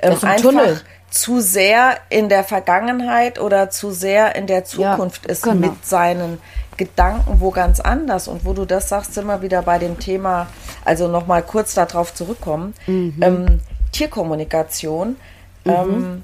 ähm, 0.00 0.12
einfach 0.12 0.36
Tunnel. 0.36 0.80
zu 1.10 1.40
sehr 1.40 1.98
in 2.08 2.30
der 2.30 2.42
Vergangenheit 2.42 3.38
oder 3.38 3.68
zu 3.68 3.90
sehr 3.90 4.34
in 4.34 4.46
der 4.46 4.64
Zukunft 4.64 5.26
ja, 5.26 5.30
ist 5.30 5.42
genau. 5.42 5.56
mit 5.56 5.84
seinen 5.84 6.38
Gedanken 6.76 7.40
wo 7.40 7.50
ganz 7.50 7.80
anders. 7.80 8.26
Und 8.26 8.44
wo 8.44 8.52
du 8.52 8.64
das 8.64 8.88
sagst, 8.88 9.14
sind 9.14 9.26
wir 9.26 9.42
wieder 9.42 9.62
bei 9.62 9.78
dem 9.78 9.98
Thema, 9.98 10.48
also 10.84 11.06
nochmal 11.06 11.42
kurz 11.42 11.74
darauf 11.74 12.14
zurückkommen. 12.14 12.74
Mhm. 12.86 13.16
Ähm, 13.20 13.60
Tierkommunikation. 13.92 15.16
Mhm. 15.64 15.70
Ähm, 15.70 16.22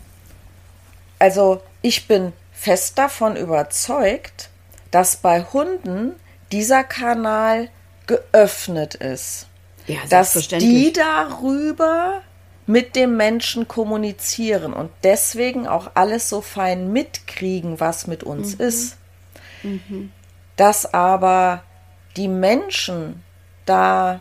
also 1.18 1.60
ich 1.82 2.08
bin 2.08 2.32
fest 2.60 2.98
davon 2.98 3.36
überzeugt, 3.36 4.50
dass 4.90 5.16
bei 5.16 5.44
Hunden 5.44 6.14
dieser 6.52 6.84
Kanal 6.84 7.70
geöffnet 8.06 8.96
ist. 8.96 9.46
Ja, 9.86 10.00
dass 10.10 10.34
die 10.34 10.92
darüber 10.92 12.20
mit 12.66 12.96
dem 12.96 13.16
Menschen 13.16 13.66
kommunizieren 13.66 14.74
und 14.74 14.90
deswegen 15.02 15.66
auch 15.66 15.92
alles 15.94 16.28
so 16.28 16.42
fein 16.42 16.92
mitkriegen, 16.92 17.80
was 17.80 18.06
mit 18.06 18.24
uns 18.24 18.58
mhm. 18.58 18.64
ist. 18.64 18.96
Mhm. 19.62 20.12
Dass 20.56 20.92
aber 20.92 21.64
die 22.18 22.28
Menschen 22.28 23.24
da 23.64 24.20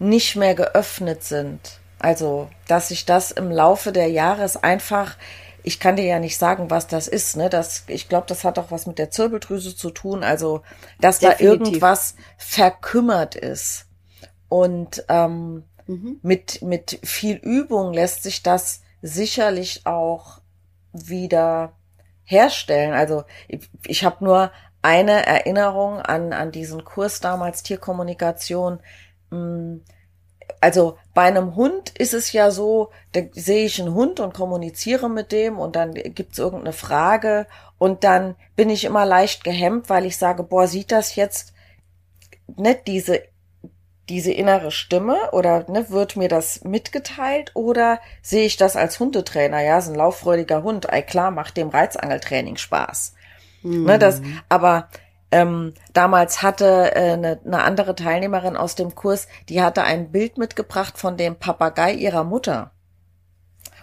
nicht 0.00 0.34
mehr 0.34 0.56
geöffnet 0.56 1.22
sind. 1.22 1.78
Also, 2.00 2.50
dass 2.66 2.88
sich 2.88 3.04
das 3.04 3.30
im 3.30 3.50
Laufe 3.50 3.92
der 3.92 4.08
Jahres 4.08 4.56
einfach 4.56 5.16
ich 5.62 5.80
kann 5.80 5.96
dir 5.96 6.04
ja 6.04 6.18
nicht 6.18 6.38
sagen, 6.38 6.70
was 6.70 6.86
das 6.86 7.08
ist. 7.08 7.36
Ne? 7.36 7.48
Das, 7.48 7.84
ich 7.86 8.08
glaube, 8.08 8.26
das 8.26 8.44
hat 8.44 8.58
auch 8.58 8.70
was 8.70 8.86
mit 8.86 8.98
der 8.98 9.10
Zirbeldrüse 9.10 9.76
zu 9.76 9.90
tun. 9.90 10.24
Also, 10.24 10.62
dass 11.00 11.18
Definitiv. 11.18 11.38
da 11.38 11.52
irgendwas 11.52 12.14
verkümmert 12.36 13.34
ist. 13.34 13.86
Und 14.48 15.04
ähm, 15.08 15.64
mhm. 15.86 16.18
mit, 16.22 16.62
mit 16.62 16.98
viel 17.02 17.36
Übung 17.36 17.92
lässt 17.92 18.22
sich 18.22 18.42
das 18.42 18.82
sicherlich 19.02 19.86
auch 19.86 20.40
wieder 20.92 21.76
herstellen. 22.24 22.92
Also 22.92 23.24
ich, 23.48 23.68
ich 23.86 24.04
habe 24.04 24.24
nur 24.24 24.52
eine 24.82 25.26
Erinnerung 25.26 26.00
an, 26.00 26.32
an 26.32 26.52
diesen 26.52 26.84
Kurs 26.84 27.20
damals 27.20 27.62
Tierkommunikation. 27.62 28.80
Hm, 29.30 29.84
also 30.60 30.98
bei 31.20 31.26
einem 31.26 31.54
Hund 31.54 31.90
ist 31.98 32.14
es 32.14 32.32
ja 32.32 32.50
so, 32.50 32.88
da 33.12 33.20
sehe 33.32 33.66
ich 33.66 33.78
einen 33.78 33.92
Hund 33.92 34.20
und 34.20 34.32
kommuniziere 34.32 35.10
mit 35.10 35.32
dem 35.32 35.58
und 35.58 35.76
dann 35.76 35.92
gibt's 35.92 36.38
irgendeine 36.38 36.72
Frage 36.72 37.46
und 37.76 38.04
dann 38.04 38.36
bin 38.56 38.70
ich 38.70 38.84
immer 38.84 39.04
leicht 39.04 39.44
gehemmt, 39.44 39.90
weil 39.90 40.06
ich 40.06 40.16
sage, 40.16 40.44
boah, 40.44 40.66
sieht 40.66 40.90
das 40.90 41.16
jetzt 41.16 41.52
nicht 42.56 42.86
diese 42.86 43.20
diese 44.08 44.32
innere 44.32 44.70
Stimme 44.70 45.18
oder 45.32 45.70
ne, 45.70 45.90
wird 45.90 46.16
mir 46.16 46.30
das 46.30 46.64
mitgeteilt 46.64 47.50
oder 47.52 48.00
sehe 48.22 48.46
ich 48.46 48.56
das 48.56 48.74
als 48.74 48.98
Hundetrainer? 48.98 49.60
Ja, 49.60 49.76
ist 49.76 49.88
ein 49.88 49.96
lauffreudiger 49.96 50.62
Hund. 50.62 50.90
Ey, 50.90 51.02
klar, 51.02 51.30
macht 51.30 51.58
dem 51.58 51.68
Reizangeltraining 51.68 52.56
Spaß. 52.56 53.12
Mhm. 53.62 53.84
Ne, 53.84 53.98
das, 53.98 54.22
mhm. 54.22 54.40
aber 54.48 54.88
ähm, 55.32 55.74
damals 55.92 56.42
hatte 56.42 56.94
äh, 56.94 57.12
eine, 57.12 57.40
eine 57.44 57.62
andere 57.62 57.94
Teilnehmerin 57.94 58.56
aus 58.56 58.74
dem 58.74 58.94
Kurs, 58.94 59.28
die 59.48 59.62
hatte 59.62 59.84
ein 59.84 60.10
Bild 60.10 60.38
mitgebracht 60.38 60.98
von 60.98 61.16
dem 61.16 61.36
Papagei 61.36 61.92
ihrer 61.92 62.24
Mutter. 62.24 62.72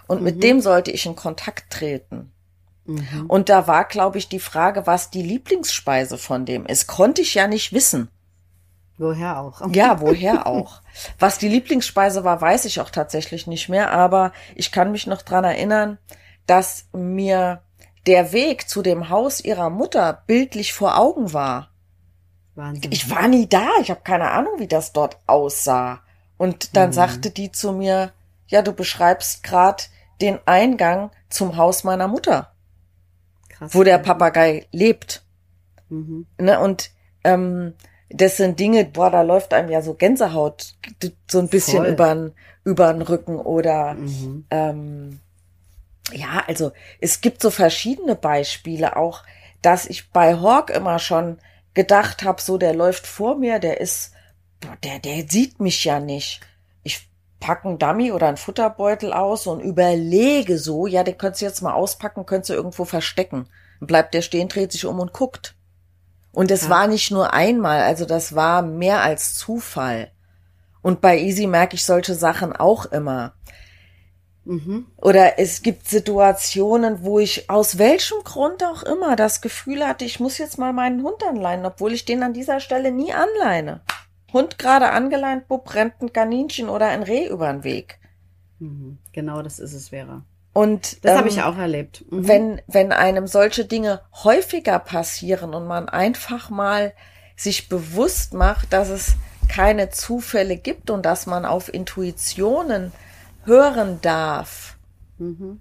Und 0.06 0.18
mhm. 0.18 0.24
mit 0.24 0.42
dem 0.42 0.60
sollte 0.60 0.90
ich 0.90 1.06
in 1.06 1.16
Kontakt 1.16 1.70
treten. 1.70 2.32
Mhm. 2.84 3.26
Und 3.28 3.48
da 3.48 3.66
war, 3.66 3.84
glaube 3.84 4.18
ich, 4.18 4.28
die 4.28 4.40
Frage, 4.40 4.86
was 4.86 5.10
die 5.10 5.22
Lieblingsspeise 5.22 6.18
von 6.18 6.44
dem 6.44 6.66
ist. 6.66 6.86
Konnte 6.86 7.22
ich 7.22 7.34
ja 7.34 7.46
nicht 7.46 7.72
wissen. 7.72 8.10
Woher 8.98 9.38
auch? 9.38 9.62
Ja, 9.72 10.00
woher 10.00 10.46
auch. 10.46 10.82
Was 11.18 11.38
die 11.38 11.48
Lieblingsspeise 11.48 12.24
war, 12.24 12.40
weiß 12.40 12.64
ich 12.64 12.80
auch 12.80 12.90
tatsächlich 12.90 13.46
nicht 13.46 13.68
mehr, 13.68 13.92
aber 13.92 14.32
ich 14.54 14.72
kann 14.72 14.90
mich 14.90 15.06
noch 15.06 15.22
dran 15.22 15.44
erinnern, 15.44 15.98
dass 16.46 16.88
mir 16.92 17.62
der 18.08 18.32
Weg 18.32 18.68
zu 18.68 18.80
dem 18.80 19.10
Haus 19.10 19.38
ihrer 19.40 19.68
Mutter 19.68 20.22
bildlich 20.26 20.72
vor 20.72 20.98
Augen 20.98 21.34
war. 21.34 21.70
Wahnsinn. 22.54 22.90
Ich 22.90 23.10
war 23.10 23.28
nie 23.28 23.46
da, 23.46 23.68
ich 23.82 23.90
habe 23.90 24.00
keine 24.02 24.30
Ahnung, 24.30 24.54
wie 24.58 24.66
das 24.66 24.92
dort 24.92 25.18
aussah. 25.26 26.00
Und 26.38 26.74
dann 26.74 26.88
mhm. 26.88 26.94
sagte 26.94 27.30
die 27.30 27.52
zu 27.52 27.72
mir, 27.72 28.12
ja, 28.46 28.62
du 28.62 28.72
beschreibst 28.72 29.42
grad 29.42 29.90
den 30.22 30.38
Eingang 30.46 31.10
zum 31.28 31.58
Haus 31.58 31.84
meiner 31.84 32.08
Mutter, 32.08 32.50
Krass, 33.50 33.74
wo 33.74 33.84
der 33.84 33.98
Papagei 33.98 34.66
lebt. 34.72 35.22
Mhm. 35.90 36.26
Ne, 36.38 36.58
und 36.58 36.90
ähm, 37.24 37.74
das 38.08 38.38
sind 38.38 38.58
Dinge, 38.58 38.86
boah, 38.86 39.10
da 39.10 39.20
läuft 39.20 39.52
einem 39.52 39.68
ja 39.68 39.82
so 39.82 39.92
Gänsehaut 39.92 40.76
so 41.30 41.38
ein 41.40 41.48
bisschen 41.48 41.84
über 42.64 42.92
den 42.94 43.02
Rücken 43.02 43.36
oder 43.36 43.94
mhm. 43.94 44.46
ähm, 44.50 45.20
ja, 46.12 46.44
also 46.46 46.72
es 47.00 47.20
gibt 47.20 47.42
so 47.42 47.50
verschiedene 47.50 48.14
Beispiele 48.14 48.96
auch, 48.96 49.22
dass 49.62 49.86
ich 49.86 50.10
bei 50.10 50.36
Hawk 50.36 50.70
immer 50.70 50.98
schon 50.98 51.38
gedacht 51.74 52.22
habe, 52.22 52.40
so 52.40 52.58
der 52.58 52.74
läuft 52.74 53.06
vor 53.06 53.36
mir, 53.36 53.58
der 53.58 53.80
ist, 53.80 54.12
der, 54.82 54.98
der 54.98 55.28
sieht 55.28 55.60
mich 55.60 55.84
ja 55.84 56.00
nicht. 56.00 56.40
Ich 56.82 57.08
packe 57.40 57.68
einen 57.68 57.78
Dummy 57.78 58.12
oder 58.12 58.28
einen 58.28 58.36
Futterbeutel 58.36 59.12
aus 59.12 59.46
und 59.46 59.60
überlege 59.60 60.58
so, 60.58 60.86
ja, 60.86 61.04
den 61.04 61.18
könntest 61.18 61.42
du 61.42 61.46
jetzt 61.46 61.62
mal 61.62 61.74
auspacken, 61.74 62.26
könntest 62.26 62.50
du 62.50 62.54
irgendwo 62.54 62.84
verstecken. 62.84 63.48
Dann 63.80 63.86
bleibt 63.86 64.14
der 64.14 64.22
stehen, 64.22 64.48
dreht 64.48 64.72
sich 64.72 64.86
um 64.86 64.98
und 64.98 65.12
guckt. 65.12 65.54
Und 66.32 66.50
es 66.50 66.64
ja. 66.64 66.70
war 66.70 66.86
nicht 66.86 67.10
nur 67.10 67.32
einmal, 67.32 67.82
also 67.82 68.04
das 68.04 68.34
war 68.34 68.62
mehr 68.62 69.02
als 69.02 69.34
Zufall. 69.34 70.10
Und 70.82 71.00
bei 71.00 71.18
Easy 71.18 71.46
merke 71.46 71.74
ich 71.74 71.84
solche 71.84 72.14
Sachen 72.14 72.54
auch 72.54 72.86
immer. 72.86 73.34
Mhm. 74.48 74.86
Oder 74.96 75.38
es 75.38 75.60
gibt 75.60 75.86
Situationen, 75.88 77.04
wo 77.04 77.18
ich 77.18 77.50
aus 77.50 77.76
welchem 77.76 78.24
Grund 78.24 78.64
auch 78.64 78.82
immer 78.82 79.14
das 79.14 79.42
Gefühl 79.42 79.86
hatte, 79.86 80.06
ich 80.06 80.20
muss 80.20 80.38
jetzt 80.38 80.58
mal 80.58 80.72
meinen 80.72 81.02
Hund 81.02 81.22
anleihen, 81.22 81.66
obwohl 81.66 81.92
ich 81.92 82.06
den 82.06 82.22
an 82.22 82.32
dieser 82.32 82.58
Stelle 82.58 82.90
nie 82.90 83.12
anleine. 83.12 83.82
Hund 84.32 84.58
gerade 84.58 84.88
angeleint, 84.90 85.48
bub, 85.48 85.74
rennt 85.74 86.00
ein 86.00 86.14
Kaninchen 86.14 86.70
oder 86.70 86.88
ein 86.88 87.02
Reh 87.02 87.26
über 87.28 87.52
den 87.52 87.62
Weg. 87.62 87.98
Mhm. 88.58 88.96
Genau, 89.12 89.42
das 89.42 89.58
ist 89.58 89.74
es, 89.74 89.90
Vera. 89.90 90.24
Und 90.54 91.04
das 91.04 91.12
ähm, 91.12 91.18
habe 91.18 91.28
ich 91.28 91.42
auch 91.42 91.58
erlebt. 91.58 92.06
Mhm. 92.10 92.26
Wenn, 92.26 92.62
wenn 92.66 92.92
einem 92.92 93.26
solche 93.26 93.66
Dinge 93.66 94.00
häufiger 94.24 94.78
passieren 94.78 95.52
und 95.52 95.66
man 95.66 95.90
einfach 95.90 96.48
mal 96.48 96.94
sich 97.36 97.68
bewusst 97.68 98.32
macht, 98.32 98.72
dass 98.72 98.88
es 98.88 99.14
keine 99.50 99.90
Zufälle 99.90 100.56
gibt 100.56 100.88
und 100.88 101.04
dass 101.04 101.26
man 101.26 101.44
auf 101.44 101.72
Intuitionen 101.72 102.92
hören 103.44 104.00
darf, 104.00 104.76
mhm. 105.18 105.60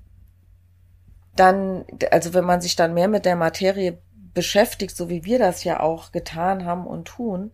dann, 1.35 1.85
also 2.11 2.33
wenn 2.33 2.45
man 2.45 2.61
sich 2.61 2.75
dann 2.75 2.93
mehr 2.93 3.07
mit 3.07 3.25
der 3.25 3.35
Materie 3.35 3.97
beschäftigt, 4.33 4.95
so 4.95 5.09
wie 5.09 5.25
wir 5.25 5.39
das 5.39 5.63
ja 5.63 5.79
auch 5.79 6.11
getan 6.11 6.65
haben 6.65 6.85
und 6.85 7.05
tun, 7.05 7.51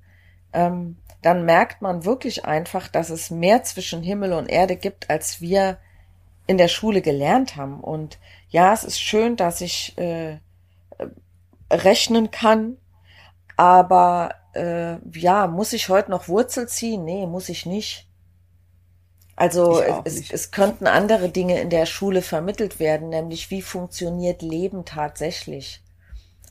ähm, 0.51 0.97
dann 1.21 1.45
merkt 1.45 1.81
man 1.81 2.05
wirklich 2.05 2.45
einfach, 2.45 2.87
dass 2.87 3.09
es 3.09 3.31
mehr 3.31 3.63
zwischen 3.63 4.03
Himmel 4.03 4.33
und 4.33 4.49
Erde 4.49 4.75
gibt, 4.75 5.09
als 5.09 5.39
wir 5.39 5.77
in 6.45 6.57
der 6.57 6.67
Schule 6.67 7.01
gelernt 7.01 7.55
haben. 7.55 7.79
Und 7.79 8.19
ja, 8.49 8.73
es 8.73 8.83
ist 8.83 8.99
schön, 8.99 9.37
dass 9.37 9.61
ich 9.61 9.97
äh, 9.97 10.39
rechnen 11.71 12.31
kann, 12.31 12.77
aber 13.55 14.35
äh, 14.53 14.97
ja, 15.17 15.47
muss 15.47 15.73
ich 15.73 15.89
heute 15.89 16.11
noch 16.11 16.27
Wurzel 16.27 16.67
ziehen? 16.67 17.05
Nee, 17.05 17.25
muss 17.25 17.49
ich 17.49 17.65
nicht. 17.65 18.07
Also 19.35 19.81
es, 20.05 20.29
es 20.31 20.51
könnten 20.51 20.85
andere 20.85 21.29
Dinge 21.29 21.59
in 21.59 21.69
der 21.69 21.85
Schule 21.85 22.21
vermittelt 22.21 22.79
werden, 22.79 23.09
nämlich 23.09 23.49
wie 23.49 23.61
funktioniert 23.61 24.41
Leben 24.41 24.85
tatsächlich. 24.85 25.81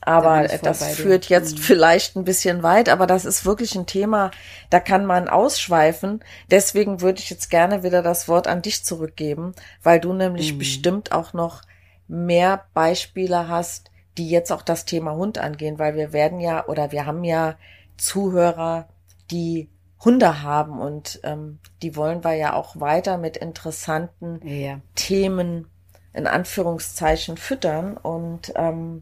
Aber 0.05 0.45
da 0.47 0.57
das 0.57 0.85
führt 0.95 1.29
jetzt 1.29 1.57
mhm. 1.57 1.61
vielleicht 1.61 2.17
ein 2.17 2.25
bisschen 2.25 2.61
weit, 2.61 2.89
aber 2.89 3.07
das 3.07 3.23
ist 3.23 3.45
wirklich 3.45 3.75
ein 3.75 3.85
Thema, 3.85 4.31
da 4.69 4.81
kann 4.81 5.05
man 5.05 5.29
ausschweifen. 5.29 6.21
Deswegen 6.51 6.99
würde 6.99 7.19
ich 7.19 7.29
jetzt 7.29 7.49
gerne 7.49 7.83
wieder 7.83 8.01
das 8.01 8.27
Wort 8.27 8.47
an 8.47 8.61
dich 8.61 8.83
zurückgeben, 8.83 9.53
weil 9.81 10.01
du 10.01 10.11
nämlich 10.11 10.53
mhm. 10.53 10.57
bestimmt 10.57 11.11
auch 11.13 11.31
noch 11.31 11.61
mehr 12.09 12.65
Beispiele 12.73 13.47
hast, 13.47 13.91
die 14.17 14.29
jetzt 14.29 14.51
auch 14.51 14.61
das 14.61 14.83
Thema 14.83 15.13
Hund 15.13 15.37
angehen, 15.37 15.79
weil 15.79 15.95
wir 15.95 16.11
werden 16.11 16.39
ja 16.41 16.67
oder 16.67 16.91
wir 16.91 17.05
haben 17.05 17.23
ja 17.23 17.55
Zuhörer, 17.97 18.89
die 19.31 19.69
Hunde 20.03 20.41
haben 20.41 20.79
und 20.79 21.19
ähm, 21.23 21.59
die 21.81 21.95
wollen 21.95 22.23
wir 22.23 22.33
ja 22.33 22.53
auch 22.53 22.79
weiter 22.79 23.17
mit 23.17 23.37
interessanten 23.37 24.45
Ja. 24.45 24.81
Themen 24.95 25.67
in 26.13 26.27
Anführungszeichen 26.27 27.37
füttern 27.37 27.97
und 27.97 28.53
ähm, 28.55 29.01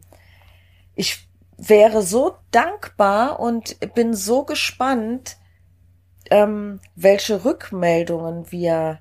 ich 0.95 1.27
wäre 1.57 2.01
so 2.01 2.35
dankbar 2.51 3.39
und 3.39 3.77
bin 3.93 4.13
so 4.13 4.43
gespannt, 4.45 5.37
ähm, 6.29 6.79
welche 6.95 7.43
Rückmeldungen 7.45 8.51
wir 8.51 8.99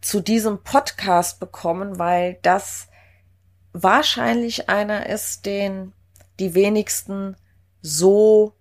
zu 0.00 0.20
diesem 0.20 0.62
Podcast 0.62 1.40
bekommen, 1.40 1.98
weil 1.98 2.38
das 2.42 2.88
wahrscheinlich 3.72 4.68
einer 4.68 5.06
ist, 5.08 5.46
den 5.46 5.92
die 6.38 6.54
wenigsten 6.54 7.36
so 7.80 8.55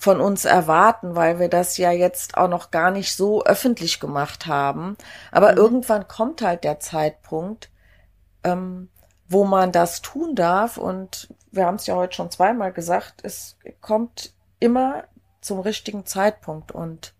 von 0.00 0.18
uns 0.22 0.46
erwarten, 0.46 1.14
weil 1.14 1.38
wir 1.38 1.50
das 1.50 1.76
ja 1.76 1.92
jetzt 1.92 2.38
auch 2.38 2.48
noch 2.48 2.70
gar 2.70 2.90
nicht 2.90 3.14
so 3.14 3.44
öffentlich 3.44 4.00
gemacht 4.00 4.46
haben. 4.46 4.96
Aber 5.30 5.52
Mhm. 5.52 5.58
irgendwann 5.58 6.08
kommt 6.08 6.40
halt 6.42 6.64
der 6.64 6.80
Zeitpunkt, 6.80 7.70
ähm, 8.42 8.88
wo 9.28 9.44
man 9.44 9.72
das 9.72 10.00
tun 10.02 10.34
darf. 10.34 10.78
Und 10.78 11.28
wir 11.52 11.66
haben 11.66 11.74
es 11.76 11.86
ja 11.86 11.96
heute 11.96 12.14
schon 12.16 12.30
zweimal 12.30 12.72
gesagt, 12.72 13.20
es 13.24 13.58
kommt 13.82 14.32
immer 14.58 15.04
zum 15.42 15.60
richtigen 15.60 16.06
Zeitpunkt 16.06 16.72
und 16.72 17.14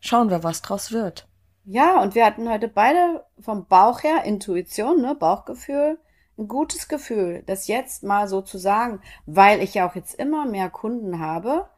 schauen 0.00 0.28
wir, 0.30 0.42
was 0.42 0.62
draus 0.62 0.90
wird. 0.92 1.28
Ja, 1.64 2.00
und 2.02 2.14
wir 2.14 2.24
hatten 2.26 2.48
heute 2.48 2.68
beide 2.68 3.24
vom 3.40 3.66
Bauch 3.66 4.02
her 4.02 4.24
Intuition, 4.24 5.00
ne, 5.00 5.14
Bauchgefühl, 5.14 5.98
ein 6.38 6.48
gutes 6.48 6.88
Gefühl, 6.88 7.42
das 7.46 7.66
jetzt 7.66 8.02
mal 8.02 8.28
so 8.28 8.42
zu 8.42 8.58
sagen, 8.58 9.00
weil 9.26 9.62
ich 9.62 9.74
ja 9.74 9.88
auch 9.88 9.94
jetzt 9.94 10.14
immer 10.14 10.46
mehr 10.46 10.70
Kunden 10.70 11.18
habe, 11.20 11.68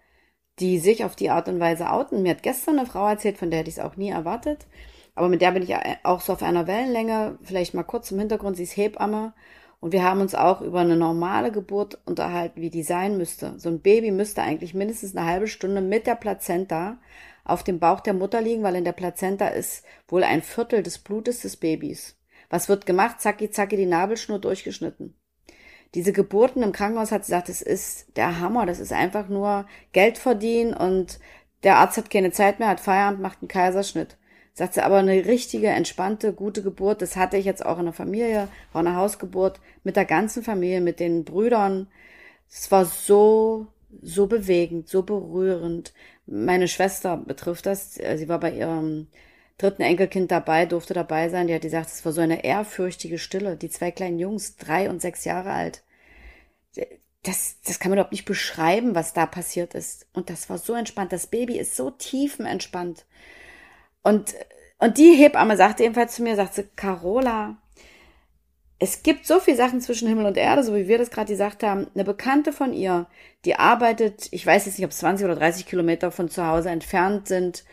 die 0.61 0.79
sich 0.79 1.05
auf 1.05 1.17
die 1.17 1.31
Art 1.31 1.49
und 1.49 1.61
Weise 1.61 1.91
outen. 1.91 2.23
Mir 2.23 2.31
hat 2.31 2.43
gestern 2.43 2.79
eine 2.79 2.87
Frau 2.87 3.07
erzählt, 3.07 3.39
von 3.39 3.51
der 3.51 3.61
hätte 3.61 3.71
ich 3.71 3.79
es 3.79 3.85
auch 3.85 3.97
nie 3.97 4.11
erwartet, 4.11 4.67
aber 5.15 5.29
mit 5.29 5.43
der 5.43 5.53
bin 5.53 5.63
ich 5.63 5.75
auch 6.05 6.21
so 6.21 6.33
auf 6.33 6.43
einer 6.43 6.67
Wellenlänge, 6.67 7.39
vielleicht 7.43 7.75
mal 7.75 7.83
kurz 7.83 8.11
im 8.11 8.19
Hintergrund, 8.19 8.57
sie 8.57 8.63
ist 8.65 8.77
Hebamme 8.77 9.33
und 9.81 9.93
wir 9.93 10.03
haben 10.03 10.21
uns 10.21 10.35
auch 10.35 10.61
über 10.61 10.81
eine 10.81 10.97
normale 10.97 11.53
Geburt 11.53 11.99
unterhalten, 12.05 12.61
wie 12.61 12.71
die 12.71 12.83
sein 12.83 13.17
müsste. 13.17 13.55
So 13.59 13.69
ein 13.69 13.81
Baby 13.81 14.11
müsste 14.11 14.43
eigentlich 14.43 14.75
mindestens 14.75 15.17
eine 15.17 15.27
halbe 15.27 15.49
Stunde 15.49 15.81
mit 15.81 16.07
der 16.07 16.17
Plazenta 16.17 16.99
auf 17.45 17.65
dem 17.65 17.79
Bauch 17.79 18.01
der 18.01 18.15
Mutter 18.15 18.41
liegen, 18.41 18.63
weil 18.63 18.77
in 18.77 18.85
der 18.85 18.93
Plazenta 18.93 19.49
ist 19.49 19.85
wohl 20.07 20.23
ein 20.23 20.43
Viertel 20.43 20.83
des 20.83 20.99
Blutes 20.99 21.41
des 21.41 21.57
Babys. 21.57 22.17
Was 22.51 22.69
wird 22.69 22.87
gemacht? 22.87 23.21
Zacki, 23.21 23.51
zacki, 23.51 23.77
die 23.77 23.87
Nabelschnur 23.87 24.39
durchgeschnitten. 24.39 25.18
Diese 25.95 26.13
Geburten 26.13 26.63
im 26.63 26.73
Krankenhaus 26.73 27.13
hat 27.13 27.25
sie 27.25 27.33
gesagt, 27.33 27.49
das 27.49 27.63
ist 27.63 28.17
der 28.17 28.41
Hammer, 28.41 28.67
das 28.67 28.79
ist 28.79 28.93
einfach 28.93 29.29
nur 29.29 29.67
Geld 29.93 30.19
verdienen 30.19 30.75
und 30.75 31.19
der 31.63 31.77
Arzt 31.77 31.97
hat 31.97 32.11
keine 32.11 32.31
Zeit 32.31 32.59
mehr, 32.59 32.69
hat 32.69 32.81
Feierabend, 32.81 33.21
macht 33.21 33.39
einen 33.41 33.49
Kaiserschnitt. 33.49 34.17
Sagt 34.55 34.75
sie, 34.75 34.83
aber 34.83 34.97
eine 34.97 35.25
richtige, 35.25 35.69
entspannte, 35.69 36.33
gute 36.33 36.63
Geburt, 36.63 37.01
das 37.01 37.17
hatte 37.17 37.37
ich 37.37 37.45
jetzt 37.45 37.65
auch 37.65 37.79
in 37.79 37.85
der 37.85 37.95
Familie, 37.95 38.49
war 38.73 38.81
eine 38.81 38.97
Hausgeburt 38.97 39.61
mit 39.85 39.97
der 39.97 40.05
ganzen 40.05 40.43
Familie, 40.43 40.81
mit 40.81 41.01
den 41.01 41.25
Brüdern. 41.25 41.89
Es 42.51 42.71
war 42.71 42.85
so, 42.85 43.69
so 44.03 44.27
bewegend, 44.27 44.89
so 44.89 45.03
berührend. 45.03 45.95
Meine 46.27 46.69
Schwester 46.69 47.17
betrifft 47.17 47.67
das, 47.67 47.95
sie 47.95 48.29
war 48.29 48.41
bei 48.41 48.53
ihrem 48.53 49.07
dritten 49.59 49.83
Enkelkind 49.83 50.31
dabei, 50.31 50.67
durfte 50.67 50.95
dabei 50.95 51.29
sein. 51.29 51.49
Die 51.49 51.55
hat 51.55 51.63
gesagt, 51.63 51.89
es 51.89 52.05
war 52.05 52.13
so 52.13 52.21
eine 52.21 52.45
ehrfürchtige 52.45 53.19
Stille. 53.19 53.57
Die 53.57 53.69
zwei 53.69 53.91
kleinen 53.91 54.19
Jungs, 54.19 54.57
drei 54.57 54.89
und 54.89 55.03
sechs 55.03 55.25
Jahre 55.25 55.51
alt. 55.51 55.83
Das, 57.25 57.57
das 57.67 57.81
kann 57.81 57.91
man 57.91 57.99
überhaupt 57.99 58.13
nicht 58.13 58.25
beschreiben, 58.25 58.95
was 58.95 59.13
da 59.13 59.27
passiert 59.27 59.75
ist. 59.75 60.07
Und 60.13 60.31
das 60.31 60.49
war 60.49 60.59
so 60.59 60.75
entspannt. 60.75 61.13
Das 61.13 61.27
Baby 61.27 61.59
ist 61.59 61.77
so 61.77 61.91
tiefenentspannt. 61.91 63.05
Und, 64.03 64.35
und 64.79 64.97
die 64.97 65.15
Hebamme 65.15 65.57
sagte 65.57 65.83
ebenfalls 65.83 66.15
zu 66.15 66.23
mir, 66.23 66.37
sagt 66.37 66.55
sie, 66.55 66.69
Carola, 66.77 67.57
es 68.79 69.03
gibt 69.03 69.27
so 69.27 69.41
viel 69.41 69.57
Sachen 69.57 69.81
zwischen 69.81 70.07
Himmel 70.07 70.27
und 70.27 70.37
Erde, 70.37 70.63
so 70.63 70.75
wie 70.77 70.87
wir 70.87 70.99
das 70.99 71.11
gerade 71.11 71.33
gesagt 71.33 71.65
haben. 71.65 71.89
Eine 71.95 72.05
Bekannte 72.05 72.53
von 72.53 72.73
ihr, 72.73 73.07
die 73.45 73.57
arbeitet, 73.57 74.29
ich 74.31 74.47
weiß 74.47 74.67
jetzt 74.67 74.79
nicht, 74.79 74.85
ob 74.85 74.93
es 74.93 74.99
20 74.99 75.25
oder 75.25 75.35
30 75.35 75.67
Kilometer 75.67 76.13
von 76.13 76.29
zu 76.29 76.47
Hause 76.47 76.71
entfernt 76.71 77.27
sind, 77.27 77.65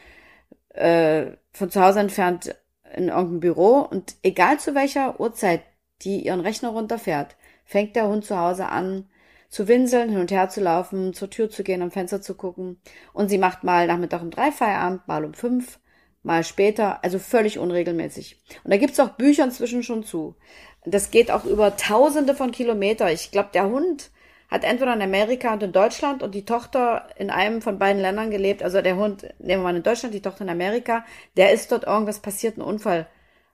äh, 0.69 1.27
von 1.55 1.71
zu 1.71 1.81
Hause 1.81 1.99
entfernt 1.99 2.55
in 2.93 3.09
irgendeinem 3.09 3.39
Büro 3.39 3.79
und 3.79 4.15
egal 4.23 4.59
zu 4.59 4.75
welcher 4.75 5.19
Uhrzeit 5.19 5.61
die 6.01 6.25
ihren 6.25 6.41
Rechner 6.41 6.69
runterfährt, 6.69 7.35
fängt 7.63 7.95
der 7.95 8.07
Hund 8.07 8.25
zu 8.25 8.37
Hause 8.37 8.67
an 8.67 9.09
zu 9.49 9.67
winseln, 9.67 10.09
hin 10.09 10.19
und 10.19 10.31
her 10.31 10.49
zu 10.49 10.59
laufen, 10.59 11.13
zur 11.13 11.29
Tür 11.29 11.49
zu 11.49 11.63
gehen, 11.63 11.81
am 11.81 11.91
Fenster 11.91 12.21
zu 12.21 12.35
gucken 12.35 12.79
und 13.13 13.29
sie 13.29 13.37
macht 13.37 13.63
mal 13.63 13.87
Nachmittag 13.87 14.21
um 14.21 14.31
drei 14.31 14.51
Feierabend, 14.51 15.07
mal 15.07 15.23
um 15.23 15.33
fünf, 15.33 15.79
mal 16.23 16.43
später, 16.43 17.03
also 17.03 17.19
völlig 17.19 17.57
unregelmäßig. 17.57 18.41
Und 18.63 18.71
da 18.71 18.77
gibt's 18.77 18.99
auch 18.99 19.09
Bücher 19.09 19.45
inzwischen 19.45 19.83
schon 19.83 20.03
zu. 20.03 20.35
Das 20.83 21.09
geht 21.09 21.31
auch 21.31 21.45
über 21.45 21.77
tausende 21.77 22.35
von 22.35 22.51
Kilometer. 22.51 23.11
Ich 23.11 23.31
glaube, 23.31 23.49
der 23.53 23.69
Hund 23.69 24.11
hat 24.49 24.63
entweder 24.63 24.93
in 24.93 25.01
Amerika 25.01 25.53
und 25.53 25.63
in 25.63 25.71
Deutschland 25.71 26.23
und 26.23 26.35
die 26.35 26.45
Tochter 26.45 27.07
in 27.17 27.29
einem 27.29 27.61
von 27.61 27.79
beiden 27.79 28.01
Ländern 28.01 28.31
gelebt. 28.31 28.63
Also 28.63 28.81
der 28.81 28.95
Hund, 28.95 29.23
nehmen 29.39 29.61
wir 29.61 29.71
mal 29.71 29.75
in 29.75 29.83
Deutschland, 29.83 30.13
die 30.13 30.21
Tochter 30.21 30.43
in 30.43 30.49
Amerika, 30.49 31.05
der 31.35 31.51
ist 31.51 31.71
dort 31.71 31.85
irgendwas 31.85 32.19
passiert, 32.19 32.57
ein 32.57 32.61
Unfall. 32.61 33.07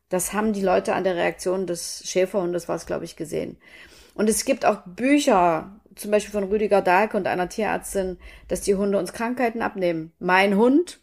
Das 0.10 0.34
haben 0.34 0.52
die 0.52 0.62
Leute 0.62 0.94
an 0.94 1.06
der 1.06 1.16
Reaktion 1.16 1.66
des 1.68 2.04
Schäferhundes, 2.06 2.68
war 2.68 2.76
es, 2.76 2.86
glaube 2.86 3.06
ich, 3.06 3.16
gesehen. 3.16 3.58
Und 4.14 4.30
es 4.30 4.44
gibt 4.44 4.66
auch 4.66 4.82
Bücher, 4.86 5.80
zum 5.96 6.12
Beispiel 6.12 6.34
von 6.34 6.44
Rüdiger 6.44 6.82
Dahlke 6.82 7.16
und 7.16 7.28
einer 7.28 7.48
Tierärztin, 7.48 8.18
dass 8.50 8.62
die 8.62 8.76
Hunde 8.76 8.98
uns 8.98 9.14
Krankheiten 9.14 9.62
abnehmen. 9.62 10.12
Mein 10.20 10.58
Hund 10.58 11.00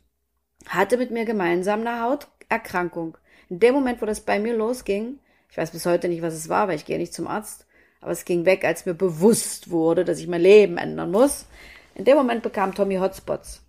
hatte 0.66 0.98
mit 0.98 1.10
mir 1.10 1.24
gemeinsam 1.24 1.80
eine 1.80 2.02
Hauterkrankung. 2.02 3.16
In 3.48 3.60
dem 3.60 3.74
Moment, 3.74 4.02
wo 4.02 4.06
das 4.06 4.20
bei 4.20 4.38
mir 4.38 4.54
losging, 4.54 5.18
ich 5.50 5.56
weiß 5.56 5.70
bis 5.70 5.86
heute 5.86 6.08
nicht, 6.08 6.20
was 6.20 6.34
es 6.34 6.50
war, 6.50 6.68
weil 6.68 6.76
ich 6.76 6.84
gehe 6.84 6.98
nicht 6.98 7.14
zum 7.14 7.26
Arzt, 7.26 7.66
aber 8.00 8.12
es 8.12 8.24
ging 8.24 8.44
weg, 8.44 8.64
als 8.64 8.86
mir 8.86 8.94
bewusst 8.94 9.70
wurde, 9.70 10.04
dass 10.04 10.18
ich 10.18 10.28
mein 10.28 10.40
Leben 10.40 10.78
ändern 10.78 11.10
muss. 11.10 11.46
In 11.94 12.04
dem 12.04 12.16
Moment 12.16 12.42
bekam 12.42 12.74
Tommy 12.74 12.96
Hotspots. 12.96 13.62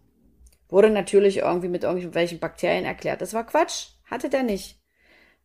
Wurde 0.70 0.90
natürlich 0.90 1.38
irgendwie 1.38 1.68
mit 1.68 1.84
irgendwelchen 1.84 2.40
Bakterien 2.40 2.86
erklärt. 2.86 3.22
Das 3.22 3.34
war 3.34 3.46
Quatsch. 3.46 3.88
Hatte 4.06 4.30
der 4.30 4.44
nicht. 4.44 4.80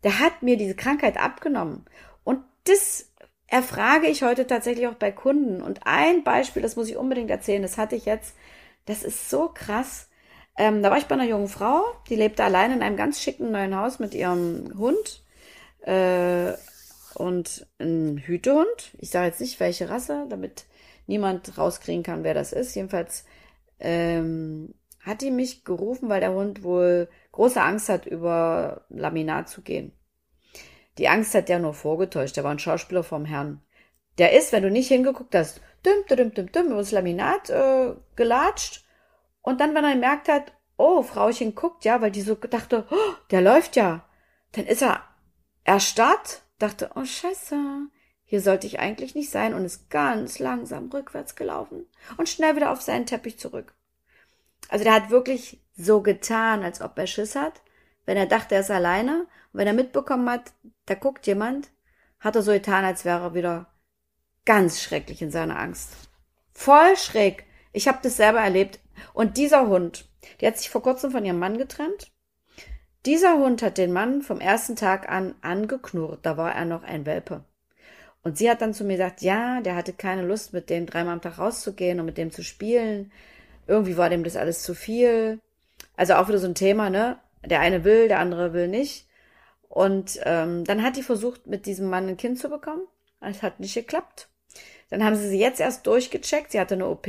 Der 0.02 0.18
hat 0.18 0.42
mir 0.42 0.56
diese 0.56 0.74
Krankheit 0.74 1.16
abgenommen. 1.16 1.86
Und 2.24 2.40
das 2.64 3.10
erfrage 3.46 4.06
ich 4.06 4.22
heute 4.22 4.46
tatsächlich 4.46 4.86
auch 4.86 4.94
bei 4.94 5.12
Kunden. 5.12 5.62
Und 5.62 5.80
ein 5.86 6.24
Beispiel, 6.24 6.62
das 6.62 6.76
muss 6.76 6.88
ich 6.88 6.96
unbedingt 6.96 7.30
erzählen, 7.30 7.62
das 7.62 7.78
hatte 7.78 7.96
ich 7.96 8.04
jetzt. 8.04 8.36
Das 8.84 9.02
ist 9.02 9.30
so 9.30 9.48
krass. 9.48 10.08
Ähm, 10.56 10.82
da 10.82 10.90
war 10.90 10.98
ich 10.98 11.06
bei 11.06 11.14
einer 11.14 11.24
jungen 11.24 11.48
Frau, 11.48 11.82
die 12.08 12.16
lebte 12.16 12.44
allein 12.44 12.72
in 12.72 12.82
einem 12.82 12.96
ganz 12.96 13.20
schicken 13.20 13.50
neuen 13.50 13.76
Haus 13.76 13.98
mit 13.98 14.14
ihrem 14.14 14.72
Hund 14.78 15.24
äh, 15.80 16.52
und 17.16 17.66
ein 17.78 18.18
Hütehund. 18.18 18.94
Ich 18.98 19.10
sage 19.10 19.26
jetzt 19.26 19.40
nicht, 19.40 19.60
welche 19.60 19.88
Rasse, 19.88 20.26
damit 20.28 20.64
niemand 21.06 21.58
rauskriegen 21.58 22.02
kann, 22.02 22.24
wer 22.24 22.34
das 22.34 22.52
ist. 22.52 22.74
Jedenfalls 22.74 23.24
ähm, 23.78 24.74
hat 25.00 25.20
die 25.20 25.30
mich 25.30 25.64
gerufen, 25.64 26.08
weil 26.08 26.20
der 26.20 26.32
Hund 26.32 26.62
wohl 26.62 27.08
große 27.32 27.60
Angst 27.60 27.88
hat, 27.88 28.06
über 28.06 28.86
Laminat 28.88 29.48
zu 29.48 29.62
gehen. 29.62 29.92
Die 30.98 31.08
Angst 31.08 31.34
hat 31.34 31.48
der 31.48 31.58
nur 31.58 31.74
vorgetäuscht. 31.74 32.36
Der 32.36 32.44
war 32.44 32.52
ein 32.52 32.58
Schauspieler 32.58 33.02
vom 33.02 33.24
Herrn. 33.24 33.60
Der 34.18 34.32
ist, 34.32 34.52
wenn 34.52 34.62
du 34.62 34.70
nicht 34.70 34.88
hingeguckt 34.88 35.34
hast, 35.34 35.60
düm, 35.84 36.06
düm, 36.08 36.32
düm, 36.32 36.52
düm, 36.52 36.66
über 36.66 36.76
das 36.76 36.92
Laminat 36.92 37.50
äh, 37.50 37.94
gelatscht. 38.16 38.84
Und 39.42 39.60
dann, 39.60 39.74
wenn 39.74 39.84
er 39.84 39.94
gemerkt 39.94 40.28
hat, 40.28 40.52
oh, 40.76 41.02
Frauchen 41.02 41.54
guckt, 41.54 41.84
ja, 41.84 42.00
weil 42.00 42.10
die 42.10 42.22
so 42.22 42.34
dachte, 42.34 42.86
oh, 42.90 43.14
der 43.30 43.40
läuft 43.40 43.76
ja. 43.76 44.08
Dann 44.52 44.66
ist 44.66 44.82
er 44.82 45.02
erstarrt, 45.64 46.42
dachte, 46.58 46.90
oh 46.94 47.04
scheiße, 47.04 47.88
hier 48.24 48.40
sollte 48.40 48.66
ich 48.66 48.80
eigentlich 48.80 49.14
nicht 49.14 49.30
sein 49.30 49.54
und 49.54 49.64
ist 49.64 49.90
ganz 49.90 50.38
langsam 50.38 50.90
rückwärts 50.90 51.36
gelaufen 51.36 51.86
und 52.16 52.28
schnell 52.28 52.56
wieder 52.56 52.70
auf 52.70 52.80
seinen 52.80 53.06
Teppich 53.06 53.38
zurück. 53.38 53.74
Also 54.68 54.84
der 54.84 54.94
hat 54.94 55.10
wirklich 55.10 55.60
so 55.76 56.00
getan, 56.00 56.62
als 56.62 56.80
ob 56.80 56.98
er 56.98 57.06
Schiss 57.06 57.36
hat. 57.36 57.62
Wenn 58.06 58.16
er 58.16 58.26
dachte, 58.26 58.54
er 58.54 58.62
ist 58.62 58.70
alleine 58.70 59.20
und 59.52 59.60
wenn 59.60 59.66
er 59.66 59.72
mitbekommen 59.72 60.28
hat, 60.28 60.52
da 60.86 60.94
guckt 60.94 61.26
jemand, 61.26 61.70
hat 62.20 62.36
er 62.36 62.42
so 62.42 62.52
getan, 62.52 62.84
als 62.84 63.04
wäre 63.04 63.20
er 63.20 63.34
wieder 63.34 63.66
ganz 64.44 64.82
schrecklich 64.82 65.22
in 65.22 65.30
seiner 65.30 65.58
Angst. 65.58 65.92
Voll 66.52 66.96
schräg. 66.96 67.44
Ich 67.72 67.88
habe 67.88 67.98
das 68.02 68.16
selber 68.16 68.40
erlebt. 68.40 68.80
Und 69.12 69.36
dieser 69.36 69.66
Hund, 69.66 70.08
die 70.40 70.46
hat 70.46 70.56
sich 70.56 70.70
vor 70.70 70.82
kurzem 70.82 71.10
von 71.10 71.24
ihrem 71.24 71.38
Mann 71.38 71.58
getrennt. 71.58 72.12
Dieser 73.06 73.38
Hund 73.38 73.62
hat 73.62 73.76
den 73.76 73.92
Mann 73.92 74.22
vom 74.22 74.40
ersten 74.40 74.76
Tag 74.76 75.10
an 75.10 75.34
angeknurrt. 75.42 76.20
Da 76.22 76.38
war 76.38 76.54
er 76.54 76.64
noch 76.64 76.82
ein 76.82 77.04
Welpe. 77.04 77.44
Und 78.22 78.38
sie 78.38 78.50
hat 78.50 78.62
dann 78.62 78.72
zu 78.72 78.84
mir 78.84 78.96
gesagt, 78.96 79.20
ja, 79.20 79.60
der 79.60 79.76
hatte 79.76 79.92
keine 79.92 80.22
Lust, 80.22 80.54
mit 80.54 80.70
dem 80.70 80.86
dreimal 80.86 81.12
am 81.12 81.20
Tag 81.20 81.38
rauszugehen 81.38 82.00
und 82.00 82.06
mit 82.06 82.16
dem 82.16 82.30
zu 82.30 82.42
spielen. 82.42 83.12
Irgendwie 83.66 83.98
war 83.98 84.08
dem 84.08 84.24
das 84.24 84.36
alles 84.36 84.62
zu 84.62 84.74
viel. 84.74 85.38
Also 85.96 86.14
auch 86.14 86.28
wieder 86.28 86.38
so 86.38 86.46
ein 86.46 86.54
Thema, 86.54 86.88
ne? 86.88 87.18
Der 87.44 87.60
eine 87.60 87.84
will, 87.84 88.08
der 88.08 88.20
andere 88.20 88.54
will 88.54 88.68
nicht. 88.68 89.06
Und 89.68 90.18
ähm, 90.22 90.64
dann 90.64 90.82
hat 90.82 90.96
die 90.96 91.02
versucht, 91.02 91.46
mit 91.46 91.66
diesem 91.66 91.90
Mann 91.90 92.08
ein 92.08 92.16
Kind 92.16 92.38
zu 92.38 92.48
bekommen. 92.48 92.86
Es 93.20 93.42
hat 93.42 93.60
nicht 93.60 93.74
geklappt. 93.74 94.28
Dann 94.88 95.04
haben 95.04 95.16
sie 95.16 95.28
sie 95.28 95.38
jetzt 95.38 95.60
erst 95.60 95.86
durchgecheckt. 95.86 96.52
Sie 96.52 96.60
hatte 96.60 96.74
eine 96.74 96.88
OP 96.88 97.08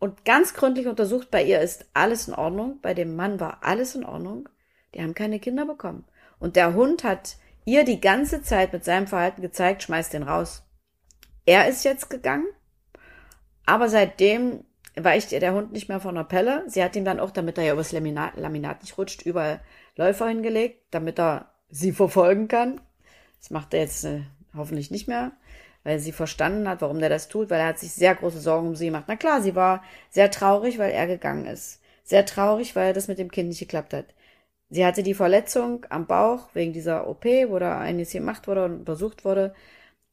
und 0.00 0.24
ganz 0.24 0.54
gründlich 0.54 0.88
untersucht. 0.88 1.30
Bei 1.30 1.44
ihr 1.44 1.60
ist 1.60 1.86
alles 1.92 2.26
in 2.26 2.34
Ordnung. 2.34 2.80
Bei 2.82 2.94
dem 2.94 3.14
Mann 3.14 3.38
war 3.38 3.58
alles 3.62 3.94
in 3.94 4.04
Ordnung. 4.04 4.48
Die 4.94 5.02
haben 5.02 5.14
keine 5.14 5.40
Kinder 5.40 5.66
bekommen. 5.66 6.04
Und 6.38 6.56
der 6.56 6.74
Hund 6.74 7.04
hat 7.04 7.36
ihr 7.64 7.84
die 7.84 8.00
ganze 8.00 8.42
Zeit 8.42 8.72
mit 8.72 8.84
seinem 8.84 9.06
Verhalten 9.06 9.42
gezeigt, 9.42 9.82
schmeißt 9.82 10.12
den 10.12 10.22
raus. 10.22 10.62
Er 11.46 11.68
ist 11.68 11.84
jetzt 11.84 12.10
gegangen, 12.10 12.46
aber 13.66 13.88
seitdem 13.88 14.64
weicht 14.96 15.32
ihr 15.32 15.40
der 15.40 15.54
Hund 15.54 15.72
nicht 15.72 15.88
mehr 15.88 16.00
von 16.00 16.14
der 16.14 16.24
Pelle. 16.24 16.64
Sie 16.66 16.82
hat 16.82 16.96
ihm 16.96 17.04
dann 17.04 17.20
auch, 17.20 17.30
damit 17.30 17.58
er 17.58 17.64
ja 17.64 17.72
übers 17.72 17.92
Laminat, 17.92 18.36
Laminat 18.36 18.82
nicht 18.82 18.96
rutscht, 18.96 19.22
überall 19.22 19.60
Läufer 19.96 20.28
hingelegt, 20.28 20.82
damit 20.90 21.18
er 21.18 21.52
sie 21.68 21.92
verfolgen 21.92 22.48
kann. 22.48 22.80
Das 23.40 23.50
macht 23.50 23.74
er 23.74 23.80
jetzt 23.80 24.04
äh, 24.04 24.22
hoffentlich 24.56 24.90
nicht 24.90 25.08
mehr, 25.08 25.32
weil 25.82 25.98
sie 25.98 26.12
verstanden 26.12 26.68
hat, 26.68 26.80
warum 26.80 27.00
der 27.00 27.08
das 27.08 27.28
tut, 27.28 27.50
weil 27.50 27.60
er 27.60 27.68
hat 27.68 27.78
sich 27.78 27.92
sehr 27.92 28.14
große 28.14 28.40
Sorgen 28.40 28.68
um 28.68 28.76
sie 28.76 28.86
gemacht. 28.86 29.04
Na 29.08 29.16
klar, 29.16 29.42
sie 29.42 29.54
war 29.54 29.82
sehr 30.10 30.30
traurig, 30.30 30.78
weil 30.78 30.92
er 30.92 31.06
gegangen 31.06 31.46
ist. 31.46 31.80
Sehr 32.04 32.24
traurig, 32.24 32.76
weil 32.76 32.92
das 32.92 33.08
mit 33.08 33.18
dem 33.18 33.30
Kind 33.30 33.48
nicht 33.48 33.58
geklappt 33.58 33.92
hat. 33.92 34.06
Sie 34.70 34.84
hatte 34.84 35.02
die 35.02 35.14
Verletzung 35.14 35.86
am 35.90 36.06
Bauch 36.06 36.48
wegen 36.54 36.72
dieser 36.72 37.06
OP, 37.08 37.24
wo 37.24 37.58
da 37.58 37.78
einiges 37.78 38.12
gemacht 38.12 38.48
wurde 38.48 38.64
und 38.64 38.78
untersucht 38.80 39.24
wurde. 39.24 39.54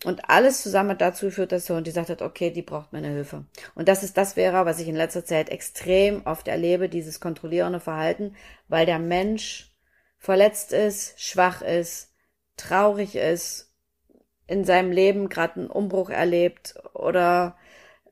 Und 0.03 0.29
alles 0.29 0.63
zusammen 0.63 0.97
dazu 0.97 1.27
geführt, 1.27 1.51
dass 1.51 1.65
der 1.65 1.75
Hund 1.75 1.85
gesagt 1.85 2.09
hat, 2.09 2.21
okay, 2.23 2.49
die 2.49 2.63
braucht 2.63 2.91
meine 2.91 3.09
Hilfe. 3.09 3.45
Und 3.75 3.87
das 3.87 4.03
ist 4.03 4.17
das 4.17 4.35
wäre, 4.35 4.65
was 4.65 4.79
ich 4.79 4.87
in 4.87 4.95
letzter 4.95 5.23
Zeit 5.25 5.49
extrem 5.49 6.25
oft 6.25 6.47
erlebe, 6.47 6.89
dieses 6.89 7.19
kontrollierende 7.19 7.79
Verhalten, 7.79 8.35
weil 8.67 8.87
der 8.87 8.97
Mensch 8.99 9.71
verletzt 10.17 10.73
ist, 10.73 11.21
schwach 11.21 11.61
ist, 11.61 12.13
traurig 12.57 13.15
ist, 13.15 13.71
in 14.47 14.65
seinem 14.65 14.91
Leben 14.91 15.29
gerade 15.29 15.61
einen 15.61 15.69
Umbruch 15.69 16.09
erlebt 16.09 16.75
oder 16.93 17.55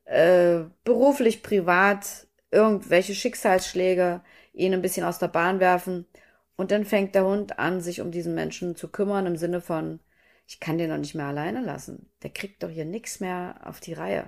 äh, 0.06 0.62
beruflich, 0.84 1.44
privat 1.44 2.28
irgendwelche 2.52 3.14
Schicksalsschläge 3.14 4.22
ihn 4.54 4.74
ein 4.74 4.82
bisschen 4.82 5.06
aus 5.06 5.20
der 5.20 5.28
Bahn 5.28 5.60
werfen. 5.60 6.08
Und 6.60 6.72
dann 6.72 6.84
fängt 6.84 7.16
der 7.16 7.24
Hund 7.24 7.58
an, 7.58 7.80
sich 7.80 8.02
um 8.02 8.12
diesen 8.12 8.36
Menschen 8.36 8.76
zu 8.76 8.90
kümmern 8.90 9.26
im 9.26 9.38
Sinne 9.38 9.62
von, 9.62 10.02
ich 10.46 10.60
kann 10.60 10.78
den 10.78 10.90
noch 10.90 10.98
nicht 10.98 11.16
mehr 11.16 11.28
alleine 11.28 11.62
lassen. 11.62 12.10
Der 12.22 12.32
kriegt 12.32 12.62
doch 12.64 12.70
hier 12.70 12.84
nichts 12.84 13.22
mehr 13.22 13.62
auf 13.64 13.80
die 13.80 13.94
Reihe. 13.94 14.28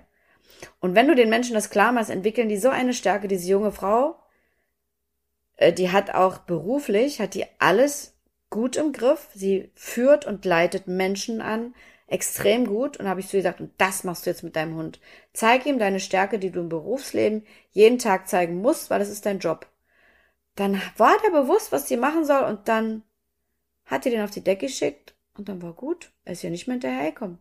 Und 0.79 0.95
wenn 0.95 1.09
du 1.09 1.13
den 1.13 1.29
Menschen 1.29 1.55
das 1.55 1.69
klar 1.69 1.91
machst, 1.91 2.09
entwickeln 2.09 2.47
die 2.47 2.55
so 2.55 2.69
eine 2.69 2.93
Stärke, 2.93 3.27
diese 3.27 3.49
junge 3.49 3.73
Frau, 3.73 4.15
äh, 5.57 5.73
die 5.73 5.91
hat 5.91 6.11
auch 6.11 6.38
beruflich, 6.38 7.19
hat 7.19 7.34
die 7.34 7.43
alles 7.59 8.15
gut 8.49 8.77
im 8.77 8.93
Griff. 8.93 9.27
Sie 9.34 9.69
führt 9.75 10.25
und 10.25 10.45
leitet 10.45 10.88
Menschen 10.88 11.41
an, 11.41 11.75
extrem 12.07 12.65
gut. 12.65 12.95
Und 12.95 13.09
habe 13.09 13.19
ich 13.19 13.27
zu 13.27 13.36
ihr 13.36 13.43
gesagt, 13.43 13.59
und 13.59 13.73
das 13.77 14.05
machst 14.05 14.25
du 14.25 14.29
jetzt 14.29 14.43
mit 14.43 14.55
deinem 14.55 14.77
Hund. 14.77 15.01
Zeig 15.34 15.65
ihm 15.65 15.79
deine 15.79 15.99
Stärke, 15.99 16.39
die 16.39 16.51
du 16.51 16.61
im 16.61 16.69
Berufsleben 16.69 17.43
jeden 17.71 17.99
Tag 17.99 18.29
zeigen 18.29 18.61
musst, 18.61 18.89
weil 18.89 18.99
das 18.99 19.09
ist 19.09 19.25
dein 19.25 19.39
Job. 19.39 19.67
Dann 20.56 20.82
war 20.97 21.16
der 21.24 21.32
bewusst, 21.32 21.72
was 21.72 21.88
sie 21.88 21.97
machen 21.97 22.26
soll, 22.26 22.43
und 22.43 22.68
dann 22.68 23.04
hat 23.86 24.06
die 24.06 24.10
den 24.10 24.22
auf 24.22 24.32
die 24.32 24.43
Decke 24.43 24.68
geschickt 24.68 25.16
und 25.36 25.49
dann 25.49 25.62
war 25.62 25.74
gut. 25.74 26.12
Er 26.24 26.34
ist 26.34 26.43
ja 26.43 26.49
nicht 26.49 26.68
mehr 26.68 26.76
hinterhergekommen. 26.76 27.39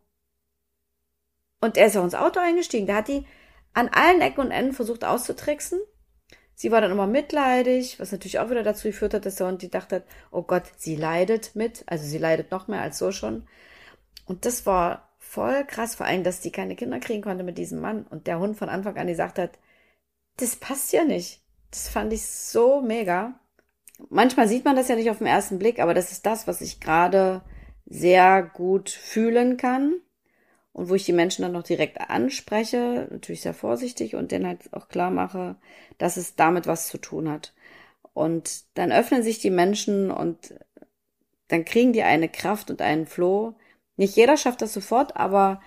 Und 1.61 1.77
er 1.77 1.87
ist 1.87 1.97
auch 1.97 2.05
ins 2.05 2.15
Auto 2.15 2.41
eingestiegen. 2.41 2.87
Da 2.87 2.97
hat 2.97 3.09
die 3.09 3.27
an 3.73 3.89
allen 3.89 4.21
Ecken 4.21 4.41
und 4.41 4.51
Enden 4.51 4.73
versucht 4.73 5.05
auszutricksen. 5.05 5.81
Sie 6.55 6.71
war 6.71 6.81
dann 6.81 6.91
immer 6.91 7.07
mitleidig, 7.07 7.99
was 8.01 8.13
natürlich 8.13 8.39
auch 8.39 8.51
wieder 8.51 8.63
dazu 8.63 8.89
geführt 8.89 9.15
hat, 9.15 9.25
dass 9.25 9.37
der 9.37 9.47
Hund 9.47 9.63
die 9.63 9.71
dachte, 9.71 10.05
oh 10.31 10.43
Gott, 10.43 10.65
sie 10.77 10.97
leidet 10.97 11.55
mit. 11.55 11.85
Also 11.87 12.05
sie 12.05 12.19
leidet 12.19 12.51
noch 12.51 12.69
mehr 12.69 12.83
als 12.83 12.99
so 12.99 13.13
schon. 13.13 13.47
Und 14.27 14.45
das 14.45 14.67
war 14.67 15.11
voll 15.19 15.65
krass, 15.65 15.95
vor 15.95 16.07
allem, 16.07 16.25
dass 16.25 16.41
die 16.41 16.53
keine 16.53 16.77
Kinder 16.77 16.99
kriegen 16.99 17.23
konnte 17.23 17.45
mit 17.45 17.59
diesem 17.59 17.81
Mann. 17.81 18.05
Und 18.05 18.27
der 18.27 18.39
Hund 18.39 18.57
von 18.57 18.69
Anfang 18.69 18.97
an 18.97 19.07
gesagt 19.07 19.39
hat, 19.39 19.59
das 20.37 20.57
passt 20.57 20.93
ja 20.93 21.05
nicht. 21.05 21.43
Das 21.71 21.89
fand 21.89 22.13
ich 22.13 22.27
so 22.27 22.81
mega. 22.81 23.39
Manchmal 24.09 24.49
sieht 24.49 24.65
man 24.65 24.77
das 24.77 24.89
ja 24.89 24.97
nicht 24.97 25.11
auf 25.11 25.19
den 25.19 25.27
ersten 25.27 25.59
Blick, 25.59 25.79
aber 25.79 25.95
das 25.95 26.13
ist 26.13 26.27
das, 26.27 26.47
was 26.47 26.61
ich 26.61 26.81
gerade 26.81 27.43
sehr 27.87 28.43
gut 28.43 28.91
fühlen 28.91 29.57
kann 29.57 29.95
und 30.73 30.89
wo 30.89 30.95
ich 30.95 31.05
die 31.05 31.13
Menschen 31.13 31.43
dann 31.43 31.53
noch 31.53 31.63
direkt 31.63 32.01
anspreche, 32.01 33.09
natürlich 33.11 33.43
sehr 33.43 33.55
vorsichtig 33.55 34.15
und 34.15 34.33
denen 34.33 34.47
halt 34.47 34.73
auch 34.73 34.89
klar 34.89 35.11
mache, 35.11 35.57
dass 35.99 36.17
es 36.17 36.37
damit 36.37 36.67
was 36.67 36.89
zu 36.89 36.99
tun 36.99 37.29
hat. 37.29 37.53
Und 38.15 38.65
dann 38.75 38.93
öffnen 38.93 39.23
sich 39.23 39.39
die 39.39 39.51
Menschen 39.51 40.11
und 40.11 40.55
dann 41.49 41.65
kriegen 41.65 41.93
die 41.93 42.03
eine 42.03 42.29
Kraft 42.29 42.71
und 42.71 42.81
einen 42.81 43.07
Floh. 43.07 43.55
Nicht 43.97 44.17
jeder 44.17 44.37
schafft 44.37 44.63
das 44.63 44.73
sofort, 44.73 45.17
aber 45.17 45.61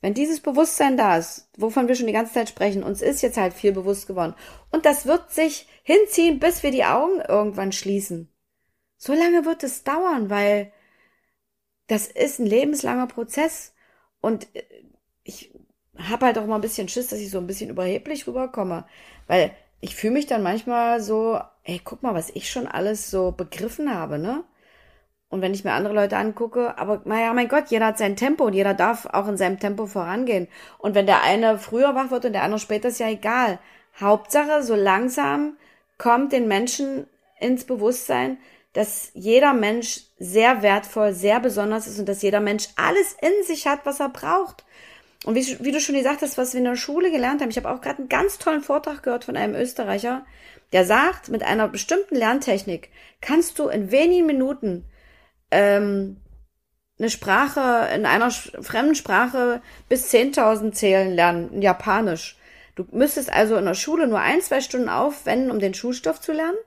wenn 0.00 0.14
dieses 0.14 0.40
Bewusstsein 0.40 0.96
da 0.96 1.16
ist, 1.16 1.48
wovon 1.56 1.88
wir 1.88 1.94
schon 1.94 2.06
die 2.06 2.12
ganze 2.12 2.34
Zeit 2.34 2.48
sprechen, 2.48 2.82
uns 2.82 3.02
ist 3.02 3.22
jetzt 3.22 3.38
halt 3.38 3.54
viel 3.54 3.72
bewusst 3.72 4.06
geworden. 4.06 4.34
Und 4.70 4.84
das 4.84 5.06
wird 5.06 5.30
sich 5.30 5.66
hinziehen, 5.82 6.38
bis 6.38 6.62
wir 6.62 6.70
die 6.70 6.84
Augen 6.84 7.20
irgendwann 7.20 7.72
schließen. 7.72 8.30
So 8.98 9.14
lange 9.14 9.44
wird 9.44 9.62
es 9.62 9.84
dauern, 9.84 10.30
weil 10.30 10.72
das 11.86 12.06
ist 12.06 12.38
ein 12.38 12.46
lebenslanger 12.46 13.06
Prozess. 13.06 13.74
Und 14.20 14.46
ich 15.22 15.52
habe 15.98 16.26
halt 16.26 16.38
auch 16.38 16.46
mal 16.46 16.56
ein 16.56 16.60
bisschen 16.60 16.88
Schiss, 16.88 17.08
dass 17.08 17.20
ich 17.20 17.30
so 17.30 17.38
ein 17.38 17.46
bisschen 17.46 17.70
überheblich 17.70 18.26
rüberkomme. 18.26 18.86
Weil 19.26 19.52
ich 19.80 19.96
fühle 19.96 20.14
mich 20.14 20.26
dann 20.26 20.42
manchmal 20.42 21.00
so, 21.00 21.40
ey, 21.64 21.80
guck 21.82 22.02
mal, 22.02 22.14
was 22.14 22.30
ich 22.30 22.50
schon 22.50 22.66
alles 22.66 23.10
so 23.10 23.32
begriffen 23.32 23.94
habe, 23.94 24.18
ne? 24.18 24.44
Und 25.28 25.42
wenn 25.42 25.54
ich 25.54 25.64
mir 25.64 25.72
andere 25.72 25.94
Leute 25.94 26.16
angucke, 26.16 26.78
aber 26.78 27.02
naja, 27.04 27.32
mein 27.32 27.48
Gott, 27.48 27.68
jeder 27.68 27.86
hat 27.86 27.98
sein 27.98 28.16
Tempo 28.16 28.44
und 28.44 28.52
jeder 28.52 28.74
darf 28.74 29.06
auch 29.06 29.26
in 29.26 29.36
seinem 29.36 29.58
Tempo 29.58 29.86
vorangehen. 29.86 30.46
Und 30.78 30.94
wenn 30.94 31.06
der 31.06 31.22
eine 31.22 31.58
früher 31.58 31.94
wach 31.94 32.10
wird 32.10 32.24
und 32.24 32.32
der 32.32 32.44
andere 32.44 32.60
später, 32.60 32.88
ist 32.88 33.00
ja 33.00 33.08
egal. 33.08 33.58
Hauptsache, 34.00 34.62
so 34.62 34.74
langsam 34.74 35.56
kommt 35.98 36.32
den 36.32 36.46
Menschen 36.46 37.06
ins 37.40 37.64
Bewusstsein, 37.64 38.38
dass 38.72 39.10
jeder 39.14 39.52
Mensch 39.52 40.02
sehr 40.18 40.62
wertvoll, 40.62 41.12
sehr 41.12 41.40
besonders 41.40 41.86
ist 41.86 41.98
und 41.98 42.08
dass 42.08 42.22
jeder 42.22 42.40
Mensch 42.40 42.68
alles 42.76 43.16
in 43.20 43.44
sich 43.44 43.66
hat, 43.66 43.80
was 43.84 44.00
er 44.00 44.10
braucht. 44.10 44.64
Und 45.24 45.34
wie, 45.34 45.56
wie 45.60 45.72
du 45.72 45.80
schon 45.80 45.94
gesagt 45.94 46.22
hast, 46.22 46.38
was 46.38 46.52
wir 46.52 46.58
in 46.58 46.66
der 46.66 46.76
Schule 46.76 47.10
gelernt 47.10 47.40
haben, 47.40 47.48
ich 47.48 47.56
habe 47.56 47.70
auch 47.70 47.80
gerade 47.80 47.98
einen 47.98 48.08
ganz 48.08 48.38
tollen 48.38 48.62
Vortrag 48.62 49.02
gehört 49.02 49.24
von 49.24 49.36
einem 49.36 49.54
Österreicher, 49.54 50.24
der 50.72 50.84
sagt, 50.84 51.30
mit 51.30 51.42
einer 51.42 51.68
bestimmten 51.68 52.16
Lerntechnik 52.16 52.90
kannst 53.20 53.58
du 53.58 53.68
in 53.68 53.90
wenigen 53.90 54.26
Minuten 54.26 54.84
ähm, 55.50 56.18
eine 56.98 57.10
Sprache 57.10 57.94
in 57.94 58.06
einer 58.06 58.30
fremden 58.30 58.94
Sprache 58.94 59.60
bis 59.88 60.12
10.000 60.12 60.72
zählen 60.72 61.14
lernen, 61.14 61.52
in 61.52 61.62
Japanisch. 61.62 62.38
Du 62.74 62.86
müsstest 62.90 63.32
also 63.32 63.56
in 63.56 63.64
der 63.64 63.74
Schule 63.74 64.06
nur 64.06 64.20
ein, 64.20 64.40
zwei 64.40 64.60
Stunden 64.60 64.88
aufwenden, 64.88 65.50
um 65.50 65.58
den 65.58 65.74
Schulstoff 65.74 66.20
zu 66.20 66.32
lernen. 66.32 66.58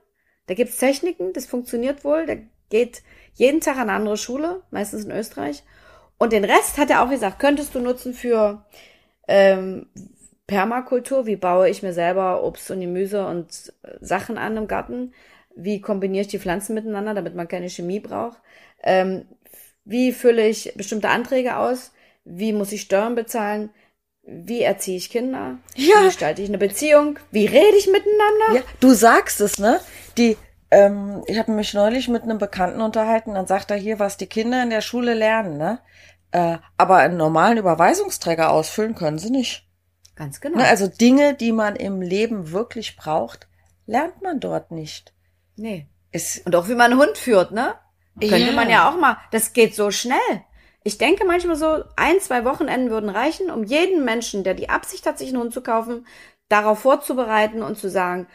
Da 0.46 0.54
gibt's 0.54 0.76
Techniken, 0.76 1.32
das 1.32 1.46
funktioniert 1.46 2.04
wohl. 2.04 2.26
Der 2.26 2.38
geht 2.68 3.02
jeden 3.34 3.60
Tag 3.60 3.76
an 3.76 3.82
eine 3.82 3.92
andere 3.92 4.16
Schule, 4.16 4.62
meistens 4.70 5.04
in 5.04 5.12
Österreich. 5.12 5.62
Und 6.18 6.32
den 6.32 6.44
Rest 6.44 6.78
hat 6.78 6.90
er 6.90 7.02
auch 7.02 7.10
gesagt, 7.10 7.38
könntest 7.38 7.74
du 7.74 7.80
nutzen 7.80 8.14
für 8.14 8.64
ähm, 9.28 9.86
Permakultur. 10.46 11.26
Wie 11.26 11.36
baue 11.36 11.68
ich 11.68 11.82
mir 11.82 11.92
selber 11.92 12.42
Obst 12.44 12.70
und 12.70 12.80
Gemüse 12.80 13.24
und 13.26 13.72
Sachen 14.00 14.36
an 14.36 14.56
im 14.56 14.66
Garten? 14.66 15.14
Wie 15.54 15.80
kombiniere 15.80 16.22
ich 16.22 16.28
die 16.28 16.38
Pflanzen 16.38 16.74
miteinander, 16.74 17.14
damit 17.14 17.34
man 17.34 17.48
keine 17.48 17.70
Chemie 17.70 18.00
braucht? 18.00 18.38
Ähm, 18.82 19.26
wie 19.84 20.12
fülle 20.12 20.46
ich 20.46 20.72
bestimmte 20.76 21.08
Anträge 21.08 21.56
aus? 21.56 21.92
Wie 22.24 22.52
muss 22.52 22.72
ich 22.72 22.82
Steuern 22.82 23.14
bezahlen? 23.14 23.70
Wie 24.22 24.62
erziehe 24.62 24.96
ich 24.96 25.10
Kinder? 25.10 25.58
Ja. 25.74 26.00
Wie 26.00 26.04
gestalte 26.04 26.42
ich 26.42 26.48
eine 26.48 26.58
Beziehung? 26.58 27.18
Wie 27.30 27.46
rede 27.46 27.76
ich 27.76 27.86
miteinander? 27.86 28.54
Ja, 28.54 28.62
du 28.80 28.92
sagst 28.92 29.40
es, 29.40 29.58
ne? 29.58 29.80
Die, 30.18 30.36
ähm, 30.70 31.24
ich 31.26 31.38
habe 31.38 31.52
mich 31.52 31.74
neulich 31.74 32.08
mit 32.08 32.22
einem 32.22 32.38
Bekannten 32.38 32.80
unterhalten, 32.80 33.34
dann 33.34 33.46
sagt 33.46 33.70
er 33.70 33.76
hier, 33.76 33.98
was 33.98 34.16
die 34.16 34.26
Kinder 34.26 34.62
in 34.62 34.70
der 34.70 34.82
Schule 34.82 35.14
lernen, 35.14 35.56
ne? 35.56 35.80
Äh, 36.32 36.58
aber 36.76 36.96
einen 36.96 37.16
normalen 37.16 37.58
Überweisungsträger 37.58 38.50
ausfüllen 38.50 38.94
können 38.94 39.18
sie 39.18 39.30
nicht. 39.30 39.66
Ganz 40.14 40.40
genau. 40.40 40.58
Ne? 40.58 40.66
Also 40.66 40.86
Dinge, 40.86 41.34
die 41.34 41.50
man 41.50 41.74
im 41.76 42.02
Leben 42.02 42.52
wirklich 42.52 42.96
braucht, 42.96 43.48
lernt 43.86 44.22
man 44.22 44.38
dort 44.38 44.70
nicht. 44.70 45.12
Nee. 45.56 45.88
Es 46.12 46.42
Und 46.44 46.54
auch 46.54 46.68
wie 46.68 46.74
man 46.74 46.92
einen 46.92 47.00
Hund 47.00 47.18
führt, 47.18 47.52
ne? 47.52 47.74
Könnte 48.20 48.50
ja. 48.50 48.52
man 48.52 48.70
ja 48.70 48.88
auch 48.88 48.98
mal. 48.98 49.16
Das 49.32 49.52
geht 49.52 49.74
so 49.74 49.90
schnell. 49.90 50.18
Ich 50.82 50.98
denke 50.98 51.24
manchmal 51.24 51.56
so, 51.56 51.84
ein, 51.96 52.20
zwei 52.20 52.44
Wochenenden 52.44 52.90
würden 52.90 53.10
reichen, 53.10 53.50
um 53.50 53.64
jeden 53.64 54.04
Menschen, 54.04 54.44
der 54.44 54.54
die 54.54 54.70
Absicht 54.70 55.06
hat, 55.06 55.18
sich 55.18 55.28
einen 55.28 55.38
Hund 55.38 55.52
zu 55.52 55.62
kaufen, 55.62 56.06
darauf 56.48 56.80
vorzubereiten 56.80 57.62
und 57.62 57.78
zu 57.78 57.90
sagen, 57.90 58.26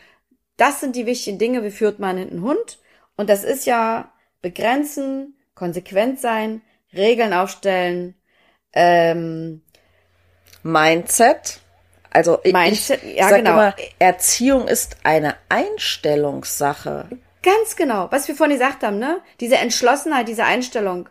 das 0.57 0.79
sind 0.79 0.95
die 0.95 1.05
wichtigen 1.05 1.39
Dinge, 1.39 1.63
wie 1.63 1.71
führt 1.71 1.99
man 1.99 2.17
einen 2.17 2.41
Hund? 2.41 2.79
Und 3.17 3.29
das 3.29 3.43
ist 3.43 3.65
ja 3.65 4.11
begrenzen, 4.41 5.35
konsequent 5.55 6.19
sein, 6.19 6.61
Regeln 6.93 7.33
aufstellen, 7.33 8.15
ähm, 8.73 9.61
Mindset. 10.63 11.59
Also 12.11 12.39
Mindset, 12.45 13.03
ich 13.03 13.17
ja, 13.17 13.29
genau. 13.29 13.51
immer, 13.51 13.75
Erziehung 13.99 14.67
ist 14.67 14.97
eine 15.03 15.35
Einstellungssache. 15.49 17.09
Ganz 17.45 17.75
genau, 17.75 18.07
was 18.09 18.27
wir 18.27 18.35
vorhin 18.35 18.55
gesagt 18.55 18.81
haben, 18.81 18.97
ne? 18.97 19.21
Diese 19.39 19.57
Entschlossenheit, 19.57 20.27
diese 20.27 20.45
Einstellung. 20.45 21.09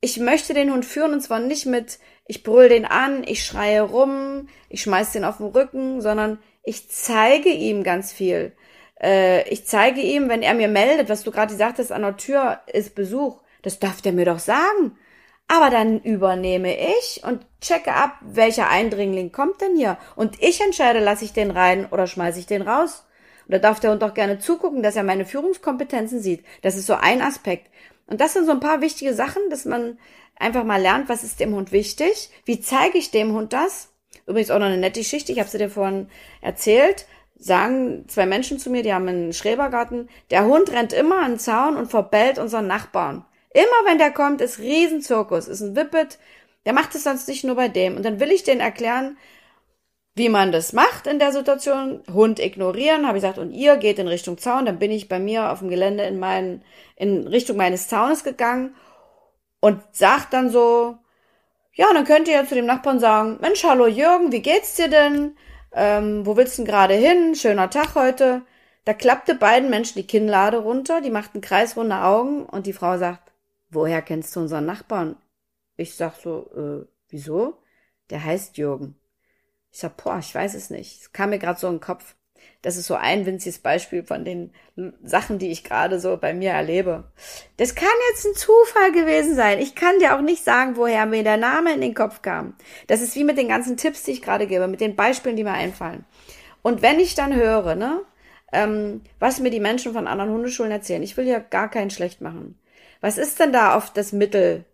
Ich 0.00 0.18
möchte 0.18 0.54
den 0.54 0.72
Hund 0.72 0.86
führen 0.86 1.12
und 1.12 1.20
zwar 1.20 1.40
nicht 1.40 1.66
mit, 1.66 1.98
ich 2.26 2.42
brüll 2.42 2.70
den 2.70 2.86
an, 2.86 3.22
ich 3.22 3.44
schreie 3.44 3.82
rum, 3.82 4.48
ich 4.70 4.80
schmeiß 4.80 5.12
den 5.12 5.24
auf 5.24 5.36
den 5.36 5.48
Rücken, 5.48 6.00
sondern 6.00 6.38
ich 6.62 6.90
zeige 6.90 7.50
ihm 7.50 7.82
ganz 7.82 8.12
viel. 8.12 8.56
Äh, 8.98 9.46
ich 9.50 9.66
zeige 9.66 10.00
ihm, 10.00 10.30
wenn 10.30 10.42
er 10.42 10.54
mir 10.54 10.68
meldet, 10.68 11.10
was 11.10 11.22
du 11.22 11.30
gerade 11.30 11.52
gesagt 11.52 11.78
hast, 11.78 11.92
an 11.92 12.00
der 12.00 12.16
Tür 12.16 12.60
ist 12.66 12.94
Besuch, 12.94 13.42
das 13.60 13.78
darf 13.78 14.00
der 14.00 14.12
mir 14.12 14.24
doch 14.24 14.38
sagen. 14.38 14.96
Aber 15.48 15.68
dann 15.68 16.00
übernehme 16.00 16.74
ich 16.74 17.24
und 17.24 17.44
checke 17.60 17.92
ab, 17.92 18.14
welcher 18.22 18.70
Eindringling 18.70 19.32
kommt 19.32 19.60
denn 19.60 19.76
hier. 19.76 19.98
Und 20.16 20.42
ich 20.42 20.62
entscheide, 20.62 21.00
lasse 21.00 21.26
ich 21.26 21.34
den 21.34 21.50
rein 21.50 21.86
oder 21.90 22.06
schmeiße 22.06 22.38
ich 22.38 22.46
den 22.46 22.62
raus. 22.62 23.04
Und 23.46 23.54
da 23.54 23.58
darf 23.58 23.80
der 23.80 23.90
Hund 23.90 24.02
auch 24.04 24.14
gerne 24.14 24.38
zugucken, 24.38 24.82
dass 24.82 24.96
er 24.96 25.02
meine 25.02 25.24
Führungskompetenzen 25.24 26.20
sieht. 26.20 26.44
Das 26.62 26.76
ist 26.76 26.86
so 26.86 26.94
ein 26.94 27.22
Aspekt. 27.22 27.70
Und 28.06 28.20
das 28.20 28.32
sind 28.32 28.46
so 28.46 28.52
ein 28.52 28.60
paar 28.60 28.80
wichtige 28.80 29.14
Sachen, 29.14 29.42
dass 29.50 29.64
man 29.64 29.98
einfach 30.36 30.64
mal 30.64 30.80
lernt, 30.80 31.08
was 31.08 31.24
ist 31.24 31.40
dem 31.40 31.54
Hund 31.54 31.72
wichtig, 31.72 32.30
wie 32.44 32.60
zeige 32.60 32.98
ich 32.98 33.10
dem 33.10 33.32
Hund 33.32 33.52
das. 33.52 33.88
Übrigens 34.26 34.50
auch 34.50 34.58
noch 34.58 34.66
eine 34.66 34.78
nette 34.78 35.00
Geschichte, 35.00 35.32
ich 35.32 35.40
habe 35.40 35.48
sie 35.48 35.58
dir 35.58 35.70
vorhin 35.70 36.08
erzählt, 36.40 37.06
sagen 37.38 38.04
zwei 38.08 38.26
Menschen 38.26 38.58
zu 38.58 38.70
mir, 38.70 38.82
die 38.82 38.92
haben 38.92 39.08
einen 39.08 39.32
Schrebergarten, 39.32 40.08
der 40.30 40.44
Hund 40.44 40.70
rennt 40.70 40.92
immer 40.92 41.22
an 41.22 41.32
den 41.32 41.38
Zaun 41.38 41.76
und 41.76 41.90
verbellt 41.90 42.38
unseren 42.38 42.66
Nachbarn. 42.66 43.24
Immer 43.52 43.90
wenn 43.90 43.98
der 43.98 44.12
kommt, 44.12 44.40
ist 44.40 44.58
Riesenzirkus, 44.58 45.48
ist 45.48 45.60
ein 45.60 45.76
Whippet, 45.76 46.18
der 46.64 46.72
macht 46.72 46.94
es 46.94 47.04
sonst 47.04 47.28
nicht 47.28 47.44
nur 47.44 47.56
bei 47.56 47.68
dem. 47.68 47.96
Und 47.96 48.04
dann 48.04 48.20
will 48.20 48.30
ich 48.30 48.44
denen 48.44 48.60
erklären, 48.60 49.16
wie 50.14 50.28
man 50.28 50.52
das 50.52 50.72
macht 50.72 51.06
in 51.06 51.18
der 51.18 51.32
Situation. 51.32 52.02
Hund 52.12 52.38
ignorieren, 52.38 53.06
habe 53.06 53.18
ich 53.18 53.22
gesagt, 53.22 53.38
und 53.38 53.50
ihr 53.50 53.76
geht 53.76 53.98
in 53.98 54.08
Richtung 54.08 54.38
Zaun. 54.38 54.66
Dann 54.66 54.78
bin 54.78 54.90
ich 54.90 55.08
bei 55.08 55.18
mir 55.18 55.50
auf 55.50 55.60
dem 55.60 55.68
Gelände 55.68 56.04
in, 56.04 56.18
meinen, 56.18 56.62
in 56.96 57.26
Richtung 57.26 57.56
meines 57.56 57.88
Zaunes 57.88 58.24
gegangen 58.24 58.74
und 59.60 59.80
sagt 59.92 60.32
dann 60.34 60.50
so, 60.50 60.98
ja, 61.74 61.86
dann 61.94 62.04
könnt 62.04 62.28
ihr 62.28 62.34
ja 62.34 62.46
zu 62.46 62.54
dem 62.54 62.66
Nachbarn 62.66 63.00
sagen, 63.00 63.38
Mensch, 63.40 63.64
hallo 63.64 63.86
Jürgen, 63.86 64.32
wie 64.32 64.42
geht's 64.42 64.76
dir 64.76 64.88
denn? 64.88 65.36
Ähm, 65.72 66.26
wo 66.26 66.36
willst 66.36 66.58
du 66.58 66.62
denn 66.62 66.70
gerade 66.70 66.94
hin? 66.94 67.34
Schöner 67.34 67.70
Tag 67.70 67.94
heute. 67.94 68.42
Da 68.84 68.92
klappte 68.92 69.34
beiden 69.34 69.70
Menschen 69.70 69.98
die 69.98 70.06
Kinnlade 70.06 70.58
runter, 70.58 71.00
die 71.00 71.10
machten 71.10 71.40
kreisrunde 71.40 72.02
Augen 72.02 72.44
und 72.44 72.66
die 72.66 72.72
Frau 72.72 72.98
sagt, 72.98 73.32
woher 73.70 74.02
kennst 74.02 74.36
du 74.36 74.40
unseren 74.40 74.66
Nachbarn? 74.66 75.16
Ich 75.76 75.94
sag 75.94 76.16
so, 76.16 76.50
äh, 76.54 76.86
wieso? 77.08 77.62
Der 78.10 78.22
heißt 78.22 78.58
Jürgen. 78.58 78.96
Ich 79.72 79.78
sag, 79.78 79.96
boah, 79.96 80.18
ich 80.18 80.34
weiß 80.34 80.54
es 80.54 80.70
nicht. 80.70 81.00
Es 81.00 81.12
kam 81.12 81.30
mir 81.30 81.38
gerade 81.38 81.58
so 81.58 81.66
in 81.66 81.74
den 81.74 81.80
Kopf. 81.80 82.14
Das 82.60 82.76
ist 82.76 82.86
so 82.86 82.94
ein 82.94 83.26
winziges 83.26 83.58
Beispiel 83.58 84.04
von 84.04 84.24
den 84.24 84.52
Sachen, 85.02 85.38
die 85.38 85.50
ich 85.50 85.64
gerade 85.64 85.98
so 85.98 86.16
bei 86.16 86.34
mir 86.34 86.50
erlebe. 86.50 87.04
Das 87.56 87.74
kann 87.74 87.88
jetzt 88.10 88.24
ein 88.24 88.34
Zufall 88.34 88.92
gewesen 88.92 89.34
sein. 89.34 89.58
Ich 89.58 89.74
kann 89.74 89.98
dir 89.98 90.14
auch 90.14 90.20
nicht 90.20 90.44
sagen, 90.44 90.76
woher 90.76 91.06
mir 91.06 91.24
der 91.24 91.38
Name 91.38 91.74
in 91.74 91.80
den 91.80 91.94
Kopf 91.94 92.22
kam. 92.22 92.54
Das 92.86 93.00
ist 93.00 93.16
wie 93.16 93.24
mit 93.24 93.38
den 93.38 93.48
ganzen 93.48 93.76
Tipps, 93.76 94.04
die 94.04 94.12
ich 94.12 94.22
gerade 94.22 94.46
gebe, 94.46 94.68
mit 94.68 94.80
den 94.80 94.94
Beispielen, 94.94 95.36
die 95.36 95.44
mir 95.44 95.52
einfallen. 95.52 96.04
Und 96.62 96.82
wenn 96.82 97.00
ich 97.00 97.16
dann 97.16 97.34
höre, 97.34 97.74
ne, 97.74 98.02
ähm, 98.52 99.00
was 99.18 99.40
mir 99.40 99.50
die 99.50 99.60
Menschen 99.60 99.92
von 99.92 100.06
anderen 100.06 100.30
Hundeschulen 100.30 100.70
erzählen, 100.70 101.02
ich 101.02 101.16
will 101.16 101.26
ja 101.26 101.40
gar 101.40 101.68
keinen 101.68 101.90
schlecht 101.90 102.20
machen. 102.20 102.60
Was 103.00 103.18
ist 103.18 103.40
denn 103.40 103.52
da 103.52 103.76
oft 103.76 103.96
das 103.96 104.12
Mittel, 104.12 104.64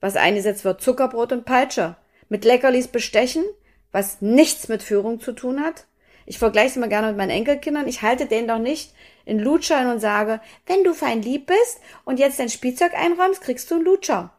was 0.00 0.16
eingesetzt 0.16 0.64
wird? 0.64 0.80
Zuckerbrot 0.80 1.32
und 1.32 1.44
Peitsche. 1.44 1.96
Mit 2.30 2.44
Leckerlis 2.44 2.88
bestechen, 2.88 3.44
was 3.92 4.20
nichts 4.20 4.68
mit 4.68 4.82
Führung 4.82 5.20
zu 5.20 5.32
tun 5.32 5.60
hat? 5.60 5.86
Ich 6.26 6.38
vergleiche 6.38 6.68
es 6.68 6.76
immer 6.76 6.88
gerne 6.88 7.08
mit 7.08 7.16
meinen 7.16 7.30
Enkelkindern. 7.30 7.88
Ich 7.88 8.02
halte 8.02 8.26
denen 8.26 8.46
doch 8.46 8.58
nicht 8.58 8.94
in 9.24 9.38
Lutscher 9.38 9.90
und 9.90 10.00
sage, 10.00 10.40
wenn 10.66 10.84
du 10.84 10.94
fein 10.94 11.22
lieb 11.22 11.46
bist 11.46 11.80
und 12.04 12.18
jetzt 12.18 12.38
dein 12.38 12.48
Spielzeug 12.48 12.94
einräumst, 12.94 13.40
kriegst 13.40 13.70
du 13.70 13.76
einen 13.76 13.84
Lutscher. 13.84 14.32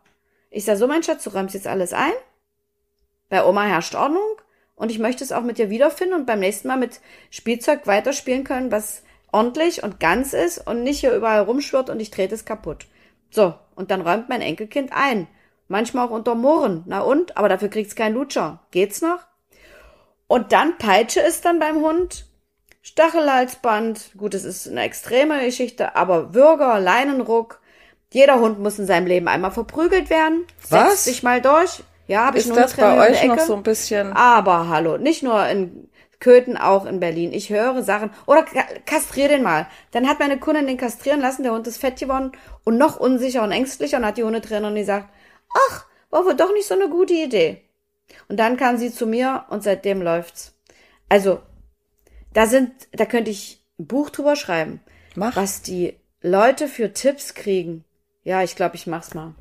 Ich 0.49 0.65
sage 0.65 0.77
so, 0.77 0.87
mein 0.87 1.03
Schatz, 1.03 1.23
du 1.23 1.31
räumst 1.31 1.55
jetzt 1.55 1.67
alles 1.67 1.93
ein. 1.93 2.13
Bei 3.29 3.45
Oma 3.45 3.63
herrscht 3.63 3.95
Ordnung 3.95 4.21
und 4.75 4.91
ich 4.91 4.99
möchte 4.99 5.23
es 5.23 5.31
auch 5.31 5.43
mit 5.43 5.57
dir 5.57 5.69
wiederfinden 5.69 6.15
und 6.15 6.25
beim 6.25 6.39
nächsten 6.39 6.67
Mal 6.67 6.77
mit 6.77 6.99
Spielzeug 7.29 7.87
weiterspielen 7.87 8.43
können, 8.43 8.71
was 8.71 9.03
ordentlich 9.31 9.83
und 9.83 9.99
ganz 9.99 10.33
ist 10.33 10.65
und 10.67 10.83
nicht 10.83 10.99
hier 10.99 11.13
überall 11.13 11.41
rumschwirrt 11.41 11.89
und 11.89 11.99
ich 11.99 12.11
trete 12.11 12.35
es 12.35 12.45
kaputt. 12.45 12.87
So, 13.29 13.53
und 13.75 13.91
dann 13.91 14.01
räumt 14.01 14.27
mein 14.27 14.41
Enkelkind 14.41 14.91
ein. 14.93 15.27
Manchmal 15.67 16.07
auch 16.07 16.11
unter 16.11 16.35
Mohren. 16.35 16.83
Na 16.85 16.99
und? 16.99 17.37
Aber 17.37 17.47
dafür 17.47 17.69
kriegt's 17.69 17.95
keinen 17.95 18.15
Lutscher. 18.15 18.59
Geht's 18.71 19.01
noch? 19.01 19.25
Und 20.31 20.53
dann 20.53 20.77
Peitsche 20.77 21.19
ist 21.19 21.43
dann 21.43 21.59
beim 21.59 21.81
Hund. 21.81 22.25
Stachelhalsband. 22.81 24.11
Gut, 24.17 24.33
es 24.33 24.45
ist 24.45 24.65
eine 24.65 24.83
extreme 24.83 25.43
Geschichte, 25.43 25.97
aber 25.97 26.33
Würger, 26.33 26.79
Leinenruck. 26.79 27.59
Jeder 28.13 28.39
Hund 28.39 28.57
muss 28.57 28.79
in 28.79 28.87
seinem 28.87 29.07
Leben 29.07 29.27
einmal 29.27 29.51
verprügelt 29.51 30.09
werden. 30.09 30.47
Was? 30.69 30.89
Setzt 30.91 31.03
sich 31.03 31.23
mal 31.23 31.41
durch. 31.41 31.83
Ja, 32.07 32.27
habe 32.27 32.37
ich 32.37 32.45
Ist 32.45 32.47
nur 32.47 32.61
das 32.61 32.75
bei 32.75 33.09
euch 33.09 33.21
noch 33.25 33.39
so 33.39 33.55
ein 33.57 33.63
bisschen? 33.63 34.13
Aber 34.13 34.69
hallo, 34.69 34.97
nicht 34.97 35.21
nur 35.21 35.45
in 35.47 35.89
Köthen, 36.21 36.55
auch 36.55 36.85
in 36.85 37.01
Berlin. 37.01 37.33
Ich 37.33 37.49
höre 37.49 37.83
Sachen. 37.83 38.09
Oder 38.25 38.45
kastrier 38.85 39.27
den 39.27 39.43
mal. 39.43 39.67
Dann 39.91 40.07
hat 40.07 40.19
meine 40.19 40.39
Kundin 40.39 40.65
den 40.65 40.77
kastrieren 40.77 41.19
lassen, 41.19 41.43
der 41.43 41.51
Hund 41.51 41.67
ist 41.67 41.81
fett 41.81 41.99
geworden 41.99 42.31
und 42.63 42.77
noch 42.77 42.97
unsicher 42.97 43.43
und 43.43 43.51
ängstlicher 43.51 43.97
und 43.97 44.05
hat 44.05 44.15
die 44.15 44.23
Hundetrainerin 44.23 44.75
gesagt, 44.75 45.09
ach, 45.67 45.87
war 46.09 46.23
wohl 46.23 46.35
doch 46.35 46.53
nicht 46.53 46.69
so 46.69 46.75
eine 46.75 46.87
gute 46.87 47.15
Idee. 47.15 47.65
Und 48.27 48.37
dann 48.37 48.57
kam 48.57 48.77
sie 48.77 48.91
zu 48.91 49.05
mir 49.05 49.45
und 49.49 49.63
seitdem 49.63 50.01
läuft's. 50.01 50.53
Also, 51.09 51.41
da 52.33 52.45
sind, 52.45 52.71
da 52.91 53.05
könnte 53.05 53.31
ich 53.31 53.63
ein 53.79 53.87
Buch 53.87 54.09
drüber 54.09 54.35
schreiben. 54.35 54.81
Mach. 55.15 55.35
Was 55.35 55.61
die 55.61 55.95
Leute 56.21 56.67
für 56.67 56.93
Tipps 56.93 57.33
kriegen. 57.33 57.83
Ja, 58.23 58.43
ich 58.43 58.55
glaube, 58.55 58.75
ich 58.75 58.87
mach's 58.87 59.13
mal. 59.13 59.33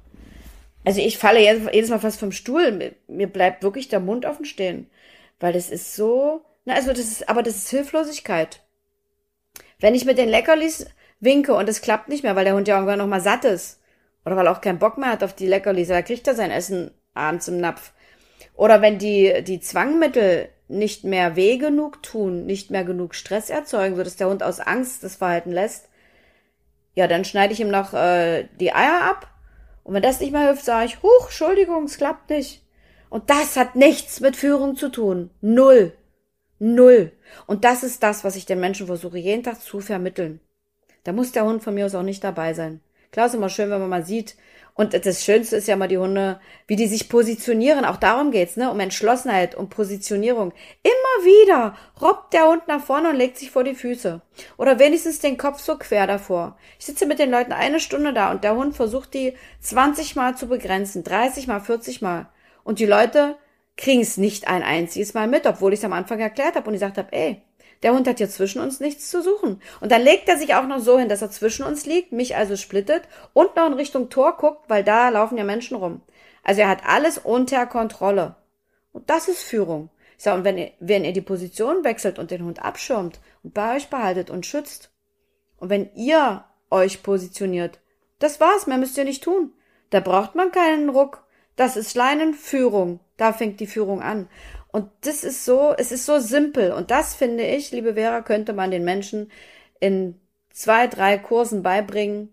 Also 0.85 1.01
ich 1.01 1.19
falle 1.19 1.41
jedes 1.41 1.91
Mal 1.91 2.01
fast 2.01 2.19
vom 2.19 2.33
Stuhl. 2.33 2.95
Mir 3.07 3.27
bleibt 3.27 3.63
wirklich 3.63 3.89
der 3.89 4.01
Mund 4.01 4.25
offen 4.25 4.47
stehen. 4.47 4.89
Weil 5.39 5.53
das 5.53 5.71
ist 5.71 5.95
so, 5.95 6.43
na, 6.65 6.75
also 6.75 6.91
das 6.91 7.01
ist, 7.01 7.29
aber 7.29 7.43
das 7.43 7.57
ist 7.57 7.71
Hilflosigkeit. 7.71 8.63
Wenn 9.79 9.95
ich 9.95 10.05
mit 10.05 10.19
den 10.19 10.29
Leckerlis 10.29 10.87
winke 11.21 11.55
und 11.55 11.69
es 11.69 11.83
klappt 11.83 12.09
nicht 12.09 12.23
mehr, 12.23 12.37
weil 12.37 12.45
der 12.45 12.55
Hund 12.55 12.69
ja 12.69 12.77
irgendwann 12.77 12.99
noch 12.99 13.07
mal 13.07 13.21
satt 13.21 13.45
ist. 13.45 13.81
Oder 14.25 14.37
weil 14.37 14.47
er 14.47 14.53
auch 14.53 14.61
keinen 14.61 14.79
Bock 14.79 14.99
mehr 14.99 15.11
hat 15.11 15.23
auf 15.23 15.35
die 15.35 15.47
Leckerlis, 15.47 15.89
da 15.89 16.03
kriegt 16.03 16.27
er 16.27 16.35
sein 16.35 16.51
Essen 16.51 16.91
abends 17.15 17.49
im 17.49 17.59
Napf. 17.59 17.93
Oder 18.61 18.83
wenn 18.83 18.99
die, 18.99 19.43
die 19.43 19.59
Zwangmittel 19.59 20.51
nicht 20.69 21.03
mehr 21.03 21.35
weh 21.35 21.57
genug 21.57 22.03
tun, 22.03 22.45
nicht 22.45 22.71
mehr 22.71 22.85
genug 22.85 23.15
Stress 23.15 23.49
erzeugen, 23.49 23.97
so 23.97 24.05
dass 24.05 24.17
der 24.17 24.29
Hund 24.29 24.43
aus 24.43 24.61
Angst 24.61 25.03
das 25.03 25.17
Verhalten 25.17 25.51
lässt, 25.51 25.89
ja, 26.95 27.07
dann 27.07 27.25
schneide 27.25 27.55
ich 27.55 27.61
ihm 27.61 27.71
noch 27.71 27.95
äh, 27.95 28.49
die 28.61 28.75
Eier 28.75 29.01
ab. 29.01 29.31
Und 29.83 29.95
wenn 29.95 30.03
das 30.03 30.21
nicht 30.21 30.33
mehr 30.33 30.43
hilft, 30.43 30.67
sage 30.67 30.85
ich, 30.85 31.03
huch, 31.03 31.25
Entschuldigung, 31.25 31.85
es 31.85 31.97
klappt 31.97 32.29
nicht. 32.29 32.63
Und 33.09 33.31
das 33.31 33.57
hat 33.57 33.77
nichts 33.77 34.21
mit 34.21 34.37
Führung 34.37 34.77
zu 34.77 34.91
tun. 34.91 35.31
Null. 35.41 35.95
Null. 36.59 37.13
Und 37.47 37.65
das 37.65 37.83
ist 37.83 38.03
das, 38.03 38.25
was 38.25 38.37
ich 38.37 38.45
den 38.45 38.61
Menschen 38.61 38.89
versuche, 38.89 39.17
jeden 39.17 39.43
Tag 39.43 39.63
zu 39.63 39.81
vermitteln. 39.81 40.39
Da 41.05 41.13
muss 41.13 41.33
der 41.33 41.47
Hund 41.47 41.63
von 41.63 41.73
mir 41.73 41.87
aus 41.87 41.95
auch 41.95 42.03
nicht 42.03 42.23
dabei 42.23 42.53
sein. 42.53 42.83
Klar 43.11 43.29
ist 43.29 43.35
immer 43.35 43.49
schön, 43.49 43.71
wenn 43.71 43.81
man 43.81 43.89
mal 43.89 44.05
sieht, 44.05 44.37
und 44.75 44.95
das 45.05 45.25
Schönste 45.25 45.57
ist 45.57 45.69
ja 45.69 45.77
mal 45.77 45.89
die 45.89 45.99
Hunde, 45.99 46.41
wie 46.67 46.77
die 46.77 46.87
sich 46.87 47.09
positionieren. 47.09 47.85
Auch 47.85 47.97
darum 47.97 48.31
geht's, 48.31 48.57
ne? 48.57 48.71
Um 48.71 48.81
Entschlossenheit, 48.81 49.55
um 49.55 49.69
Positionierung. 49.69 50.53
Immer 50.83 51.25
wieder 51.27 51.77
robbt 52.01 52.33
der 52.33 52.49
Hund 52.49 52.67
nach 52.69 52.83
vorne 52.83 53.11
und 53.11 53.17
legt 53.17 53.37
sich 53.37 53.51
vor 53.51 53.65
die 53.65 53.75
Füße. 53.75 54.21
Oder 54.57 54.79
wenigstens 54.79 55.19
den 55.19 55.37
Kopf 55.37 55.61
so 55.61 55.77
quer 55.77 56.07
davor. 56.07 56.57
Ich 56.79 56.87
sitze 56.87 57.07
mit 57.07 57.19
den 57.19 57.31
Leuten 57.31 57.53
eine 57.53 57.81
Stunde 57.81 58.13
da 58.13 58.31
und 58.31 58.45
der 58.45 58.57
Hund 58.57 58.75
versucht 58.75 59.15
die 59.15 59.35
20 59.61 60.17
Mal 60.17 60.37
zu 60.37 60.47
begrenzen, 60.47 61.05
30 61.05 61.47
Mal, 61.47 61.61
40 61.61 62.01
Mal. 62.01 62.29
Und 62.65 62.79
die 62.79 62.87
Leute 62.87 63.37
kriegen 63.77 64.01
es 64.01 64.17
nicht 64.17 64.49
ein 64.49 64.63
einziges 64.63 65.15
Mal 65.15 65.27
mit, 65.27 65.47
obwohl 65.47 65.73
ich 65.73 65.81
es 65.81 65.85
am 65.85 65.93
Anfang 65.93 66.21
erklärt 66.21 66.57
habe 66.57 66.69
und 66.69 66.75
ich 66.75 66.81
gesagt 66.81 66.99
habe, 66.99 67.13
ey, 67.13 67.43
der 67.83 67.95
Hund 67.95 68.07
hat 68.07 68.19
hier 68.19 68.29
zwischen 68.29 68.61
uns 68.61 68.81
nichts 68.81 69.11
zu 69.11 69.23
suchen. 69.23 69.63
Und 69.81 69.91
dann 69.91 70.03
legt 70.03 70.29
er 70.29 70.37
sich 70.37 70.55
auch 70.55 70.67
noch 70.67 70.81
so 70.81 70.99
hin, 70.99 71.09
dass 71.09 71.23
er 71.23 71.31
zwischen 71.31 71.65
uns 71.65 71.87
liegt, 71.87 72.13
mich 72.13 72.37
also 72.37 72.57
splittet 72.57 73.03
und 73.33 73.57
noch 73.57 73.67
in 73.67 73.75
Richtung 73.75 74.11
Tor 74.11 74.37
guckt, 74.37 74.69
weil 74.69 74.85
da 74.85 75.09
laufen 75.09 75.39
ja 75.39 75.45
Menschen 75.45 75.77
rum. 75.77 76.03
Also 76.43 76.61
er 76.61 76.69
hat 76.69 76.87
alles 76.87 77.19
unter 77.19 77.67
Kontrolle. 77.67 78.37
Und 78.93 79.09
das 79.09 79.29
ist 79.29 79.43
Führung. 79.43 79.91
Ich 80.19 80.25
sage, 80.25 80.39
und 80.39 80.45
wenn 80.45 80.59
ihr, 80.59 80.73
wenn 80.81 81.05
ihr 81.05 81.13
die 81.13 81.23
Position 81.23 81.85
wechselt 81.85 82.19
und 82.19 82.31
den 82.31 82.45
Hund 82.45 82.63
abschirmt 82.63 83.21
und 83.43 83.55
bei 83.55 83.77
euch 83.77 83.89
behaltet 83.89 84.29
und 84.31 84.45
schützt, 84.45 84.91
und 85.57 85.71
wenn 85.71 85.95
ihr 85.95 86.45
euch 86.71 87.03
positioniert, 87.03 87.81
das 88.19 88.41
war's, 88.41 88.67
mehr 88.67 88.79
müsst 88.79 88.99
ihr 88.99 89.05
nicht 89.05 89.25
tun. 89.25 89.53
Da 89.91 90.01
braucht 90.01 90.35
man 90.35 90.53
keinen 90.53 90.89
Ruck. 90.89 91.25
Das 91.57 91.77
ist 91.77 91.95
Leinenführung. 91.95 93.01
Da 93.17 93.33
fängt 93.33 93.61
die 93.61 93.67
Führung 93.67 94.03
an. 94.03 94.29
Und 94.73 94.89
das 95.03 95.25
ist 95.25 95.45
so, 95.45 95.75
es 95.77 95.93
ist 95.93 96.07
so 96.07 96.19
simpel. 96.19 96.73
Und 96.73 96.91
das 96.91 97.15
finde 97.15 97.45
ich, 97.45 97.73
liebe 97.73 97.95
Vera, 97.95 98.23
könnte 98.23 98.53
man 98.53 98.71
den 98.71 98.85
Menschen 98.85 99.31
in 99.81 100.15
zwei, 100.51 100.87
drei 100.87 101.19
Kursen 101.19 101.63
beibringen. 101.63 102.33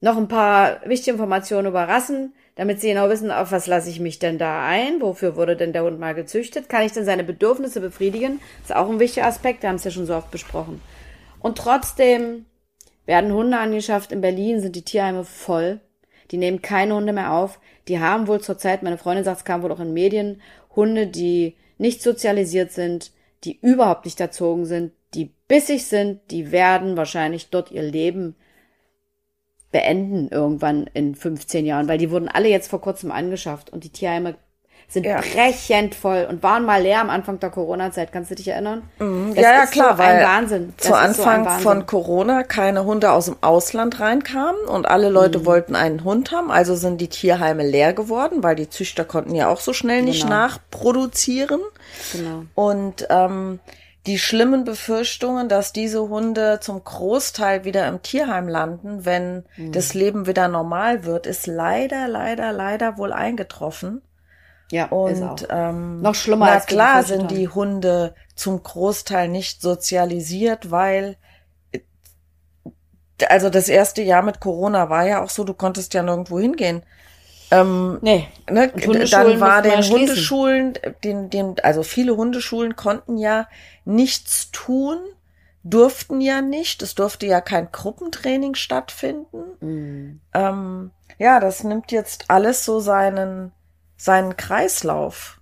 Noch 0.00 0.16
ein 0.16 0.28
paar 0.28 0.80
wichtige 0.84 1.12
Informationen 1.12 1.68
über 1.68 1.88
Rassen, 1.88 2.34
damit 2.56 2.80
sie 2.80 2.88
genau 2.88 3.08
wissen, 3.08 3.30
auf 3.30 3.52
was 3.52 3.66
lasse 3.66 3.88
ich 3.88 4.00
mich 4.00 4.18
denn 4.18 4.38
da 4.38 4.66
ein? 4.66 5.00
Wofür 5.00 5.36
wurde 5.36 5.56
denn 5.56 5.72
der 5.72 5.84
Hund 5.84 5.98
mal 5.98 6.14
gezüchtet? 6.14 6.68
Kann 6.68 6.82
ich 6.82 6.92
denn 6.92 7.04
seine 7.04 7.24
Bedürfnisse 7.24 7.80
befriedigen? 7.80 8.40
Das 8.60 8.70
ist 8.70 8.76
auch 8.76 8.90
ein 8.90 9.00
wichtiger 9.00 9.26
Aspekt, 9.26 9.62
wir 9.62 9.70
haben 9.70 9.76
es 9.76 9.84
ja 9.84 9.90
schon 9.90 10.06
so 10.06 10.14
oft 10.14 10.30
besprochen. 10.30 10.80
Und 11.40 11.58
trotzdem 11.58 12.46
werden 13.06 13.32
Hunde 13.32 13.58
angeschafft. 13.58 14.12
In 14.12 14.20
Berlin 14.20 14.60
sind 14.60 14.76
die 14.76 14.84
Tierheime 14.84 15.24
voll. 15.24 15.80
Die 16.30 16.38
nehmen 16.38 16.62
keine 16.62 16.94
Hunde 16.94 17.12
mehr 17.12 17.32
auf. 17.32 17.60
Die 17.88 18.00
haben 18.00 18.26
wohl 18.28 18.40
zurzeit, 18.40 18.82
meine 18.82 18.98
Freundin 18.98 19.24
sagt, 19.24 19.38
es 19.38 19.44
kam 19.44 19.62
wohl 19.62 19.72
auch 19.72 19.80
in 19.80 19.92
Medien, 19.92 20.40
Hunde, 20.76 21.06
die 21.06 21.56
nicht 21.78 22.02
sozialisiert 22.02 22.72
sind, 22.72 23.12
die 23.44 23.58
überhaupt 23.60 24.04
nicht 24.04 24.20
erzogen 24.20 24.66
sind, 24.66 24.92
die 25.14 25.34
bissig 25.48 25.86
sind, 25.86 26.20
die 26.30 26.50
werden 26.50 26.96
wahrscheinlich 26.96 27.50
dort 27.50 27.70
ihr 27.70 27.82
Leben 27.82 28.36
beenden 29.70 30.28
irgendwann 30.28 30.86
in 30.94 31.14
15 31.14 31.66
Jahren, 31.66 31.88
weil 31.88 31.98
die 31.98 32.10
wurden 32.10 32.28
alle 32.28 32.48
jetzt 32.48 32.68
vor 32.68 32.80
kurzem 32.80 33.10
angeschafft 33.10 33.70
und 33.70 33.82
die 33.84 33.90
Tierheime 33.90 34.36
sind 34.88 35.06
ja. 35.06 35.20
brechend 35.20 35.94
voll 35.94 36.26
und 36.28 36.42
waren 36.42 36.64
mal 36.64 36.82
leer 36.82 37.00
am 37.00 37.10
Anfang 37.10 37.40
der 37.40 37.50
Corona-Zeit. 37.50 38.12
Kannst 38.12 38.30
du 38.30 38.34
dich 38.34 38.48
erinnern? 38.48 38.82
Mhm. 38.98 39.34
Ja, 39.34 39.42
ja, 39.42 39.66
klar, 39.66 39.96
so 39.96 40.02
weil 40.02 40.22
Wahnsinn. 40.22 40.74
zu 40.76 40.94
Anfang 40.94 41.44
so 41.44 41.50
Wahnsinn. 41.50 41.62
von 41.62 41.86
Corona 41.86 42.42
keine 42.42 42.84
Hunde 42.84 43.10
aus 43.12 43.26
dem 43.26 43.36
Ausland 43.40 44.00
reinkamen 44.00 44.62
und 44.66 44.86
alle 44.86 45.08
Leute 45.08 45.40
mhm. 45.40 45.46
wollten 45.46 45.76
einen 45.76 46.04
Hund 46.04 46.32
haben. 46.32 46.50
Also 46.50 46.74
sind 46.74 47.00
die 47.00 47.08
Tierheime 47.08 47.66
leer 47.66 47.92
geworden, 47.92 48.42
weil 48.42 48.56
die 48.56 48.68
Züchter 48.68 49.04
konnten 49.04 49.34
ja 49.34 49.48
auch 49.48 49.60
so 49.60 49.72
schnell 49.72 50.02
nicht 50.02 50.22
genau. 50.22 50.36
nachproduzieren. 50.36 51.60
Genau. 52.12 52.44
Und 52.54 53.06
ähm, 53.10 53.60
die 54.06 54.18
schlimmen 54.18 54.64
Befürchtungen, 54.64 55.48
dass 55.48 55.72
diese 55.72 56.08
Hunde 56.08 56.58
zum 56.60 56.84
Großteil 56.84 57.64
wieder 57.64 57.88
im 57.88 58.02
Tierheim 58.02 58.48
landen, 58.48 59.06
wenn 59.06 59.44
mhm. 59.56 59.72
das 59.72 59.94
Leben 59.94 60.26
wieder 60.26 60.48
normal 60.48 61.04
wird, 61.04 61.26
ist 61.26 61.46
leider, 61.46 62.06
leider, 62.06 62.52
leider 62.52 62.98
wohl 62.98 63.12
eingetroffen. 63.12 64.02
Ja, 64.74 64.86
und 64.86 65.46
ähm, 65.50 66.02
noch 66.02 66.16
schlimmer. 66.16 66.46
Na 66.46 66.58
klar 66.58 67.04
sind 67.04 67.30
die 67.30 67.46
Hunde 67.46 68.12
zum 68.34 68.60
Großteil 68.60 69.28
nicht 69.28 69.62
sozialisiert, 69.62 70.72
weil 70.72 71.16
äh, 71.70 71.78
also 73.28 73.50
das 73.50 73.68
erste 73.68 74.02
Jahr 74.02 74.22
mit 74.22 74.40
Corona 74.40 74.90
war 74.90 75.06
ja 75.06 75.22
auch 75.22 75.30
so, 75.30 75.44
du 75.44 75.54
konntest 75.54 75.94
ja 75.94 76.02
nirgendwo 76.02 76.40
hingehen. 76.40 76.82
Ähm, 77.52 77.98
nee. 78.02 78.26
Ne, 78.50 78.72
dann 79.12 79.38
war 79.38 79.62
den 79.62 79.80
Hundeschulen, 79.80 80.72
den, 81.04 81.30
den, 81.30 81.54
also 81.62 81.84
viele 81.84 82.16
Hundeschulen 82.16 82.74
konnten 82.74 83.16
ja 83.16 83.46
nichts 83.84 84.50
tun, 84.50 84.98
durften 85.62 86.20
ja 86.20 86.40
nicht. 86.40 86.82
Es 86.82 86.96
durfte 86.96 87.26
ja 87.26 87.40
kein 87.40 87.70
Gruppentraining 87.70 88.56
stattfinden. 88.56 89.44
Mhm. 89.60 90.20
Ähm, 90.34 90.90
ja, 91.18 91.38
das 91.38 91.62
nimmt 91.62 91.92
jetzt 91.92 92.24
alles 92.26 92.64
so 92.64 92.80
seinen 92.80 93.52
seinen 93.96 94.36
Kreislauf. 94.36 95.40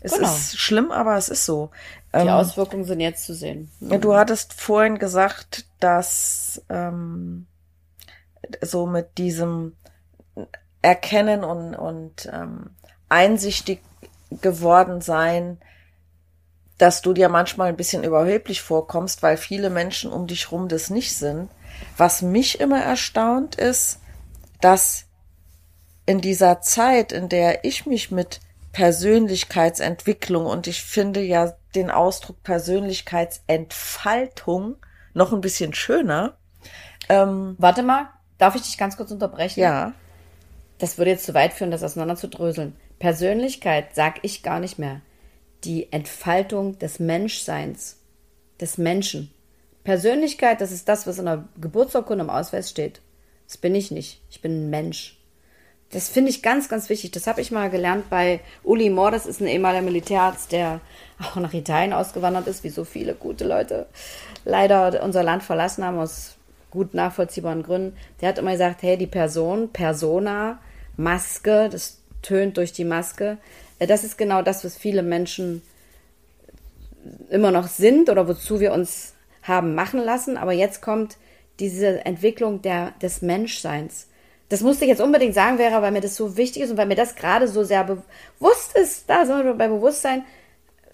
Es 0.00 0.14
genau. 0.14 0.26
ist 0.26 0.58
schlimm, 0.58 0.90
aber 0.90 1.16
es 1.16 1.28
ist 1.28 1.46
so. 1.46 1.70
Die 2.14 2.18
ähm, 2.18 2.28
Auswirkungen 2.28 2.84
sind 2.84 3.00
jetzt 3.00 3.24
zu 3.24 3.34
sehen. 3.34 3.70
Mhm. 3.80 4.00
Du 4.00 4.14
hattest 4.14 4.52
vorhin 4.52 4.98
gesagt, 4.98 5.66
dass 5.80 6.62
ähm, 6.68 7.46
so 8.60 8.86
mit 8.86 9.18
diesem 9.18 9.76
Erkennen 10.82 11.44
und, 11.44 11.74
und 11.74 12.28
ähm, 12.32 12.70
einsichtig 13.08 13.80
geworden 14.40 15.00
sein, 15.00 15.58
dass 16.78 17.02
du 17.02 17.12
dir 17.12 17.28
manchmal 17.28 17.68
ein 17.68 17.76
bisschen 17.76 18.02
überheblich 18.02 18.60
vorkommst, 18.60 19.22
weil 19.22 19.36
viele 19.36 19.70
Menschen 19.70 20.10
um 20.10 20.26
dich 20.26 20.50
rum 20.50 20.68
das 20.68 20.90
nicht 20.90 21.16
sind. 21.16 21.48
Was 21.96 22.22
mich 22.22 22.60
immer 22.60 22.82
erstaunt 22.82 23.54
ist, 23.54 24.00
dass 24.60 25.04
in 26.06 26.20
dieser 26.20 26.60
Zeit, 26.60 27.12
in 27.12 27.28
der 27.28 27.64
ich 27.64 27.86
mich 27.86 28.10
mit 28.10 28.40
Persönlichkeitsentwicklung 28.72 30.46
und 30.46 30.66
ich 30.66 30.82
finde 30.82 31.20
ja 31.20 31.52
den 31.74 31.90
Ausdruck 31.90 32.42
Persönlichkeitsentfaltung 32.42 34.76
noch 35.14 35.32
ein 35.32 35.42
bisschen 35.42 35.74
schöner. 35.74 36.36
Ähm, 37.08 37.56
Warte 37.58 37.82
mal, 37.82 38.10
darf 38.38 38.54
ich 38.54 38.62
dich 38.62 38.78
ganz 38.78 38.96
kurz 38.96 39.10
unterbrechen? 39.10 39.60
Ja. 39.60 39.92
Das 40.78 40.96
würde 40.98 41.10
jetzt 41.10 41.26
zu 41.26 41.34
weit 41.34 41.52
führen, 41.52 41.70
das 41.70 41.82
auseinander 41.82 42.16
zu 42.16 42.28
dröseln. 42.28 42.74
Persönlichkeit 42.98 43.94
sag 43.94 44.20
ich 44.22 44.42
gar 44.42 44.58
nicht 44.58 44.78
mehr. 44.78 45.02
Die 45.64 45.92
Entfaltung 45.92 46.78
des 46.78 46.98
Menschseins, 46.98 47.98
des 48.60 48.78
Menschen. 48.78 49.32
Persönlichkeit, 49.84 50.60
das 50.60 50.72
ist 50.72 50.88
das, 50.88 51.06
was 51.06 51.18
in 51.18 51.26
der 51.26 51.48
Geburtsurkunde 51.60 52.24
im 52.24 52.30
Ausweis 52.30 52.70
steht. 52.70 53.02
Das 53.46 53.58
bin 53.58 53.74
ich 53.74 53.90
nicht. 53.90 54.22
Ich 54.30 54.40
bin 54.40 54.64
ein 54.64 54.70
Mensch. 54.70 55.21
Das 55.92 56.08
finde 56.08 56.30
ich 56.30 56.42
ganz, 56.42 56.68
ganz 56.68 56.88
wichtig. 56.88 57.10
Das 57.12 57.26
habe 57.26 57.40
ich 57.42 57.50
mal 57.50 57.70
gelernt 57.70 58.08
bei 58.08 58.40
Uli 58.64 58.90
Mohr. 58.90 59.10
Das 59.10 59.26
ist 59.26 59.40
ein 59.40 59.46
ehemaliger 59.46 59.82
Militärarzt, 59.82 60.50
der 60.50 60.80
auch 61.20 61.36
nach 61.36 61.52
Italien 61.52 61.92
ausgewandert 61.92 62.46
ist, 62.46 62.64
wie 62.64 62.70
so 62.70 62.84
viele 62.84 63.14
gute 63.14 63.46
Leute 63.46 63.86
leider 64.44 65.02
unser 65.02 65.22
Land 65.22 65.42
verlassen 65.42 65.84
haben 65.84 65.98
aus 65.98 66.36
gut 66.70 66.94
nachvollziehbaren 66.94 67.62
Gründen. 67.62 67.96
Der 68.20 68.30
hat 68.30 68.38
immer 68.38 68.52
gesagt, 68.52 68.82
hey, 68.82 68.96
die 68.96 69.06
Person, 69.06 69.68
Persona, 69.70 70.58
Maske, 70.96 71.68
das 71.70 71.98
tönt 72.22 72.56
durch 72.56 72.72
die 72.72 72.84
Maske. 72.84 73.36
Äh, 73.78 73.86
das 73.86 74.04
ist 74.04 74.16
genau 74.16 74.42
das, 74.42 74.64
was 74.64 74.76
viele 74.76 75.02
Menschen 75.02 75.62
immer 77.30 77.50
noch 77.50 77.68
sind 77.68 78.08
oder 78.08 78.26
wozu 78.26 78.60
wir 78.60 78.72
uns 78.72 79.14
haben 79.42 79.74
machen 79.74 80.00
lassen. 80.00 80.38
Aber 80.38 80.52
jetzt 80.52 80.80
kommt 80.80 81.18
diese 81.60 82.04
Entwicklung 82.06 82.62
der, 82.62 82.92
des 83.02 83.20
Menschseins. 83.20 84.06
Das 84.52 84.60
musste 84.60 84.84
ich 84.84 84.90
jetzt 84.90 85.00
unbedingt 85.00 85.32
sagen, 85.32 85.56
Vera, 85.56 85.80
weil 85.80 85.92
mir 85.92 86.02
das 86.02 86.14
so 86.14 86.36
wichtig 86.36 86.64
ist 86.64 86.70
und 86.70 86.76
weil 86.76 86.84
mir 86.84 86.94
das 86.94 87.14
gerade 87.14 87.48
so 87.48 87.64
sehr 87.64 87.84
bewusst 87.84 88.76
ist, 88.76 89.08
da 89.08 89.24
sind 89.24 89.46
wir 89.46 89.54
bei 89.54 89.66
Bewusstsein, 89.66 90.26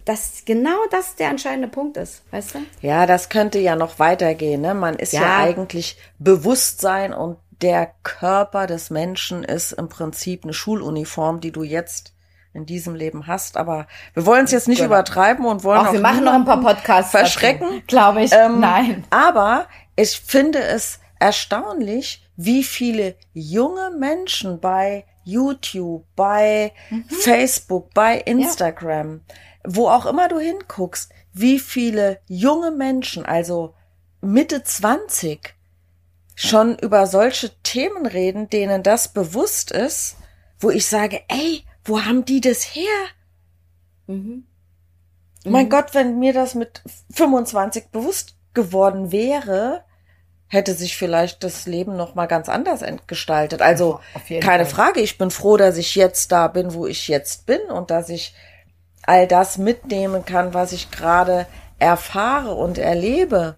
dass 0.04 0.44
genau 0.44 0.78
das 0.92 1.16
der 1.16 1.30
entscheidende 1.30 1.66
Punkt 1.66 1.96
ist, 1.96 2.22
weißt 2.30 2.54
du? 2.54 2.59
Ja, 2.82 3.04
das 3.04 3.30
könnte 3.30 3.59
ja 3.59 3.74
noch 3.74 3.98
weitergehen. 3.98 4.61
Ne? 4.61 4.74
Man 4.74 4.94
ist 4.94 5.12
ja. 5.12 5.22
ja 5.22 5.38
eigentlich 5.38 5.98
Bewusstsein 6.20 7.12
und 7.12 7.36
der 7.61 7.90
Körper 8.04 8.68
des 8.68 8.90
Menschen 8.90 9.42
ist 9.42 9.72
im 9.72 9.88
Prinzip 9.88 10.44
eine 10.44 10.54
Schuluniform, 10.54 11.40
die 11.40 11.50
du 11.50 11.64
jetzt 11.64 12.14
in 12.54 12.64
diesem 12.64 12.94
Leben 12.94 13.26
hast. 13.26 13.56
Aber 13.56 13.88
wir 14.14 14.24
wollen 14.24 14.44
es 14.44 14.52
jetzt 14.52 14.68
nicht 14.68 14.78
genau. 14.78 14.94
übertreiben 14.94 15.44
und 15.44 15.64
wollen 15.64 15.80
auch, 15.80 15.88
auch 15.88 15.92
wir 15.92 16.00
machen 16.00 16.22
noch 16.22 16.34
ein 16.34 16.44
paar 16.44 16.61
Podcasts 16.61 17.11
verschrecken, 17.11 17.82
glaube 17.88 18.22
ich. 18.22 18.30
Ähm, 18.32 18.61
Nein. 18.61 19.02
Aber 19.11 19.66
ich 19.96 20.20
finde 20.20 20.61
es 20.61 21.00
erstaunlich, 21.18 22.28
wie 22.39 22.62
viele 22.62 23.16
junge 23.34 23.91
Menschen 23.91 24.61
bei 24.61 25.05
YouTube, 25.24 26.07
bei 26.14 26.72
mhm. 26.89 27.05
Facebook, 27.09 27.93
bei 27.93 28.18
Instagram, 28.20 29.22
ja. 29.28 29.34
wo 29.66 29.89
auch 29.89 30.07
immer 30.07 30.28
du 30.28 30.39
hinguckst, 30.39 31.12
wie 31.32 31.59
viele 31.59 32.20
junge 32.28 32.70
Menschen, 32.70 33.26
also 33.26 33.74
Mitte 34.20 34.62
20, 34.62 35.53
schon 36.36 36.78
über 36.78 37.09
solche 37.09 37.51
Themen 37.64 38.07
reden, 38.07 38.49
denen 38.49 38.84
das 38.84 39.12
bewusst 39.12 39.72
ist, 39.72 40.16
wo 40.61 40.70
ich 40.70 40.86
sage, 40.86 41.22
ey, 41.26 41.64
wo 41.84 42.05
haben 42.05 42.24
die 42.24 42.41
das 42.41 42.62
her? 42.62 43.09
Mhm. 44.07 44.47
Mein 45.45 45.64
mhm. 45.66 45.70
Gott, 45.70 45.93
wenn 45.93 46.20
mir 46.20 46.32
das 46.32 46.55
mit 46.55 46.82
25 47.12 47.89
bewusst 47.89 48.36
geworden 48.55 49.11
wäre, 49.11 49.84
hätte 50.49 50.74
sich 50.74 50.96
vielleicht 50.96 51.44
das 51.44 51.66
Leben 51.66 51.96
noch 51.96 52.14
mal 52.14 52.26
ganz 52.26 52.49
anders 52.49 52.82
gestaltet. 53.07 53.62
Also 53.62 54.01
keine 54.40 54.64
Fall. 54.64 54.86
Frage, 54.86 55.01
ich 55.01 55.18
bin 55.18 55.30
froh, 55.30 55.57
dass 55.57 55.76
ich 55.76 55.94
jetzt 55.94 56.32
da 56.32 56.49
bin, 56.49 56.72
wo 56.72 56.86
ich 56.86 57.09
jetzt 57.09 57.46
bin 57.46 57.61
und 57.70 57.90
dass 57.90 58.09
ich 58.09 58.34
all 59.03 59.26
das 59.26 59.59
mitnehmen 59.59 60.24
kann, 60.24 60.55
was 60.55 60.72
ich 60.72 60.90
gerade 60.90 61.46
erfahre 61.78 62.55
und 62.55 62.78
erlebe. 62.78 63.57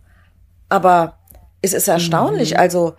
Aber 0.68 1.18
es 1.62 1.72
ist 1.72 1.88
erstaunlich, 1.88 2.52
mhm. 2.52 2.60
also 2.60 2.94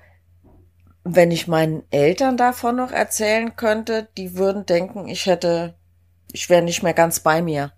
wenn 1.04 1.32
ich 1.32 1.48
meinen 1.48 1.84
Eltern 1.92 2.38
davon 2.38 2.76
noch 2.76 2.92
erzählen 2.92 3.56
könnte, 3.56 4.08
die 4.18 4.36
würden 4.36 4.66
denken, 4.66 5.08
ich 5.08 5.26
hätte, 5.26 5.76
ich 6.32 6.50
wäre 6.50 6.62
nicht 6.62 6.84
mehr 6.84 6.94
ganz 6.94 7.22
bei 7.22 7.42
mir. 7.42 7.72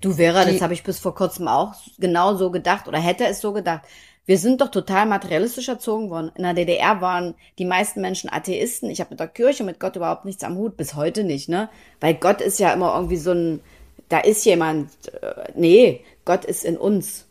Du 0.00 0.14
Vera, 0.14 0.44
die, 0.44 0.52
das 0.52 0.62
habe 0.62 0.74
ich 0.74 0.84
bis 0.84 0.98
vor 0.98 1.14
kurzem 1.14 1.48
auch 1.48 1.74
genau 1.98 2.36
so 2.36 2.50
gedacht 2.50 2.86
oder 2.86 2.98
hätte 2.98 3.26
es 3.26 3.40
so 3.40 3.52
gedacht. 3.52 3.82
Wir 4.28 4.36
sind 4.36 4.60
doch 4.60 4.68
total 4.68 5.06
materialistisch 5.06 5.68
erzogen 5.68 6.10
worden. 6.10 6.30
In 6.36 6.42
der 6.42 6.52
DDR 6.52 7.00
waren 7.00 7.34
die 7.58 7.64
meisten 7.64 8.02
Menschen 8.02 8.30
Atheisten. 8.30 8.90
Ich 8.90 9.00
habe 9.00 9.08
mit 9.12 9.20
der 9.20 9.26
Kirche, 9.26 9.64
mit 9.64 9.80
Gott 9.80 9.96
überhaupt 9.96 10.26
nichts 10.26 10.44
am 10.44 10.58
Hut, 10.58 10.76
bis 10.76 10.94
heute 10.94 11.24
nicht, 11.24 11.48
ne? 11.48 11.70
Weil 11.98 12.12
Gott 12.12 12.42
ist 12.42 12.58
ja 12.58 12.74
immer 12.74 12.94
irgendwie 12.94 13.16
so 13.16 13.32
ein, 13.32 13.60
da 14.10 14.18
ist 14.18 14.44
jemand, 14.44 14.90
äh, 15.22 15.50
nee, 15.54 16.02
Gott 16.26 16.44
ist 16.44 16.66
in 16.66 16.76
uns. 16.76 17.24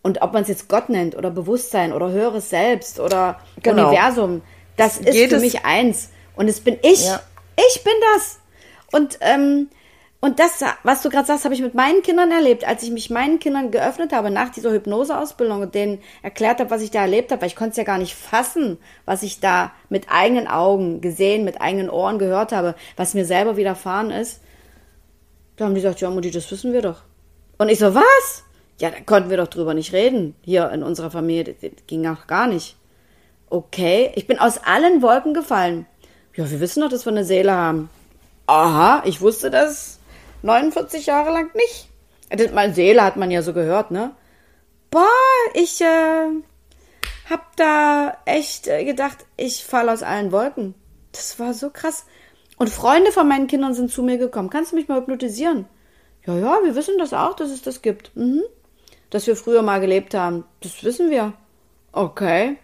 Und 0.00 0.22
ob 0.22 0.32
man 0.32 0.42
es 0.42 0.48
jetzt 0.48 0.68
Gott 0.68 0.90
nennt 0.90 1.16
oder 1.16 1.32
Bewusstsein 1.32 1.92
oder 1.92 2.12
höheres 2.12 2.50
Selbst 2.50 3.00
oder 3.00 3.40
genau. 3.60 3.88
Universum, 3.88 4.40
das 4.76 4.98
ist 4.98 5.12
Jedes 5.12 5.34
für 5.34 5.40
mich 5.40 5.64
eins. 5.64 6.10
Und 6.36 6.46
es 6.46 6.60
bin 6.60 6.78
ich. 6.82 7.04
Ja. 7.04 7.20
Ich 7.68 7.82
bin 7.82 7.94
das. 8.14 8.38
Und 8.92 9.18
ähm, 9.22 9.70
und 10.24 10.38
das, 10.38 10.64
was 10.84 11.02
du 11.02 11.10
gerade 11.10 11.26
sagst, 11.26 11.44
habe 11.44 11.54
ich 11.54 11.60
mit 11.60 11.74
meinen 11.74 12.00
Kindern 12.00 12.30
erlebt, 12.30 12.66
als 12.66 12.82
ich 12.82 12.90
mich 12.90 13.10
meinen 13.10 13.40
Kindern 13.40 13.70
geöffnet 13.70 14.14
habe 14.14 14.30
nach 14.30 14.48
dieser 14.48 14.72
Hypnoseausbildung 14.72 15.60
und 15.60 15.74
denen 15.74 16.00
erklärt 16.22 16.60
habe, 16.60 16.70
was 16.70 16.80
ich 16.80 16.90
da 16.90 17.02
erlebt 17.02 17.30
habe, 17.30 17.42
weil 17.42 17.48
ich 17.48 17.56
konnte 17.56 17.72
es 17.72 17.76
ja 17.76 17.84
gar 17.84 17.98
nicht 17.98 18.14
fassen, 18.14 18.78
was 19.04 19.22
ich 19.22 19.40
da 19.40 19.72
mit 19.90 20.06
eigenen 20.08 20.48
Augen 20.48 21.02
gesehen, 21.02 21.44
mit 21.44 21.60
eigenen 21.60 21.90
Ohren 21.90 22.18
gehört 22.18 22.52
habe, 22.52 22.74
was 22.96 23.12
mir 23.12 23.26
selber 23.26 23.58
widerfahren 23.58 24.10
ist. 24.10 24.40
Da 25.56 25.66
haben 25.66 25.74
die 25.74 25.82
gesagt, 25.82 26.00
ja, 26.00 26.08
Mutti, 26.08 26.30
das 26.30 26.50
wissen 26.50 26.72
wir 26.72 26.80
doch. 26.80 27.02
Und 27.58 27.68
ich 27.68 27.78
so, 27.78 27.94
was? 27.94 28.44
Ja, 28.80 28.88
da 28.88 29.00
konnten 29.00 29.28
wir 29.28 29.36
doch 29.36 29.48
drüber 29.48 29.74
nicht 29.74 29.92
reden. 29.92 30.34
Hier 30.40 30.70
in 30.70 30.82
unserer 30.82 31.10
Familie, 31.10 31.52
das, 31.52 31.56
das 31.60 31.86
ging 31.86 32.06
auch 32.06 32.26
gar 32.26 32.46
nicht. 32.46 32.76
okay, 33.50 34.10
ich 34.14 34.26
bin 34.26 34.38
aus 34.38 34.56
allen 34.64 35.02
Wolken 35.02 35.34
gefallen. 35.34 35.84
Ja, 36.34 36.50
wir 36.50 36.60
wissen 36.60 36.80
doch, 36.80 36.88
dass 36.88 37.04
wir 37.04 37.12
eine 37.12 37.26
Seele 37.26 37.52
haben. 37.52 37.90
Aha, 38.46 39.02
ich 39.04 39.20
wusste 39.20 39.50
das 39.50 40.00
49 40.44 41.06
Jahre 41.06 41.32
lang 41.32 41.50
nicht. 41.54 41.88
Mal 42.52 42.74
Seele 42.74 43.02
hat 43.02 43.16
man 43.16 43.30
ja 43.30 43.42
so 43.42 43.52
gehört, 43.52 43.90
ne? 43.90 44.14
Boah, 44.90 45.08
ich 45.54 45.80
äh, 45.80 46.28
hab 47.30 47.56
da 47.56 48.16
echt 48.26 48.68
äh, 48.68 48.84
gedacht, 48.84 49.24
ich 49.36 49.64
falle 49.64 49.92
aus 49.92 50.02
allen 50.02 50.32
Wolken. 50.32 50.74
Das 51.12 51.38
war 51.38 51.54
so 51.54 51.70
krass. 51.70 52.04
Und 52.58 52.70
Freunde 52.70 53.10
von 53.10 53.26
meinen 53.26 53.46
Kindern 53.46 53.74
sind 53.74 53.90
zu 53.90 54.02
mir 54.02 54.18
gekommen. 54.18 54.50
Kannst 54.50 54.72
du 54.72 54.76
mich 54.76 54.86
mal 54.86 55.00
hypnotisieren? 55.00 55.66
Ja, 56.26 56.36
ja, 56.36 56.60
wir 56.62 56.74
wissen 56.74 56.98
das 56.98 57.12
auch, 57.12 57.34
dass 57.34 57.50
es 57.50 57.62
das 57.62 57.82
gibt. 57.82 58.14
Mhm. 58.14 58.42
Dass 59.10 59.26
wir 59.26 59.36
früher 59.36 59.62
mal 59.62 59.80
gelebt 59.80 60.14
haben. 60.14 60.44
Das 60.60 60.84
wissen 60.84 61.10
wir. 61.10 61.32
Okay. 61.92 62.56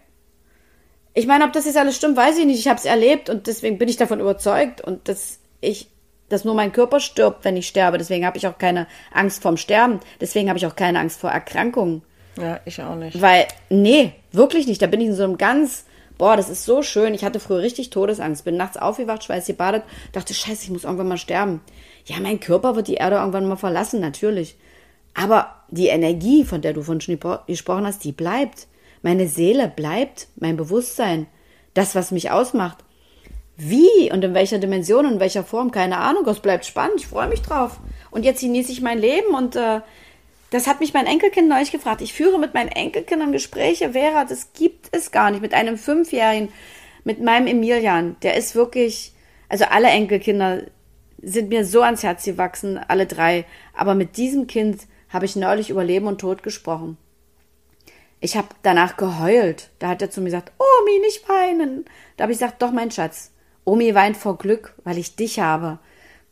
Ich 1.13 1.27
meine, 1.27 1.45
ob 1.45 1.53
das 1.53 1.65
jetzt 1.65 1.77
alles 1.77 1.95
stimmt, 1.95 2.15
weiß 2.15 2.37
ich 2.37 2.45
nicht. 2.45 2.59
Ich 2.59 2.67
habe 2.67 2.79
es 2.79 2.85
erlebt 2.85 3.29
und 3.29 3.47
deswegen 3.47 3.77
bin 3.77 3.89
ich 3.89 3.97
davon 3.97 4.19
überzeugt 4.19 4.81
und 4.81 5.07
dass 5.07 5.39
ich, 5.59 5.89
dass 6.31 6.45
nur 6.45 6.55
mein 6.55 6.71
Körper 6.71 6.99
stirbt, 6.99 7.43
wenn 7.43 7.57
ich 7.57 7.67
sterbe. 7.67 7.97
Deswegen 7.97 8.25
habe 8.25 8.37
ich 8.37 8.47
auch 8.47 8.57
keine 8.57 8.87
Angst 9.13 9.41
vorm 9.41 9.57
Sterben. 9.57 9.99
Deswegen 10.19 10.49
habe 10.49 10.57
ich 10.57 10.65
auch 10.65 10.75
keine 10.75 10.99
Angst 10.99 11.19
vor 11.19 11.29
Erkrankungen. 11.29 12.01
Ja, 12.37 12.59
ich 12.65 12.81
auch 12.81 12.95
nicht. 12.95 13.21
Weil, 13.21 13.47
nee, 13.69 14.13
wirklich 14.31 14.67
nicht. 14.67 14.81
Da 14.81 14.87
bin 14.87 15.01
ich 15.01 15.07
in 15.07 15.15
so 15.15 15.23
einem 15.23 15.37
ganz, 15.37 15.85
boah, 16.17 16.37
das 16.37 16.49
ist 16.49 16.65
so 16.65 16.81
schön. 16.81 17.13
Ich 17.13 17.23
hatte 17.23 17.39
früher 17.39 17.59
richtig 17.59 17.89
Todesangst. 17.89 18.45
Bin 18.45 18.57
nachts 18.57 18.77
aufgewacht, 18.77 19.23
schweißgebadet, 19.23 19.83
dachte, 20.13 20.33
scheiße, 20.33 20.63
ich 20.63 20.71
muss 20.71 20.85
irgendwann 20.85 21.09
mal 21.09 21.17
sterben. 21.17 21.61
Ja, 22.05 22.19
mein 22.19 22.39
Körper 22.39 22.75
wird 22.75 22.87
die 22.87 22.95
Erde 22.95 23.17
irgendwann 23.17 23.47
mal 23.47 23.57
verlassen, 23.57 23.99
natürlich. 23.99 24.55
Aber 25.13 25.55
die 25.69 25.87
Energie, 25.87 26.45
von 26.45 26.61
der 26.61 26.73
du 26.73 26.83
von 26.83 26.99
gesprochen 26.99 27.85
hast, 27.85 28.03
die 28.03 28.13
bleibt. 28.13 28.67
Meine 29.01 29.27
Seele 29.27 29.67
bleibt, 29.67 30.27
mein 30.35 30.57
Bewusstsein, 30.57 31.27
das, 31.73 31.95
was 31.95 32.11
mich 32.11 32.31
ausmacht. 32.31 32.77
Wie 33.57 34.11
und 34.11 34.23
in 34.23 34.33
welcher 34.33 34.59
Dimension 34.59 35.05
und 35.05 35.13
in 35.13 35.19
welcher 35.19 35.43
Form, 35.43 35.71
keine 35.71 35.97
Ahnung, 35.97 36.23
das 36.25 36.39
bleibt 36.39 36.65
spannend, 36.65 36.95
ich 36.97 37.07
freue 37.07 37.27
mich 37.27 37.41
drauf. 37.41 37.79
Und 38.09 38.23
jetzt 38.23 38.41
genieße 38.41 38.71
ich 38.71 38.81
mein 38.81 38.99
Leben 38.99 39.35
und 39.35 39.55
äh, 39.55 39.81
das 40.51 40.67
hat 40.67 40.79
mich 40.79 40.93
mein 40.93 41.05
Enkelkind 41.05 41.47
neulich 41.47 41.71
gefragt. 41.71 42.01
Ich 42.01 42.13
führe 42.13 42.37
mit 42.39 42.53
meinen 42.53 42.69
Enkelkindern 42.69 43.31
Gespräche, 43.31 43.91
Vera, 43.93 44.25
das 44.25 44.53
gibt 44.53 44.89
es 44.91 45.11
gar 45.11 45.31
nicht. 45.31 45.41
Mit 45.41 45.53
einem 45.53 45.77
Fünfjährigen, 45.77 46.49
mit 47.03 47.21
meinem 47.21 47.47
Emilian, 47.47 48.17
der 48.21 48.35
ist 48.35 48.53
wirklich, 48.55 49.13
also 49.47 49.65
alle 49.65 49.87
Enkelkinder 49.87 50.63
sind 51.21 51.49
mir 51.49 51.65
so 51.65 51.81
ans 51.81 52.03
Herz 52.03 52.25
gewachsen, 52.25 52.79
alle 52.87 53.05
drei. 53.05 53.45
Aber 53.73 53.95
mit 53.95 54.17
diesem 54.17 54.47
Kind 54.47 54.81
habe 55.09 55.25
ich 55.25 55.35
neulich 55.35 55.69
über 55.69 55.83
Leben 55.83 56.07
und 56.07 56.19
Tod 56.19 56.43
gesprochen. 56.43 56.97
Ich 58.19 58.37
habe 58.37 58.49
danach 58.61 58.97
geheult. 58.97 59.69
Da 59.79 59.89
hat 59.89 60.01
er 60.01 60.11
zu 60.11 60.21
mir 60.21 60.25
gesagt, 60.25 60.51
Omi, 60.57 60.99
nicht 60.99 61.27
weinen. 61.27 61.85
Da 62.17 62.23
habe 62.23 62.33
ich 62.33 62.39
gesagt, 62.39 62.61
doch, 62.61 62.71
mein 62.71 62.91
Schatz. 62.91 63.31
Omi 63.65 63.93
weint 63.95 64.17
vor 64.17 64.37
Glück, 64.37 64.73
weil 64.83 64.97
ich 64.97 65.15
dich 65.15 65.39
habe. 65.39 65.79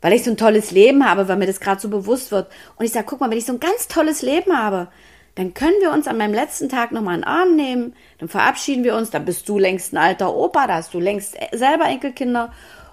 Weil 0.01 0.13
ich 0.13 0.23
so 0.23 0.31
ein 0.31 0.37
tolles 0.37 0.71
Leben 0.71 1.07
habe, 1.07 1.27
weil 1.27 1.37
mir 1.37 1.45
das 1.45 1.59
gerade 1.59 1.81
so 1.81 1.89
bewusst 1.89 2.31
wird. 2.31 2.49
Und 2.77 2.85
ich 2.85 2.91
sage, 2.91 3.05
guck 3.07 3.19
mal, 3.19 3.29
wenn 3.29 3.37
ich 3.37 3.45
so 3.45 3.53
ein 3.53 3.59
ganz 3.59 3.87
tolles 3.87 4.21
Leben 4.21 4.57
habe, 4.57 4.87
dann 5.35 5.53
können 5.53 5.75
wir 5.81 5.91
uns 5.91 6.07
an 6.07 6.17
meinem 6.17 6.33
letzten 6.33 6.69
Tag 6.69 6.91
nochmal 6.91 7.13
einen 7.13 7.23
Arm 7.23 7.55
nehmen, 7.55 7.95
dann 8.17 8.29
verabschieden 8.29 8.83
wir 8.83 8.95
uns, 8.95 9.09
dann 9.09 9.25
bist 9.25 9.47
du 9.47 9.57
längst 9.57 9.93
ein 9.93 9.97
alter 9.97 10.35
Opa, 10.35 10.67
da 10.67 10.75
hast 10.75 10.93
du 10.93 10.99
längst 10.99 11.37
selber 11.51 11.85
Enkelkinder. 11.85 12.51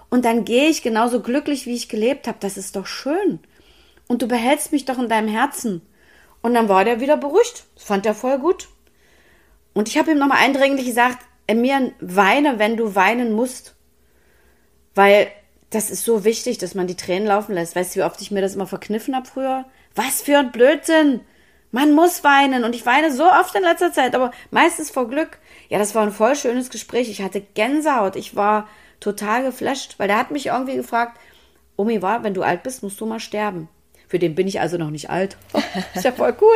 Und 0.09 0.23
dann 0.23 0.45
gehe 0.45 0.69
ich 0.69 0.81
genauso 0.81 1.21
glücklich, 1.21 1.65
wie 1.65 1.75
ich 1.75 1.89
gelebt 1.89 2.27
habe. 2.27 2.37
Das 2.39 2.57
ist 2.57 2.75
doch 2.75 2.87
schön. 2.87 3.39
Und 4.07 4.21
du 4.21 4.27
behältst 4.27 4.71
mich 4.71 4.85
doch 4.85 4.97
in 4.97 5.09
deinem 5.09 5.27
Herzen. 5.27 5.81
Und 6.41 6.53
dann 6.53 6.69
war 6.69 6.85
der 6.85 7.01
wieder 7.01 7.17
beruhigt. 7.17 7.65
Das 7.75 7.83
fand 7.83 8.05
er 8.05 8.13
voll 8.13 8.39
gut. 8.39 8.69
Und 9.73 9.89
ich 9.89 9.97
habe 9.97 10.11
ihm 10.11 10.17
nochmal 10.17 10.39
eindringlich 10.39 10.85
gesagt, 10.85 11.17
Emir, 11.45 11.91
weine, 11.99 12.59
wenn 12.59 12.77
du 12.77 12.95
weinen 12.95 13.33
musst. 13.33 13.75
Weil 14.97 15.27
das 15.69 15.91
ist 15.91 16.05
so 16.05 16.23
wichtig, 16.23 16.57
dass 16.57 16.73
man 16.73 16.87
die 16.87 16.97
Tränen 16.97 17.27
laufen 17.27 17.53
lässt. 17.53 17.75
Weißt 17.75 17.95
du, 17.95 17.99
wie 17.99 18.03
oft 18.03 18.19
ich 18.19 18.31
mir 18.31 18.41
das 18.41 18.55
immer 18.55 18.65
verkniffen 18.65 19.15
habe 19.15 19.27
früher? 19.27 19.65
Was 19.93 20.23
für 20.23 20.39
ein 20.39 20.51
Blödsinn! 20.51 21.21
Man 21.71 21.93
muss 21.93 22.23
weinen 22.23 22.63
und 22.63 22.73
ich 22.73 22.85
weine 22.87 23.11
so 23.11 23.29
oft 23.29 23.53
in 23.53 23.61
letzter 23.61 23.93
Zeit, 23.93 24.15
aber 24.15 24.31
meistens 24.49 24.89
vor 24.89 25.07
Glück. 25.07 25.37
Ja, 25.69 25.77
das 25.77 25.93
war 25.93 26.01
ein 26.01 26.11
voll 26.11 26.35
schönes 26.35 26.71
Gespräch. 26.71 27.09
Ich 27.09 27.21
hatte 27.21 27.41
Gänsehaut. 27.41 28.15
Ich 28.15 28.35
war 28.35 28.67
total 28.99 29.43
geflasht, 29.43 29.99
weil 29.99 30.07
der 30.07 30.17
hat 30.17 30.31
mich 30.31 30.47
irgendwie 30.47 30.77
gefragt, 30.77 31.19
Omi 31.75 32.01
war, 32.01 32.23
wenn 32.23 32.33
du 32.33 32.41
alt 32.41 32.63
bist, 32.63 32.81
musst 32.81 32.99
du 32.99 33.05
mal 33.05 33.19
sterben. 33.19 33.69
Für 34.07 34.19
den 34.19 34.35
bin 34.35 34.47
ich 34.47 34.61
also 34.61 34.77
noch 34.77 34.89
nicht 34.89 35.09
alt. 35.09 35.35
ist 35.93 36.05
ja 36.05 36.13
voll 36.13 36.33
cool. 36.39 36.55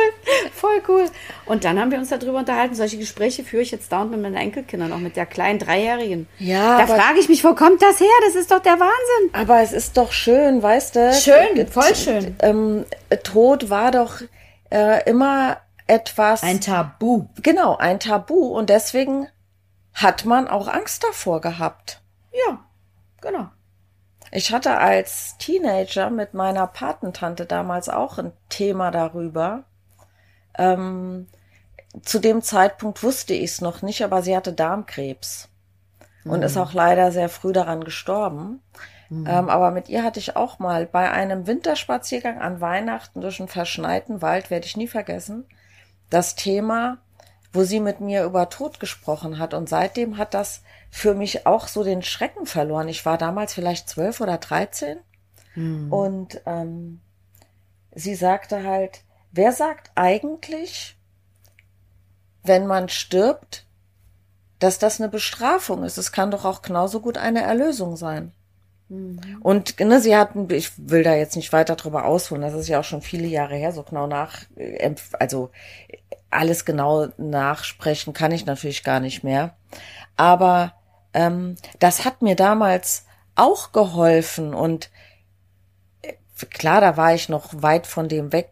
Voll 0.54 0.82
cool. 0.88 1.04
Und 1.44 1.64
dann 1.64 1.78
haben 1.78 1.90
wir 1.90 1.98
uns 1.98 2.08
darüber 2.08 2.38
unterhalten. 2.38 2.74
Solche 2.74 2.96
Gespräche 2.96 3.44
führe 3.44 3.62
ich 3.62 3.70
jetzt 3.70 3.92
dauernd 3.92 4.10
mit 4.10 4.22
meinen 4.22 4.36
Enkelkindern, 4.36 4.92
auch 4.92 4.98
mit 4.98 5.16
der 5.16 5.26
kleinen 5.26 5.58
Dreijährigen. 5.58 6.26
Ja. 6.38 6.78
Da 6.78 6.86
frage 6.86 7.18
ich 7.20 7.28
mich, 7.28 7.44
wo 7.44 7.54
kommt 7.54 7.82
das 7.82 8.00
her? 8.00 8.08
Das 8.24 8.36
ist 8.36 8.50
doch 8.50 8.60
der 8.60 8.80
Wahnsinn. 8.80 9.34
Aber 9.34 9.60
es 9.60 9.72
ist 9.72 9.98
doch 9.98 10.12
schön, 10.12 10.62
weißt 10.62 10.96
du? 10.96 11.12
Schön, 11.12 11.66
voll 11.66 11.94
schön. 11.94 12.36
Ähm, 12.40 12.84
Tod 13.22 13.68
war 13.68 13.90
doch 13.90 14.22
äh, 14.70 15.08
immer 15.08 15.58
etwas. 15.86 16.42
Ein 16.42 16.60
Tabu. 16.60 17.26
Genau, 17.42 17.76
ein 17.76 18.00
Tabu. 18.00 18.46
Und 18.46 18.70
deswegen 18.70 19.28
hat 19.92 20.24
man 20.24 20.48
auch 20.48 20.68
Angst 20.68 21.04
davor 21.04 21.42
gehabt. 21.42 22.00
Ja, 22.32 22.64
genau. 23.20 23.48
Ich 24.34 24.50
hatte 24.50 24.78
als 24.78 25.36
Teenager 25.36 26.08
mit 26.08 26.32
meiner 26.32 26.66
Patentante 26.66 27.44
damals 27.44 27.90
auch 27.90 28.16
ein 28.18 28.32
Thema 28.48 28.90
darüber. 28.90 29.64
Ähm, 30.56 31.28
zu 32.02 32.18
dem 32.18 32.40
Zeitpunkt 32.40 33.02
wusste 33.02 33.34
ich 33.34 33.50
es 33.50 33.60
noch 33.60 33.82
nicht, 33.82 34.02
aber 34.02 34.22
sie 34.22 34.34
hatte 34.34 34.54
Darmkrebs 34.54 35.50
und 36.24 36.38
mhm. 36.38 36.44
ist 36.44 36.56
auch 36.56 36.72
leider 36.72 37.12
sehr 37.12 37.28
früh 37.28 37.52
daran 37.52 37.84
gestorben. 37.84 38.62
Mhm. 39.10 39.26
Ähm, 39.28 39.50
aber 39.50 39.70
mit 39.70 39.90
ihr 39.90 40.02
hatte 40.02 40.18
ich 40.18 40.34
auch 40.34 40.58
mal 40.58 40.86
bei 40.86 41.10
einem 41.10 41.46
Winterspaziergang 41.46 42.40
an 42.40 42.62
Weihnachten 42.62 43.20
durch 43.20 43.38
einen 43.38 43.50
verschneiten 43.50 44.22
Wald, 44.22 44.50
werde 44.50 44.64
ich 44.64 44.78
nie 44.78 44.88
vergessen, 44.88 45.44
das 46.08 46.36
Thema, 46.36 46.96
wo 47.52 47.64
sie 47.64 47.80
mit 47.80 48.00
mir 48.00 48.24
über 48.24 48.48
Tod 48.48 48.80
gesprochen 48.80 49.38
hat. 49.38 49.54
Und 49.54 49.68
seitdem 49.68 50.16
hat 50.16 50.34
das 50.34 50.62
für 50.90 51.14
mich 51.14 51.46
auch 51.46 51.68
so 51.68 51.84
den 51.84 52.02
Schrecken 52.02 52.46
verloren. 52.46 52.88
Ich 52.88 53.04
war 53.04 53.18
damals 53.18 53.54
vielleicht 53.54 53.88
zwölf 53.88 54.20
oder 54.20 54.38
dreizehn 54.38 54.98
hm. 55.54 55.92
und 55.92 56.40
ähm, 56.46 57.00
sie 57.94 58.14
sagte 58.14 58.64
halt, 58.64 59.02
wer 59.32 59.52
sagt 59.52 59.90
eigentlich, 59.94 60.96
wenn 62.42 62.66
man 62.66 62.88
stirbt, 62.88 63.66
dass 64.58 64.78
das 64.78 65.00
eine 65.00 65.08
Bestrafung 65.08 65.84
ist? 65.84 65.98
Es 65.98 66.12
kann 66.12 66.30
doch 66.30 66.44
auch 66.44 66.62
genauso 66.62 67.00
gut 67.00 67.18
eine 67.18 67.42
Erlösung 67.42 67.96
sein. 67.96 68.32
Hm. 68.88 69.18
Und 69.40 69.80
ne, 69.80 70.00
sie 70.00 70.16
hatten, 70.16 70.50
ich 70.50 70.72
will 70.76 71.02
da 71.02 71.14
jetzt 71.14 71.36
nicht 71.36 71.52
weiter 71.52 71.76
drüber 71.76 72.04
ausholen, 72.04 72.42
das 72.42 72.54
ist 72.54 72.68
ja 72.68 72.80
auch 72.80 72.84
schon 72.84 73.02
viele 73.02 73.26
Jahre 73.26 73.56
her, 73.56 73.72
so 73.72 73.82
genau 73.82 74.06
nach, 74.06 74.44
äh, 74.56 74.94
also 75.18 75.50
alles 76.30 76.64
genau 76.64 77.08
nachsprechen 77.18 78.12
kann 78.12 78.32
ich 78.32 78.46
natürlich 78.46 78.84
gar 78.84 79.00
nicht 79.00 79.22
mehr. 79.22 79.54
Aber 80.16 80.74
ähm, 81.14 81.56
das 81.78 82.04
hat 82.04 82.22
mir 82.22 82.36
damals 82.36 83.06
auch 83.34 83.72
geholfen 83.72 84.54
und 84.54 84.90
äh, 86.02 86.14
klar, 86.50 86.80
da 86.80 86.96
war 86.96 87.14
ich 87.14 87.28
noch 87.28 87.50
weit 87.62 87.86
von 87.86 88.08
dem 88.08 88.32
weg, 88.32 88.50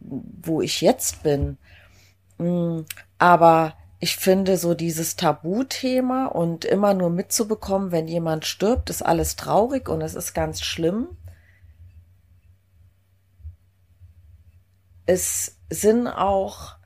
wo 0.00 0.60
ich 0.60 0.80
jetzt 0.80 1.22
bin. 1.22 1.58
Mm, 2.38 2.80
aber 3.18 3.74
ich 4.00 4.16
finde 4.16 4.56
so 4.56 4.74
dieses 4.74 5.16
Tabuthema 5.16 6.26
und 6.26 6.64
immer 6.64 6.94
nur 6.94 7.10
mitzubekommen, 7.10 7.90
wenn 7.90 8.06
jemand 8.06 8.46
stirbt, 8.46 8.90
ist 8.90 9.02
alles 9.02 9.34
traurig 9.34 9.88
und 9.88 10.00
es 10.02 10.14
ist 10.14 10.34
ganz 10.34 10.60
schlimm. 10.62 11.08
Es 15.06 15.56
sind 15.68 16.06
auch 16.06 16.76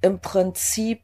im 0.00 0.20
Prinzip 0.20 1.02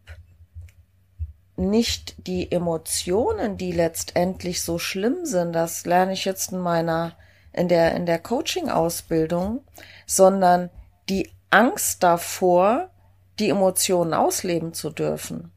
nicht 1.57 2.27
die 2.27 2.51
Emotionen, 2.51 3.57
die 3.59 3.73
letztendlich 3.73 4.63
so 4.63 4.79
schlimm 4.79 5.25
sind, 5.25 5.53
das 5.53 5.85
lerne 5.85 6.13
ich 6.13 6.25
jetzt 6.25 6.53
in 6.53 6.59
meiner, 6.59 7.17
in 7.53 7.69
der, 7.69 7.95
in 7.95 8.07
der 8.07 8.19
Coaching-Ausbildung, 8.19 9.63
sondern 10.07 10.71
die 11.09 11.31
Angst 11.51 12.03
davor, 12.03 12.91
die 13.39 13.51
Emotionen 13.51 14.15
ausleben 14.15 14.75
zu 14.75 14.91
dürfen. 14.91 15.53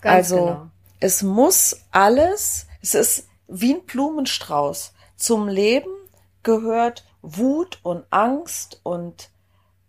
Ganz 0.00 0.32
also, 0.32 0.36
genau. 0.46 0.66
es 1.00 1.22
muss 1.22 1.84
alles, 1.90 2.66
es 2.82 2.94
ist 2.94 3.28
wie 3.48 3.74
ein 3.74 3.84
Blumenstrauß. 3.84 4.94
Zum 5.16 5.48
Leben 5.48 5.90
gehört 6.42 7.04
Wut 7.22 7.78
und 7.82 8.04
Angst 8.10 8.80
und 8.82 9.30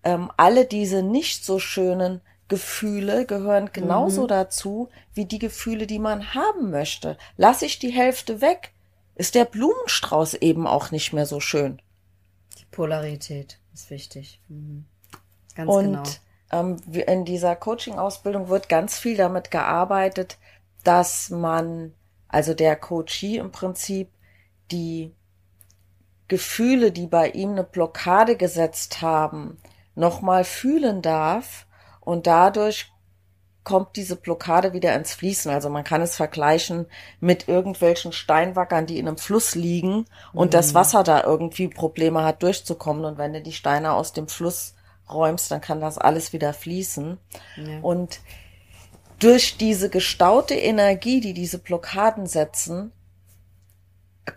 ähm, 0.03 0.31
alle 0.37 0.65
diese 0.65 1.03
nicht 1.03 1.45
so 1.45 1.59
schönen 1.59 2.21
Gefühle 2.47 3.25
gehören 3.25 3.71
genauso 3.71 4.23
mhm. 4.23 4.27
dazu 4.27 4.89
wie 5.13 5.25
die 5.25 5.39
Gefühle, 5.39 5.87
die 5.87 5.99
man 5.99 6.33
haben 6.33 6.69
möchte. 6.69 7.17
Lass 7.37 7.61
ich 7.61 7.79
die 7.79 7.91
Hälfte 7.91 8.41
weg, 8.41 8.73
ist 9.15 9.35
der 9.35 9.45
Blumenstrauß 9.45 10.33
eben 10.35 10.67
auch 10.67 10.91
nicht 10.91 11.13
mehr 11.13 11.25
so 11.25 11.39
schön. 11.39 11.81
Die 12.59 12.65
Polarität 12.65 13.59
ist 13.73 13.89
wichtig. 13.89 14.41
Mhm. 14.49 14.85
Ganz 15.55 15.71
Und 15.71 15.85
genau. 15.85 16.03
Ähm, 16.52 16.78
in 16.91 17.26
dieser 17.26 17.56
Coaching-Ausbildung 17.56 18.49
wird 18.49 18.70
ganz 18.70 18.99
viel 18.99 19.18
damit 19.18 19.52
gearbeitet, 19.52 20.38
dass 20.84 21.30
man, 21.30 21.93
also 22.28 22.54
der 22.54 22.76
Coachie 22.76 23.38
im 23.38 23.52
Prinzip, 23.52 24.10
die 24.72 25.14
Gefühle, 26.28 26.91
die 26.91 27.08
bei 27.08 27.30
ihm 27.30 27.52
eine 27.52 27.64
Blockade 27.64 28.38
gesetzt 28.38 29.02
haben, 29.02 29.60
nochmal 29.95 30.43
fühlen 30.45 31.02
darf 31.02 31.68
und 31.99 32.26
dadurch 32.26 32.91
kommt 33.64 33.95
diese 33.95 34.16
Blockade 34.16 34.74
wieder 34.74 34.95
ins 34.95 35.14
Fließen. 35.14 35.52
Also 35.52 35.70
man 35.70 35.84
kann 35.84 36.02
es 36.02 36.16
vergleichen 36.16 36.88
mit 37.20 37.47
irgendwelchen 37.47 38.12
Steinwackern, 38.12 38.86
die 38.86 38.97
in 38.97 39.08
einem 39.08 39.18
Fluss 39.18 39.56
liegen 39.56 40.06
und 40.34 40.47
mhm. 40.47 40.52
das 40.52 40.74
Wasser 40.74 41.04
da 41.04 41.24
irgendwie 41.24 41.68
Probleme 41.68 42.24
hat 42.24 42.41
durchzukommen. 42.43 43.06
Und 43.06 43.18
wenn 43.18 43.34
du 43.34 43.41
die 43.41 43.54
Steine 43.54 43.93
aus 43.93 44.14
dem 44.14 44.28
Fluss 44.28 44.76
räumst, 45.10 45.52
dann 45.52 45.62
kann 45.62 45.82
das 45.82 45.97
alles 45.97 46.34
wieder 46.34 46.54
fließen. 46.54 47.18
Ja. 47.58 47.80
Und 47.82 48.20
durch 49.20 49.58
diese 49.58 49.89
gestaute 49.89 50.56
Energie, 50.56 51.22
die 51.22 51.34
diese 51.34 51.60
Blockaden 51.60 52.26
setzen, 52.26 52.91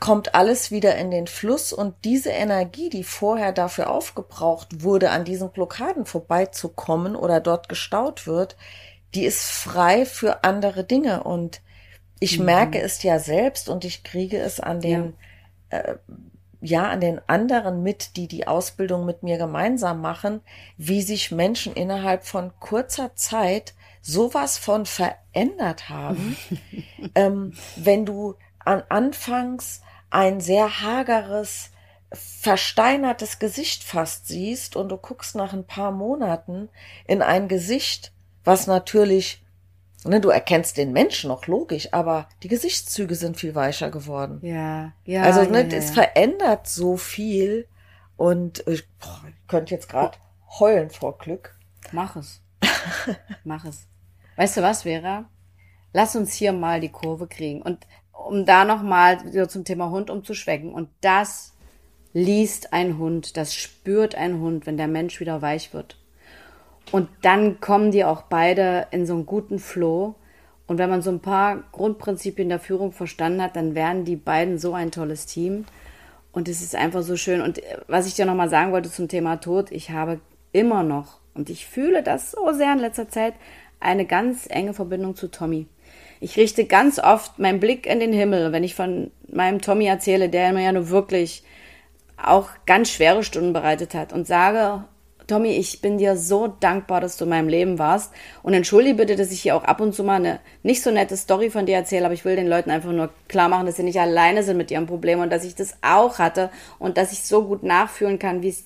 kommt 0.00 0.34
alles 0.34 0.70
wieder 0.70 0.96
in 0.96 1.10
den 1.10 1.26
Fluss 1.26 1.72
und 1.72 1.94
diese 2.04 2.30
Energie, 2.30 2.88
die 2.90 3.04
vorher 3.04 3.52
dafür 3.52 3.90
aufgebraucht 3.90 4.82
wurde, 4.82 5.10
an 5.10 5.24
diesen 5.24 5.50
Blockaden 5.50 6.06
vorbeizukommen 6.06 7.16
oder 7.16 7.40
dort 7.40 7.68
gestaut 7.68 8.26
wird, 8.26 8.56
die 9.14 9.24
ist 9.24 9.44
frei 9.44 10.06
für 10.06 10.42
andere 10.42 10.84
Dinge 10.84 11.22
und 11.22 11.60
ich 12.18 12.38
mhm. 12.38 12.46
merke 12.46 12.80
es 12.80 13.02
ja 13.02 13.18
selbst 13.18 13.68
und 13.68 13.84
ich 13.84 14.02
kriege 14.02 14.38
es 14.38 14.60
an 14.60 14.80
den, 14.80 15.14
ja. 15.70 15.78
Äh, 15.78 15.96
ja, 16.64 16.88
an 16.88 17.00
den 17.00 17.20
anderen 17.28 17.82
mit, 17.82 18.16
die 18.16 18.26
die 18.26 18.46
Ausbildung 18.46 19.04
mit 19.04 19.22
mir 19.22 19.36
gemeinsam 19.36 20.00
machen, 20.00 20.40
wie 20.78 21.02
sich 21.02 21.30
Menschen 21.30 21.74
innerhalb 21.74 22.24
von 22.24 22.52
kurzer 22.58 23.14
Zeit 23.14 23.74
sowas 24.00 24.56
von 24.56 24.86
verändert 24.86 25.90
haben. 25.90 26.38
ähm, 27.14 27.52
wenn 27.76 28.06
du 28.06 28.36
an 28.60 28.82
Anfangs 28.88 29.82
ein 30.08 30.40
sehr 30.40 30.80
hageres, 30.80 31.70
versteinertes 32.12 33.38
Gesicht 33.38 33.84
fast 33.84 34.28
siehst 34.28 34.74
und 34.74 34.88
du 34.88 34.96
guckst 34.96 35.36
nach 35.36 35.52
ein 35.52 35.66
paar 35.66 35.92
Monaten 35.92 36.70
in 37.06 37.20
ein 37.20 37.46
Gesicht, 37.46 38.10
was 38.42 38.66
natürlich, 38.66 39.43
ne, 40.10 40.20
du 40.20 40.28
erkennst 40.28 40.76
den 40.76 40.92
Menschen 40.92 41.28
noch 41.28 41.46
logisch, 41.46 41.92
aber 41.92 42.28
die 42.42 42.48
Gesichtszüge 42.48 43.14
sind 43.14 43.36
viel 43.38 43.54
weicher 43.54 43.90
geworden. 43.90 44.38
Ja, 44.42 44.92
ja. 45.04 45.22
Also 45.22 45.42
ne, 45.50 45.62
ja, 45.62 45.76
es 45.76 45.90
verändert 45.90 46.66
so 46.68 46.96
viel 46.96 47.66
und 48.16 48.66
ich, 48.66 48.86
boah, 48.98 49.22
ich 49.28 49.48
könnte 49.48 49.74
jetzt 49.74 49.88
gerade 49.88 50.18
heulen 50.58 50.90
vor 50.90 51.18
Glück. 51.18 51.56
Mach 51.92 52.16
es. 52.16 52.42
Mach 53.44 53.64
es. 53.64 53.86
Weißt 54.36 54.56
du 54.56 54.62
was, 54.62 54.82
Vera? 54.82 55.24
Lass 55.92 56.16
uns 56.16 56.34
hier 56.34 56.52
mal 56.52 56.80
die 56.80 56.90
Kurve 56.90 57.26
kriegen 57.26 57.62
und 57.62 57.86
um 58.12 58.44
da 58.44 58.64
noch 58.64 58.82
mal 58.82 59.48
zum 59.48 59.64
Thema 59.64 59.90
Hund 59.90 60.10
umzuschwenken 60.10 60.72
und 60.72 60.88
das 61.00 61.54
liest 62.12 62.72
ein 62.72 62.98
Hund, 62.98 63.36
das 63.36 63.54
spürt 63.54 64.14
ein 64.14 64.40
Hund, 64.40 64.66
wenn 64.66 64.76
der 64.76 64.88
Mensch 64.88 65.20
wieder 65.20 65.42
weich 65.42 65.74
wird. 65.74 65.98
Und 66.92 67.08
dann 67.22 67.60
kommen 67.60 67.90
die 67.90 68.04
auch 68.04 68.22
beide 68.22 68.86
in 68.90 69.06
so 69.06 69.14
einen 69.14 69.26
guten 69.26 69.58
Flow. 69.58 70.14
Und 70.66 70.78
wenn 70.78 70.90
man 70.90 71.02
so 71.02 71.10
ein 71.10 71.20
paar 71.20 71.64
Grundprinzipien 71.72 72.48
der 72.48 72.60
Führung 72.60 72.92
verstanden 72.92 73.42
hat, 73.42 73.56
dann 73.56 73.74
werden 73.74 74.04
die 74.04 74.16
beiden 74.16 74.58
so 74.58 74.74
ein 74.74 74.90
tolles 74.90 75.26
Team. 75.26 75.64
Und 76.32 76.48
es 76.48 76.62
ist 76.62 76.74
einfach 76.74 77.02
so 77.02 77.16
schön. 77.16 77.40
Und 77.40 77.58
äh, 77.58 77.78
was 77.86 78.06
ich 78.06 78.14
dir 78.14 78.26
nochmal 78.26 78.48
sagen 78.48 78.72
wollte 78.72 78.90
zum 78.90 79.08
Thema 79.08 79.36
Tod, 79.36 79.70
ich 79.70 79.90
habe 79.90 80.20
immer 80.52 80.82
noch, 80.82 81.20
und 81.34 81.50
ich 81.50 81.66
fühle 81.66 82.02
das 82.02 82.32
so 82.32 82.52
sehr 82.52 82.72
in 82.72 82.78
letzter 82.78 83.08
Zeit, 83.08 83.34
eine 83.80 84.06
ganz 84.06 84.46
enge 84.48 84.72
Verbindung 84.72 85.14
zu 85.16 85.30
Tommy. 85.30 85.66
Ich 86.20 86.36
richte 86.36 86.64
ganz 86.64 86.98
oft 86.98 87.38
meinen 87.38 87.60
Blick 87.60 87.86
in 87.86 88.00
den 88.00 88.12
Himmel, 88.12 88.52
wenn 88.52 88.64
ich 88.64 88.74
von 88.74 89.10
meinem 89.30 89.60
Tommy 89.60 89.86
erzähle, 89.86 90.28
der 90.28 90.52
mir 90.52 90.62
ja 90.62 90.72
nur 90.72 90.88
wirklich 90.88 91.44
auch 92.16 92.48
ganz 92.66 92.90
schwere 92.90 93.24
Stunden 93.24 93.52
bereitet 93.52 93.94
hat 93.94 94.12
und 94.12 94.26
sage, 94.26 94.84
Tommy, 95.26 95.50
ich 95.56 95.80
bin 95.80 95.98
dir 95.98 96.16
so 96.16 96.48
dankbar, 96.48 97.00
dass 97.00 97.16
du 97.16 97.24
in 97.24 97.30
meinem 97.30 97.48
Leben 97.48 97.78
warst. 97.78 98.12
Und 98.42 98.52
entschuldige 98.52 98.96
bitte, 98.96 99.16
dass 99.16 99.32
ich 99.32 99.40
hier 99.40 99.56
auch 99.56 99.64
ab 99.64 99.80
und 99.80 99.94
zu 99.94 100.04
mal 100.04 100.16
eine 100.16 100.40
nicht 100.62 100.82
so 100.82 100.90
nette 100.90 101.16
Story 101.16 101.50
von 101.50 101.66
dir 101.66 101.76
erzähle, 101.76 102.04
aber 102.04 102.14
ich 102.14 102.24
will 102.24 102.36
den 102.36 102.48
Leuten 102.48 102.70
einfach 102.70 102.92
nur 102.92 103.10
klar 103.28 103.48
machen, 103.48 103.66
dass 103.66 103.76
sie 103.76 103.82
nicht 103.82 104.00
alleine 104.00 104.42
sind 104.42 104.56
mit 104.56 104.70
ihrem 104.70 104.86
Problem 104.86 105.20
und 105.20 105.30
dass 105.30 105.44
ich 105.44 105.54
das 105.54 105.74
auch 105.82 106.18
hatte 106.18 106.50
und 106.78 106.98
dass 106.98 107.12
ich 107.12 107.22
so 107.22 107.44
gut 107.44 107.62
nachfühlen 107.62 108.18
kann, 108.18 108.42
wie 108.42 108.50
es 108.50 108.64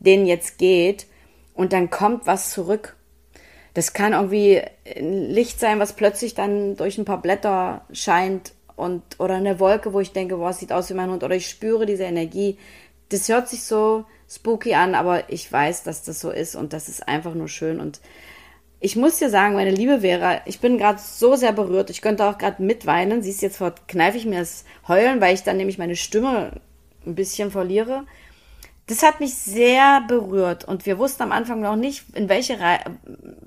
denen 0.00 0.26
jetzt 0.26 0.58
geht. 0.58 1.06
Und 1.54 1.72
dann 1.72 1.90
kommt 1.90 2.26
was 2.26 2.50
zurück. 2.50 2.96
Das 3.74 3.92
kann 3.92 4.12
irgendwie 4.12 4.60
ein 4.96 5.30
Licht 5.30 5.60
sein, 5.60 5.78
was 5.78 5.94
plötzlich 5.94 6.34
dann 6.34 6.76
durch 6.76 6.98
ein 6.98 7.04
paar 7.04 7.22
Blätter 7.22 7.82
scheint 7.92 8.52
und 8.76 9.02
oder 9.18 9.34
eine 9.34 9.60
Wolke, 9.60 9.92
wo 9.92 10.00
ich 10.00 10.12
denke, 10.12 10.36
boah, 10.36 10.50
es 10.50 10.58
sieht 10.58 10.72
aus 10.72 10.90
wie 10.90 10.94
mein 10.94 11.10
Hund 11.10 11.22
oder 11.22 11.36
ich 11.36 11.48
spüre 11.48 11.86
diese 11.86 12.04
Energie. 12.04 12.58
Das 13.12 13.28
hört 13.28 13.48
sich 13.48 13.64
so 13.64 14.06
spooky 14.26 14.74
an, 14.74 14.94
aber 14.94 15.30
ich 15.30 15.52
weiß, 15.52 15.82
dass 15.82 16.02
das 16.02 16.18
so 16.18 16.30
ist 16.30 16.56
und 16.56 16.72
das 16.72 16.88
ist 16.88 17.06
einfach 17.06 17.34
nur 17.34 17.48
schön. 17.48 17.78
Und 17.78 18.00
ich 18.80 18.96
muss 18.96 19.18
dir 19.18 19.28
sagen, 19.28 19.54
meine 19.54 19.70
liebe 19.70 20.00
Vera, 20.00 20.40
ich 20.46 20.60
bin 20.60 20.78
gerade 20.78 20.98
so 20.98 21.36
sehr 21.36 21.52
berührt. 21.52 21.90
Ich 21.90 22.00
könnte 22.00 22.24
auch 22.24 22.38
gerade 22.38 22.62
mitweinen. 22.62 23.22
Siehst 23.22 23.42
jetzt 23.42 23.58
verkneife 23.58 24.16
ich 24.16 24.24
mir 24.24 24.40
das 24.40 24.64
Heulen, 24.88 25.20
weil 25.20 25.34
ich 25.34 25.42
dann 25.42 25.58
nämlich 25.58 25.76
meine 25.76 25.94
Stimme 25.94 26.52
ein 27.04 27.14
bisschen 27.14 27.50
verliere. 27.50 28.06
Das 28.86 29.02
hat 29.02 29.20
mich 29.20 29.34
sehr 29.34 30.00
berührt 30.08 30.64
und 30.64 30.86
wir 30.86 30.98
wussten 30.98 31.22
am 31.22 31.32
Anfang 31.32 31.60
noch 31.60 31.76
nicht, 31.76 32.04
in 32.14 32.28
welche, 32.30 32.54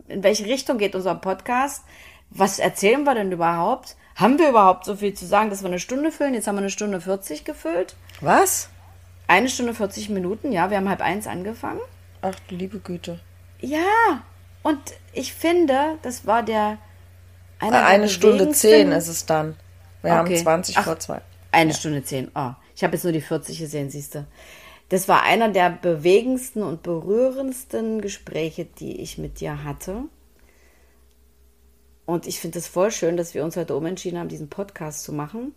in 0.07 0.23
welche 0.23 0.45
Richtung 0.45 0.77
geht 0.77 0.95
unser 0.95 1.15
Podcast. 1.15 1.83
Was 2.29 2.59
erzählen 2.59 3.03
wir 3.03 3.15
denn 3.15 3.31
überhaupt? 3.31 3.95
Haben 4.15 4.37
wir 4.37 4.49
überhaupt 4.49 4.85
so 4.85 4.95
viel 4.95 5.13
zu 5.13 5.25
sagen, 5.25 5.49
dass 5.49 5.63
wir 5.63 5.69
eine 5.69 5.79
Stunde 5.79 6.11
füllen? 6.11 6.35
Jetzt 6.35 6.47
haben 6.47 6.55
wir 6.55 6.61
eine 6.61 6.69
Stunde 6.69 7.01
40 7.01 7.43
gefüllt. 7.45 7.95
Was? 8.21 8.69
Eine 9.27 9.49
Stunde 9.49 9.73
40 9.73 10.09
Minuten, 10.09 10.51
ja, 10.51 10.69
wir 10.69 10.77
haben 10.77 10.89
halb 10.89 11.01
eins 11.01 11.27
angefangen. 11.27 11.81
Ach, 12.21 12.35
liebe 12.49 12.79
Güte. 12.79 13.19
Ja, 13.59 14.23
und 14.63 14.79
ich 15.13 15.33
finde, 15.33 15.97
das 16.01 16.25
war 16.25 16.43
der. 16.43 16.77
Einer 17.59 17.85
eine 17.85 18.03
der 18.03 18.09
Stunde 18.09 18.51
zehn 18.51 18.91
ist 18.91 19.07
es 19.07 19.25
dann. 19.25 19.55
Wir 20.01 20.11
okay. 20.11 20.17
haben 20.17 20.35
20 20.35 20.77
Ach, 20.77 20.83
vor 20.83 20.99
zwei. 20.99 21.21
Eine 21.51 21.71
ja. 21.71 21.77
Stunde 21.77 22.03
zehn. 22.03 22.29
Oh, 22.35 22.51
ich 22.75 22.83
habe 22.83 22.93
jetzt 22.93 23.03
nur 23.03 23.13
die 23.13 23.21
40 23.21 23.59
gesehen, 23.59 23.89
siehst 23.89 24.15
du. 24.15 24.27
Das 24.89 25.07
war 25.07 25.23
einer 25.23 25.49
der 25.49 25.71
bewegendsten 25.71 26.61
und 26.61 26.83
berührendsten 26.83 28.01
Gespräche, 28.01 28.65
die 28.65 29.01
ich 29.01 29.17
mit 29.17 29.39
dir 29.39 29.63
hatte. 29.63 30.03
Und 32.05 32.27
ich 32.27 32.39
finde 32.39 32.59
es 32.59 32.67
voll 32.67 32.91
schön, 32.91 33.17
dass 33.17 33.33
wir 33.33 33.43
uns 33.43 33.57
heute 33.57 33.75
umentschieden 33.75 34.19
haben, 34.19 34.29
diesen 34.29 34.49
Podcast 34.49 35.03
zu 35.03 35.11
machen. 35.11 35.55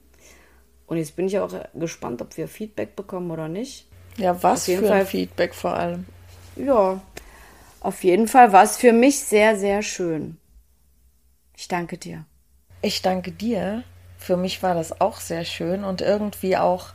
Und 0.88 0.96
jetzt 0.96 1.14
bin 1.14 1.26
ich 1.26 1.38
auch 1.38 1.52
gespannt, 1.74 2.22
ob 2.22 2.36
wir 2.36 2.48
Feedback 2.48 2.96
bekommen 2.96 3.30
oder 3.30 3.46
nicht. 3.46 3.86
Ja, 4.16 4.42
was 4.42 4.64
für 4.64 4.84
Fall, 4.84 5.06
Feedback 5.06 5.54
vor 5.54 5.74
allem. 5.74 6.06
Ja, 6.56 7.00
auf 7.80 8.02
jeden 8.02 8.26
Fall 8.26 8.52
war 8.52 8.64
es 8.64 8.76
für 8.76 8.92
mich 8.92 9.20
sehr, 9.20 9.56
sehr 9.56 9.82
schön. 9.82 10.38
Ich 11.56 11.68
danke 11.68 11.98
dir. 11.98 12.24
Ich 12.82 13.02
danke 13.02 13.30
dir. 13.30 13.84
Für 14.16 14.36
mich 14.36 14.62
war 14.62 14.74
das 14.74 15.00
auch 15.00 15.20
sehr 15.20 15.44
schön 15.44 15.84
und 15.84 16.00
irgendwie 16.00 16.56
auch 16.56 16.88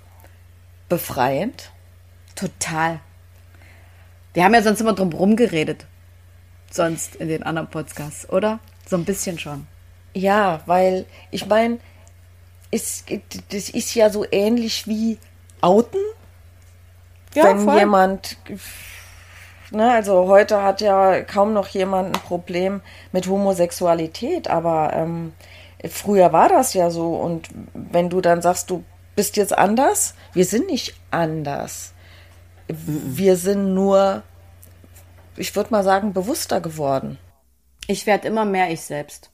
befreiend. 0.90 1.72
Total. 2.36 3.00
Wir 4.34 4.44
haben 4.44 4.54
ja 4.56 4.64
sonst 4.64 4.82
immer 4.82 4.94
drum 4.94 5.14
rumgeredet. 5.14 5.86
Sonst 6.72 7.16
in 7.18 7.28
den 7.28 7.44
anderen 7.44 7.70
Podcasts, 7.70 8.28
oder? 8.30 8.60
So 8.88 8.98
ein 8.98 9.06
bisschen 9.06 9.38
schon. 9.38 9.68
Ja, 10.14 10.62
weil 10.66 11.06
ich 11.30 11.46
meine, 11.46 11.80
ist, 12.74 13.06
das 13.52 13.70
ist 13.70 13.94
ja 13.94 14.10
so 14.10 14.26
ähnlich 14.32 14.88
wie 14.88 15.20
Outen. 15.62 16.00
Ja, 17.36 17.46
Wenn 17.46 17.60
voll. 17.60 17.80
jemand, 17.80 18.38
ne, 19.72 19.92
also 19.92 20.28
heute 20.28 20.62
hat 20.62 20.82
ja 20.82 21.22
kaum 21.22 21.54
noch 21.54 21.68
jemand 21.68 22.16
ein 22.16 22.22
Problem 22.22 22.82
mit 23.12 23.28
Homosexualität, 23.28 24.50
aber 24.50 24.92
ähm, 24.94 25.34
früher 25.90 26.34
war 26.34 26.50
das 26.50 26.74
ja 26.74 26.90
so. 26.90 27.16
Und 27.16 27.48
wenn 27.74 28.10
du 28.10 28.22
dann 28.22 28.42
sagst, 28.42 28.70
du 28.70 28.84
bist 29.16 29.38
jetzt 29.38 29.58
anders, 29.58 30.16
wir 30.34 30.46
sind 30.46 30.68
nicht 30.68 30.96
anders. 31.12 31.94
Wir 32.68 33.36
sind 33.36 33.74
nur, 33.74 34.24
ich 35.38 35.56
würde 35.56 35.72
mal 35.72 35.84
sagen, 35.84 36.14
bewusster 36.14 36.60
geworden. 36.60 37.20
Ich 37.88 38.06
werde 38.06 38.28
immer 38.28 38.46
mehr 38.46 38.72
ich 38.72 38.82
selbst 38.82 39.33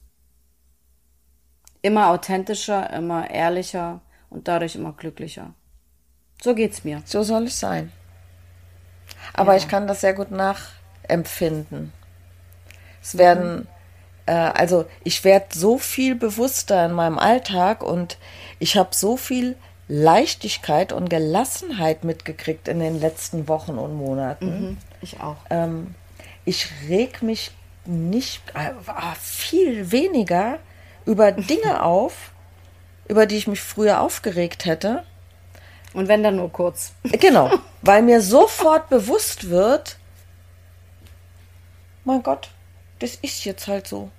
immer 1.82 2.08
authentischer, 2.08 2.90
immer 2.92 3.30
ehrlicher 3.30 4.00
und 4.28 4.48
dadurch 4.48 4.74
immer 4.74 4.92
glücklicher. 4.92 5.54
So 6.42 6.54
geht's 6.54 6.84
mir. 6.84 7.02
So 7.04 7.22
soll 7.22 7.44
es 7.44 7.60
sein. 7.60 7.92
Aber 9.32 9.52
ja. 9.52 9.58
ich 9.58 9.68
kann 9.68 9.86
das 9.86 10.00
sehr 10.00 10.14
gut 10.14 10.30
nachempfinden. 10.30 11.92
Es 13.02 13.18
werden, 13.18 13.60
mhm. 13.60 13.66
äh, 14.26 14.32
also 14.32 14.86
ich 15.04 15.24
werde 15.24 15.46
so 15.52 15.78
viel 15.78 16.14
bewusster 16.14 16.86
in 16.86 16.92
meinem 16.92 17.18
Alltag 17.18 17.82
und 17.82 18.18
ich 18.58 18.76
habe 18.76 18.90
so 18.94 19.16
viel 19.16 19.56
Leichtigkeit 19.88 20.92
und 20.92 21.10
Gelassenheit 21.10 22.04
mitgekriegt 22.04 22.68
in 22.68 22.78
den 22.78 23.00
letzten 23.00 23.48
Wochen 23.48 23.76
und 23.78 23.94
Monaten. 23.94 24.46
Mhm, 24.46 24.76
ich 25.00 25.20
auch. 25.20 25.36
Ähm, 25.50 25.94
ich 26.44 26.68
reg 26.88 27.22
mich 27.22 27.50
nicht 27.86 28.42
äh, 28.54 28.70
viel 29.18 29.90
weniger 29.90 30.58
über 31.10 31.32
Dinge 31.32 31.82
auf, 31.82 32.30
über 33.08 33.26
die 33.26 33.36
ich 33.36 33.48
mich 33.48 33.60
früher 33.60 34.00
aufgeregt 34.00 34.64
hätte. 34.64 35.02
Und 35.92 36.06
wenn 36.06 36.22
dann 36.22 36.36
nur 36.36 36.52
kurz. 36.52 36.92
Genau, 37.02 37.50
weil 37.82 38.02
mir 38.02 38.20
sofort 38.20 38.88
bewusst 38.88 39.50
wird, 39.50 39.96
mein 42.04 42.22
Gott, 42.22 42.50
das 43.00 43.16
ist 43.16 43.44
jetzt 43.44 43.66
halt 43.66 43.88
so. 43.88 44.10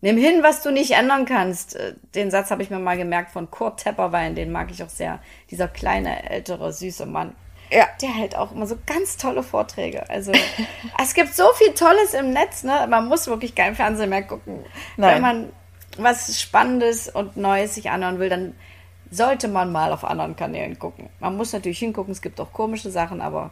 Nimm 0.00 0.16
hin, 0.16 0.42
was 0.42 0.62
du 0.62 0.72
nicht 0.72 0.92
ändern 0.92 1.26
kannst. 1.26 1.76
Äh, 1.76 1.94
Den 2.16 2.32
Satz 2.32 2.50
habe 2.50 2.62
ich 2.64 2.70
mir 2.70 2.80
mal 2.80 2.96
gemerkt 2.96 3.30
von 3.30 3.48
Kurt 3.48 3.80
Tepperwein, 3.84 4.34
den 4.34 4.50
mag 4.50 4.72
ich 4.72 4.82
auch 4.82 4.88
sehr. 4.88 5.20
Dieser 5.50 5.68
kleine, 5.68 6.28
ältere, 6.28 6.72
süße 6.72 7.06
Mann. 7.06 7.36
Ja. 7.70 7.86
Der 8.02 8.12
hält 8.12 8.36
auch 8.36 8.50
immer 8.50 8.66
so 8.66 8.76
ganz 8.84 9.16
tolle 9.16 9.44
Vorträge. 9.44 10.10
Also 10.10 10.32
es 11.00 11.14
gibt 11.14 11.34
so 11.36 11.52
viel 11.52 11.72
Tolles 11.74 12.14
im 12.14 12.32
Netz, 12.32 12.64
ne? 12.64 12.86
Man 12.88 13.06
muss 13.06 13.28
wirklich 13.28 13.54
kein 13.54 13.76
Fernsehen 13.76 14.10
mehr 14.10 14.24
gucken. 14.24 14.64
Nein. 14.96 15.14
Wenn 15.14 15.22
man 15.22 15.52
was 15.96 16.40
Spannendes 16.40 17.08
und 17.08 17.36
Neues 17.36 17.74
sich 17.74 17.90
anhören 17.90 18.18
will, 18.18 18.28
dann 18.28 18.54
sollte 19.10 19.48
man 19.48 19.72
mal 19.72 19.92
auf 19.92 20.04
anderen 20.04 20.36
Kanälen 20.36 20.78
gucken. 20.78 21.08
Man 21.18 21.36
muss 21.36 21.52
natürlich 21.52 21.80
hingucken, 21.80 22.12
es 22.12 22.22
gibt 22.22 22.40
auch 22.40 22.52
komische 22.52 22.90
Sachen, 22.90 23.20
aber 23.20 23.50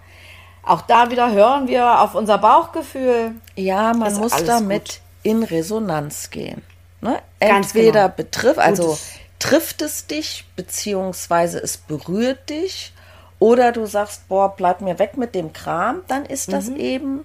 auch 0.63 0.83
da 0.83 1.11
wieder 1.11 1.33
hören 1.33 1.67
wir 1.67 2.01
auf 2.01 2.15
unser 2.15 2.39
Bauchgefühl. 2.39 3.33
Ja, 3.57 3.93
man 3.95 4.15
muss 4.17 4.45
damit 4.45 4.85
gut. 4.85 5.01
in 5.23 5.43
Resonanz 5.43 6.31
gehen. 6.31 6.63
Ne? 7.01 7.19
Entweder 7.41 8.03
genau. 8.05 8.15
betrifft, 8.17 8.59
also 8.59 8.83
Gutes. 8.85 9.11
trifft 9.39 9.83
es 9.83 10.07
dich, 10.07 10.45
beziehungsweise 10.57 11.59
es 11.59 11.77
berührt 11.77 12.51
dich, 12.51 12.93
oder 13.41 13.71
du 13.71 13.87
sagst, 13.87 14.29
boah, 14.29 14.55
bleib 14.57 14.81
mir 14.81 14.99
weg 14.99 15.17
mit 15.17 15.35
dem 15.35 15.53
Kram, 15.53 16.03
dann 16.09 16.25
ist 16.27 16.49
Mhm. 16.49 16.53
das 16.53 16.69
eben 16.69 17.25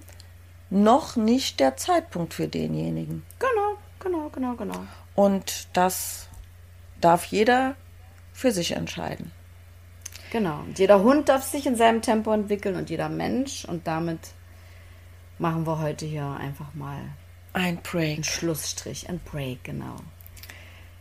noch 0.70 1.16
nicht 1.16 1.58
der 1.60 1.76
Zeitpunkt 1.76 2.34
für 2.34 2.46
denjenigen. 2.48 3.24
Genau, 4.34 4.54
genau. 4.54 4.84
Und 5.14 5.68
das 5.72 6.28
darf 7.00 7.24
jeder 7.26 7.76
für 8.32 8.50
sich 8.50 8.72
entscheiden. 8.72 9.30
Genau. 10.32 10.58
Und 10.60 10.78
jeder 10.78 11.02
Hund 11.02 11.28
darf 11.28 11.44
sich 11.44 11.66
in 11.66 11.76
seinem 11.76 12.02
Tempo 12.02 12.32
entwickeln 12.32 12.74
und 12.74 12.90
jeder 12.90 13.08
Mensch. 13.08 13.64
Und 13.64 13.86
damit 13.86 14.18
machen 15.38 15.66
wir 15.66 15.78
heute 15.78 16.04
hier 16.06 16.26
einfach 16.26 16.74
mal 16.74 16.98
Ein 17.52 17.76
Break. 17.82 18.14
einen 18.14 18.24
Schlussstrich, 18.24 19.08
ein 19.08 19.20
Break, 19.20 19.62
genau. 19.62 19.96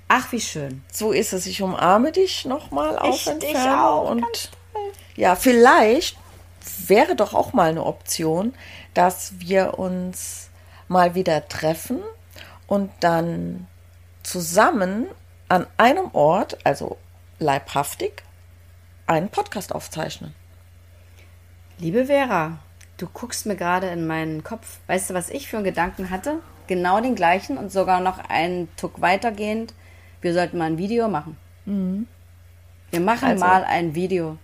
Ach, 0.08 0.32
wie 0.32 0.42
schön. 0.42 0.84
So 0.92 1.12
ist 1.12 1.34
es. 1.34 1.48
Ich 1.48 1.64
umarme 1.64 2.12
dich 2.12 2.46
nochmal 2.46 3.00
auf 3.00 3.26
Entfernung 3.26 3.80
auch, 3.80 4.12
und 4.12 4.52
ja, 5.16 5.36
vielleicht 5.36 6.18
wäre 6.86 7.16
doch 7.16 7.34
auch 7.34 7.54
mal 7.54 7.72
eine 7.72 7.84
Option, 7.84 8.54
dass 8.94 9.40
wir 9.40 9.80
uns 9.80 10.50
mal 10.88 11.16
wieder 11.16 11.48
treffen 11.48 12.00
und 12.68 12.92
dann 13.00 13.68
zusammen 14.24 15.08
an 15.50 15.68
einem 15.78 16.10
Ort, 16.14 16.58
also 16.66 16.98
leibhaftig, 17.40 18.24
einen 19.08 19.30
Podcast 19.30 19.74
aufzeichnen. 19.76 20.34
Liebe 21.78 22.06
Vera, 22.06 22.60
du 22.98 23.08
guckst 23.08 23.46
mir 23.46 23.56
gerade 23.56 23.88
in 23.88 24.08
meinen 24.08 24.44
Kopf. 24.44 24.80
Weißt 24.88 25.10
du, 25.10 25.14
was 25.14 25.30
ich 25.30 25.48
für 25.50 25.58
einen 25.58 25.66
Gedanken 25.66 26.10
hatte? 26.10 26.40
Genau 26.68 27.02
den 27.02 27.16
gleichen 27.16 27.58
und 27.58 27.72
sogar 27.72 28.00
noch 28.00 28.20
einen 28.30 28.74
Tuck 28.78 29.02
weitergehend. 29.02 29.74
Wir 30.22 30.34
sollten 30.34 30.58
mal 30.58 30.66
ein 30.66 30.78
Video 30.78 31.10
machen. 31.10 31.38
Wir 31.66 33.00
machen 33.00 33.28
Also- 33.30 33.44
mal 33.46 33.64
ein 33.66 33.96
Video, 33.96 34.38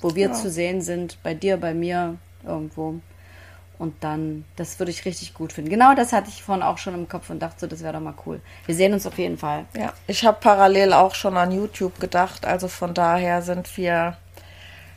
wo 0.00 0.14
wir 0.14 0.32
zu 0.32 0.50
sehen 0.50 0.80
sind, 0.82 1.18
bei 1.22 1.34
dir, 1.34 1.56
bei 1.56 1.74
mir, 1.74 2.16
irgendwo. 2.44 3.00
Und 3.78 3.94
dann, 4.02 4.44
das 4.56 4.78
würde 4.80 4.90
ich 4.90 5.04
richtig 5.04 5.34
gut 5.34 5.52
finden. 5.52 5.70
Genau 5.70 5.94
das 5.94 6.12
hatte 6.12 6.28
ich 6.30 6.42
vorhin 6.42 6.64
auch 6.64 6.78
schon 6.78 6.94
im 6.94 7.08
Kopf 7.08 7.30
und 7.30 7.38
dachte 7.40 7.60
so, 7.60 7.66
das 7.68 7.82
wäre 7.82 7.92
doch 7.92 8.00
mal 8.00 8.14
cool. 8.26 8.40
Wir 8.66 8.74
sehen 8.74 8.92
uns 8.92 9.06
auf 9.06 9.18
jeden 9.18 9.38
Fall. 9.38 9.66
Ja, 9.76 9.92
ich 10.08 10.26
habe 10.26 10.38
parallel 10.40 10.92
auch 10.92 11.14
schon 11.14 11.36
an 11.36 11.52
YouTube 11.52 12.00
gedacht, 12.00 12.44
also 12.44 12.66
von 12.66 12.92
daher 12.92 13.40
sind 13.42 13.76
wir, 13.76 14.16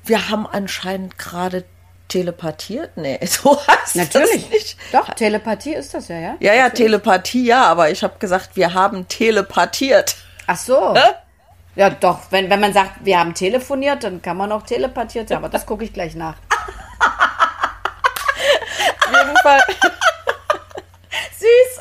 wir 0.03 0.30
haben 0.30 0.48
anscheinend 0.48 1.20
gerade 1.20 1.64
telepathiert. 2.08 2.98
Nee, 2.98 3.20
so 3.26 3.56
heißt 3.68 3.95
Natürlich. 3.98 4.41
das 4.41 4.49
nicht. 4.49 4.78
Doch, 4.91 5.14
Telepathie 5.14 5.76
ist 5.76 5.94
das 5.94 6.08
ja, 6.08 6.18
ja? 6.18 6.36
Ja, 6.40 6.53
ja, 6.56 6.70
Telepathie, 6.70 7.45
ja, 7.45 7.66
aber 7.66 7.91
ich 7.91 8.03
habe 8.03 8.18
gesagt, 8.18 8.56
wir 8.56 8.74
haben 8.74 9.08
telepathiert. 9.08 10.16
Ach 10.48 10.58
so. 10.58 10.95
Hä? 10.95 11.02
Ja, 11.76 11.90
doch. 11.90 12.20
Wenn, 12.32 12.49
wenn 12.49 12.60
man 12.60 12.74
sagt, 12.74 13.06
wir 13.06 13.20
haben 13.20 13.34
telefoniert, 13.34 14.03
dann 14.03 14.22
kann 14.22 14.36
man 14.36 14.52
auch 14.52 14.64
telepathiert 14.64 15.30
sein. 15.30 15.38
Aber 15.38 15.49
das 15.49 15.66
gucke 15.66 15.86
ich 15.86 15.94
gleich 15.94 16.16
nach 16.16 16.36
jeden 19.32 19.38
Fall. 19.41 19.62
Süß. 21.40 21.80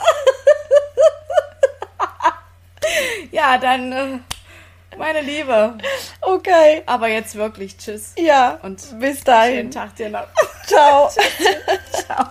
ja, 3.32 3.59
dann 3.59 3.93
äh, 3.93 4.18
meine 4.97 5.20
Liebe. 5.20 5.77
Okay. 6.20 6.82
Aber 6.86 7.09
jetzt 7.09 7.35
wirklich 7.35 7.77
tschüss. 7.77 8.14
Ja. 8.16 8.59
Und 8.62 8.98
bis 9.01 9.22
dahin. 9.22 9.56
Schönen 9.56 9.70
Tag 9.70 9.97
dir 9.97 10.10
noch. 10.10 10.27
Ciao. 10.66 11.09
Ciao. 11.93 12.27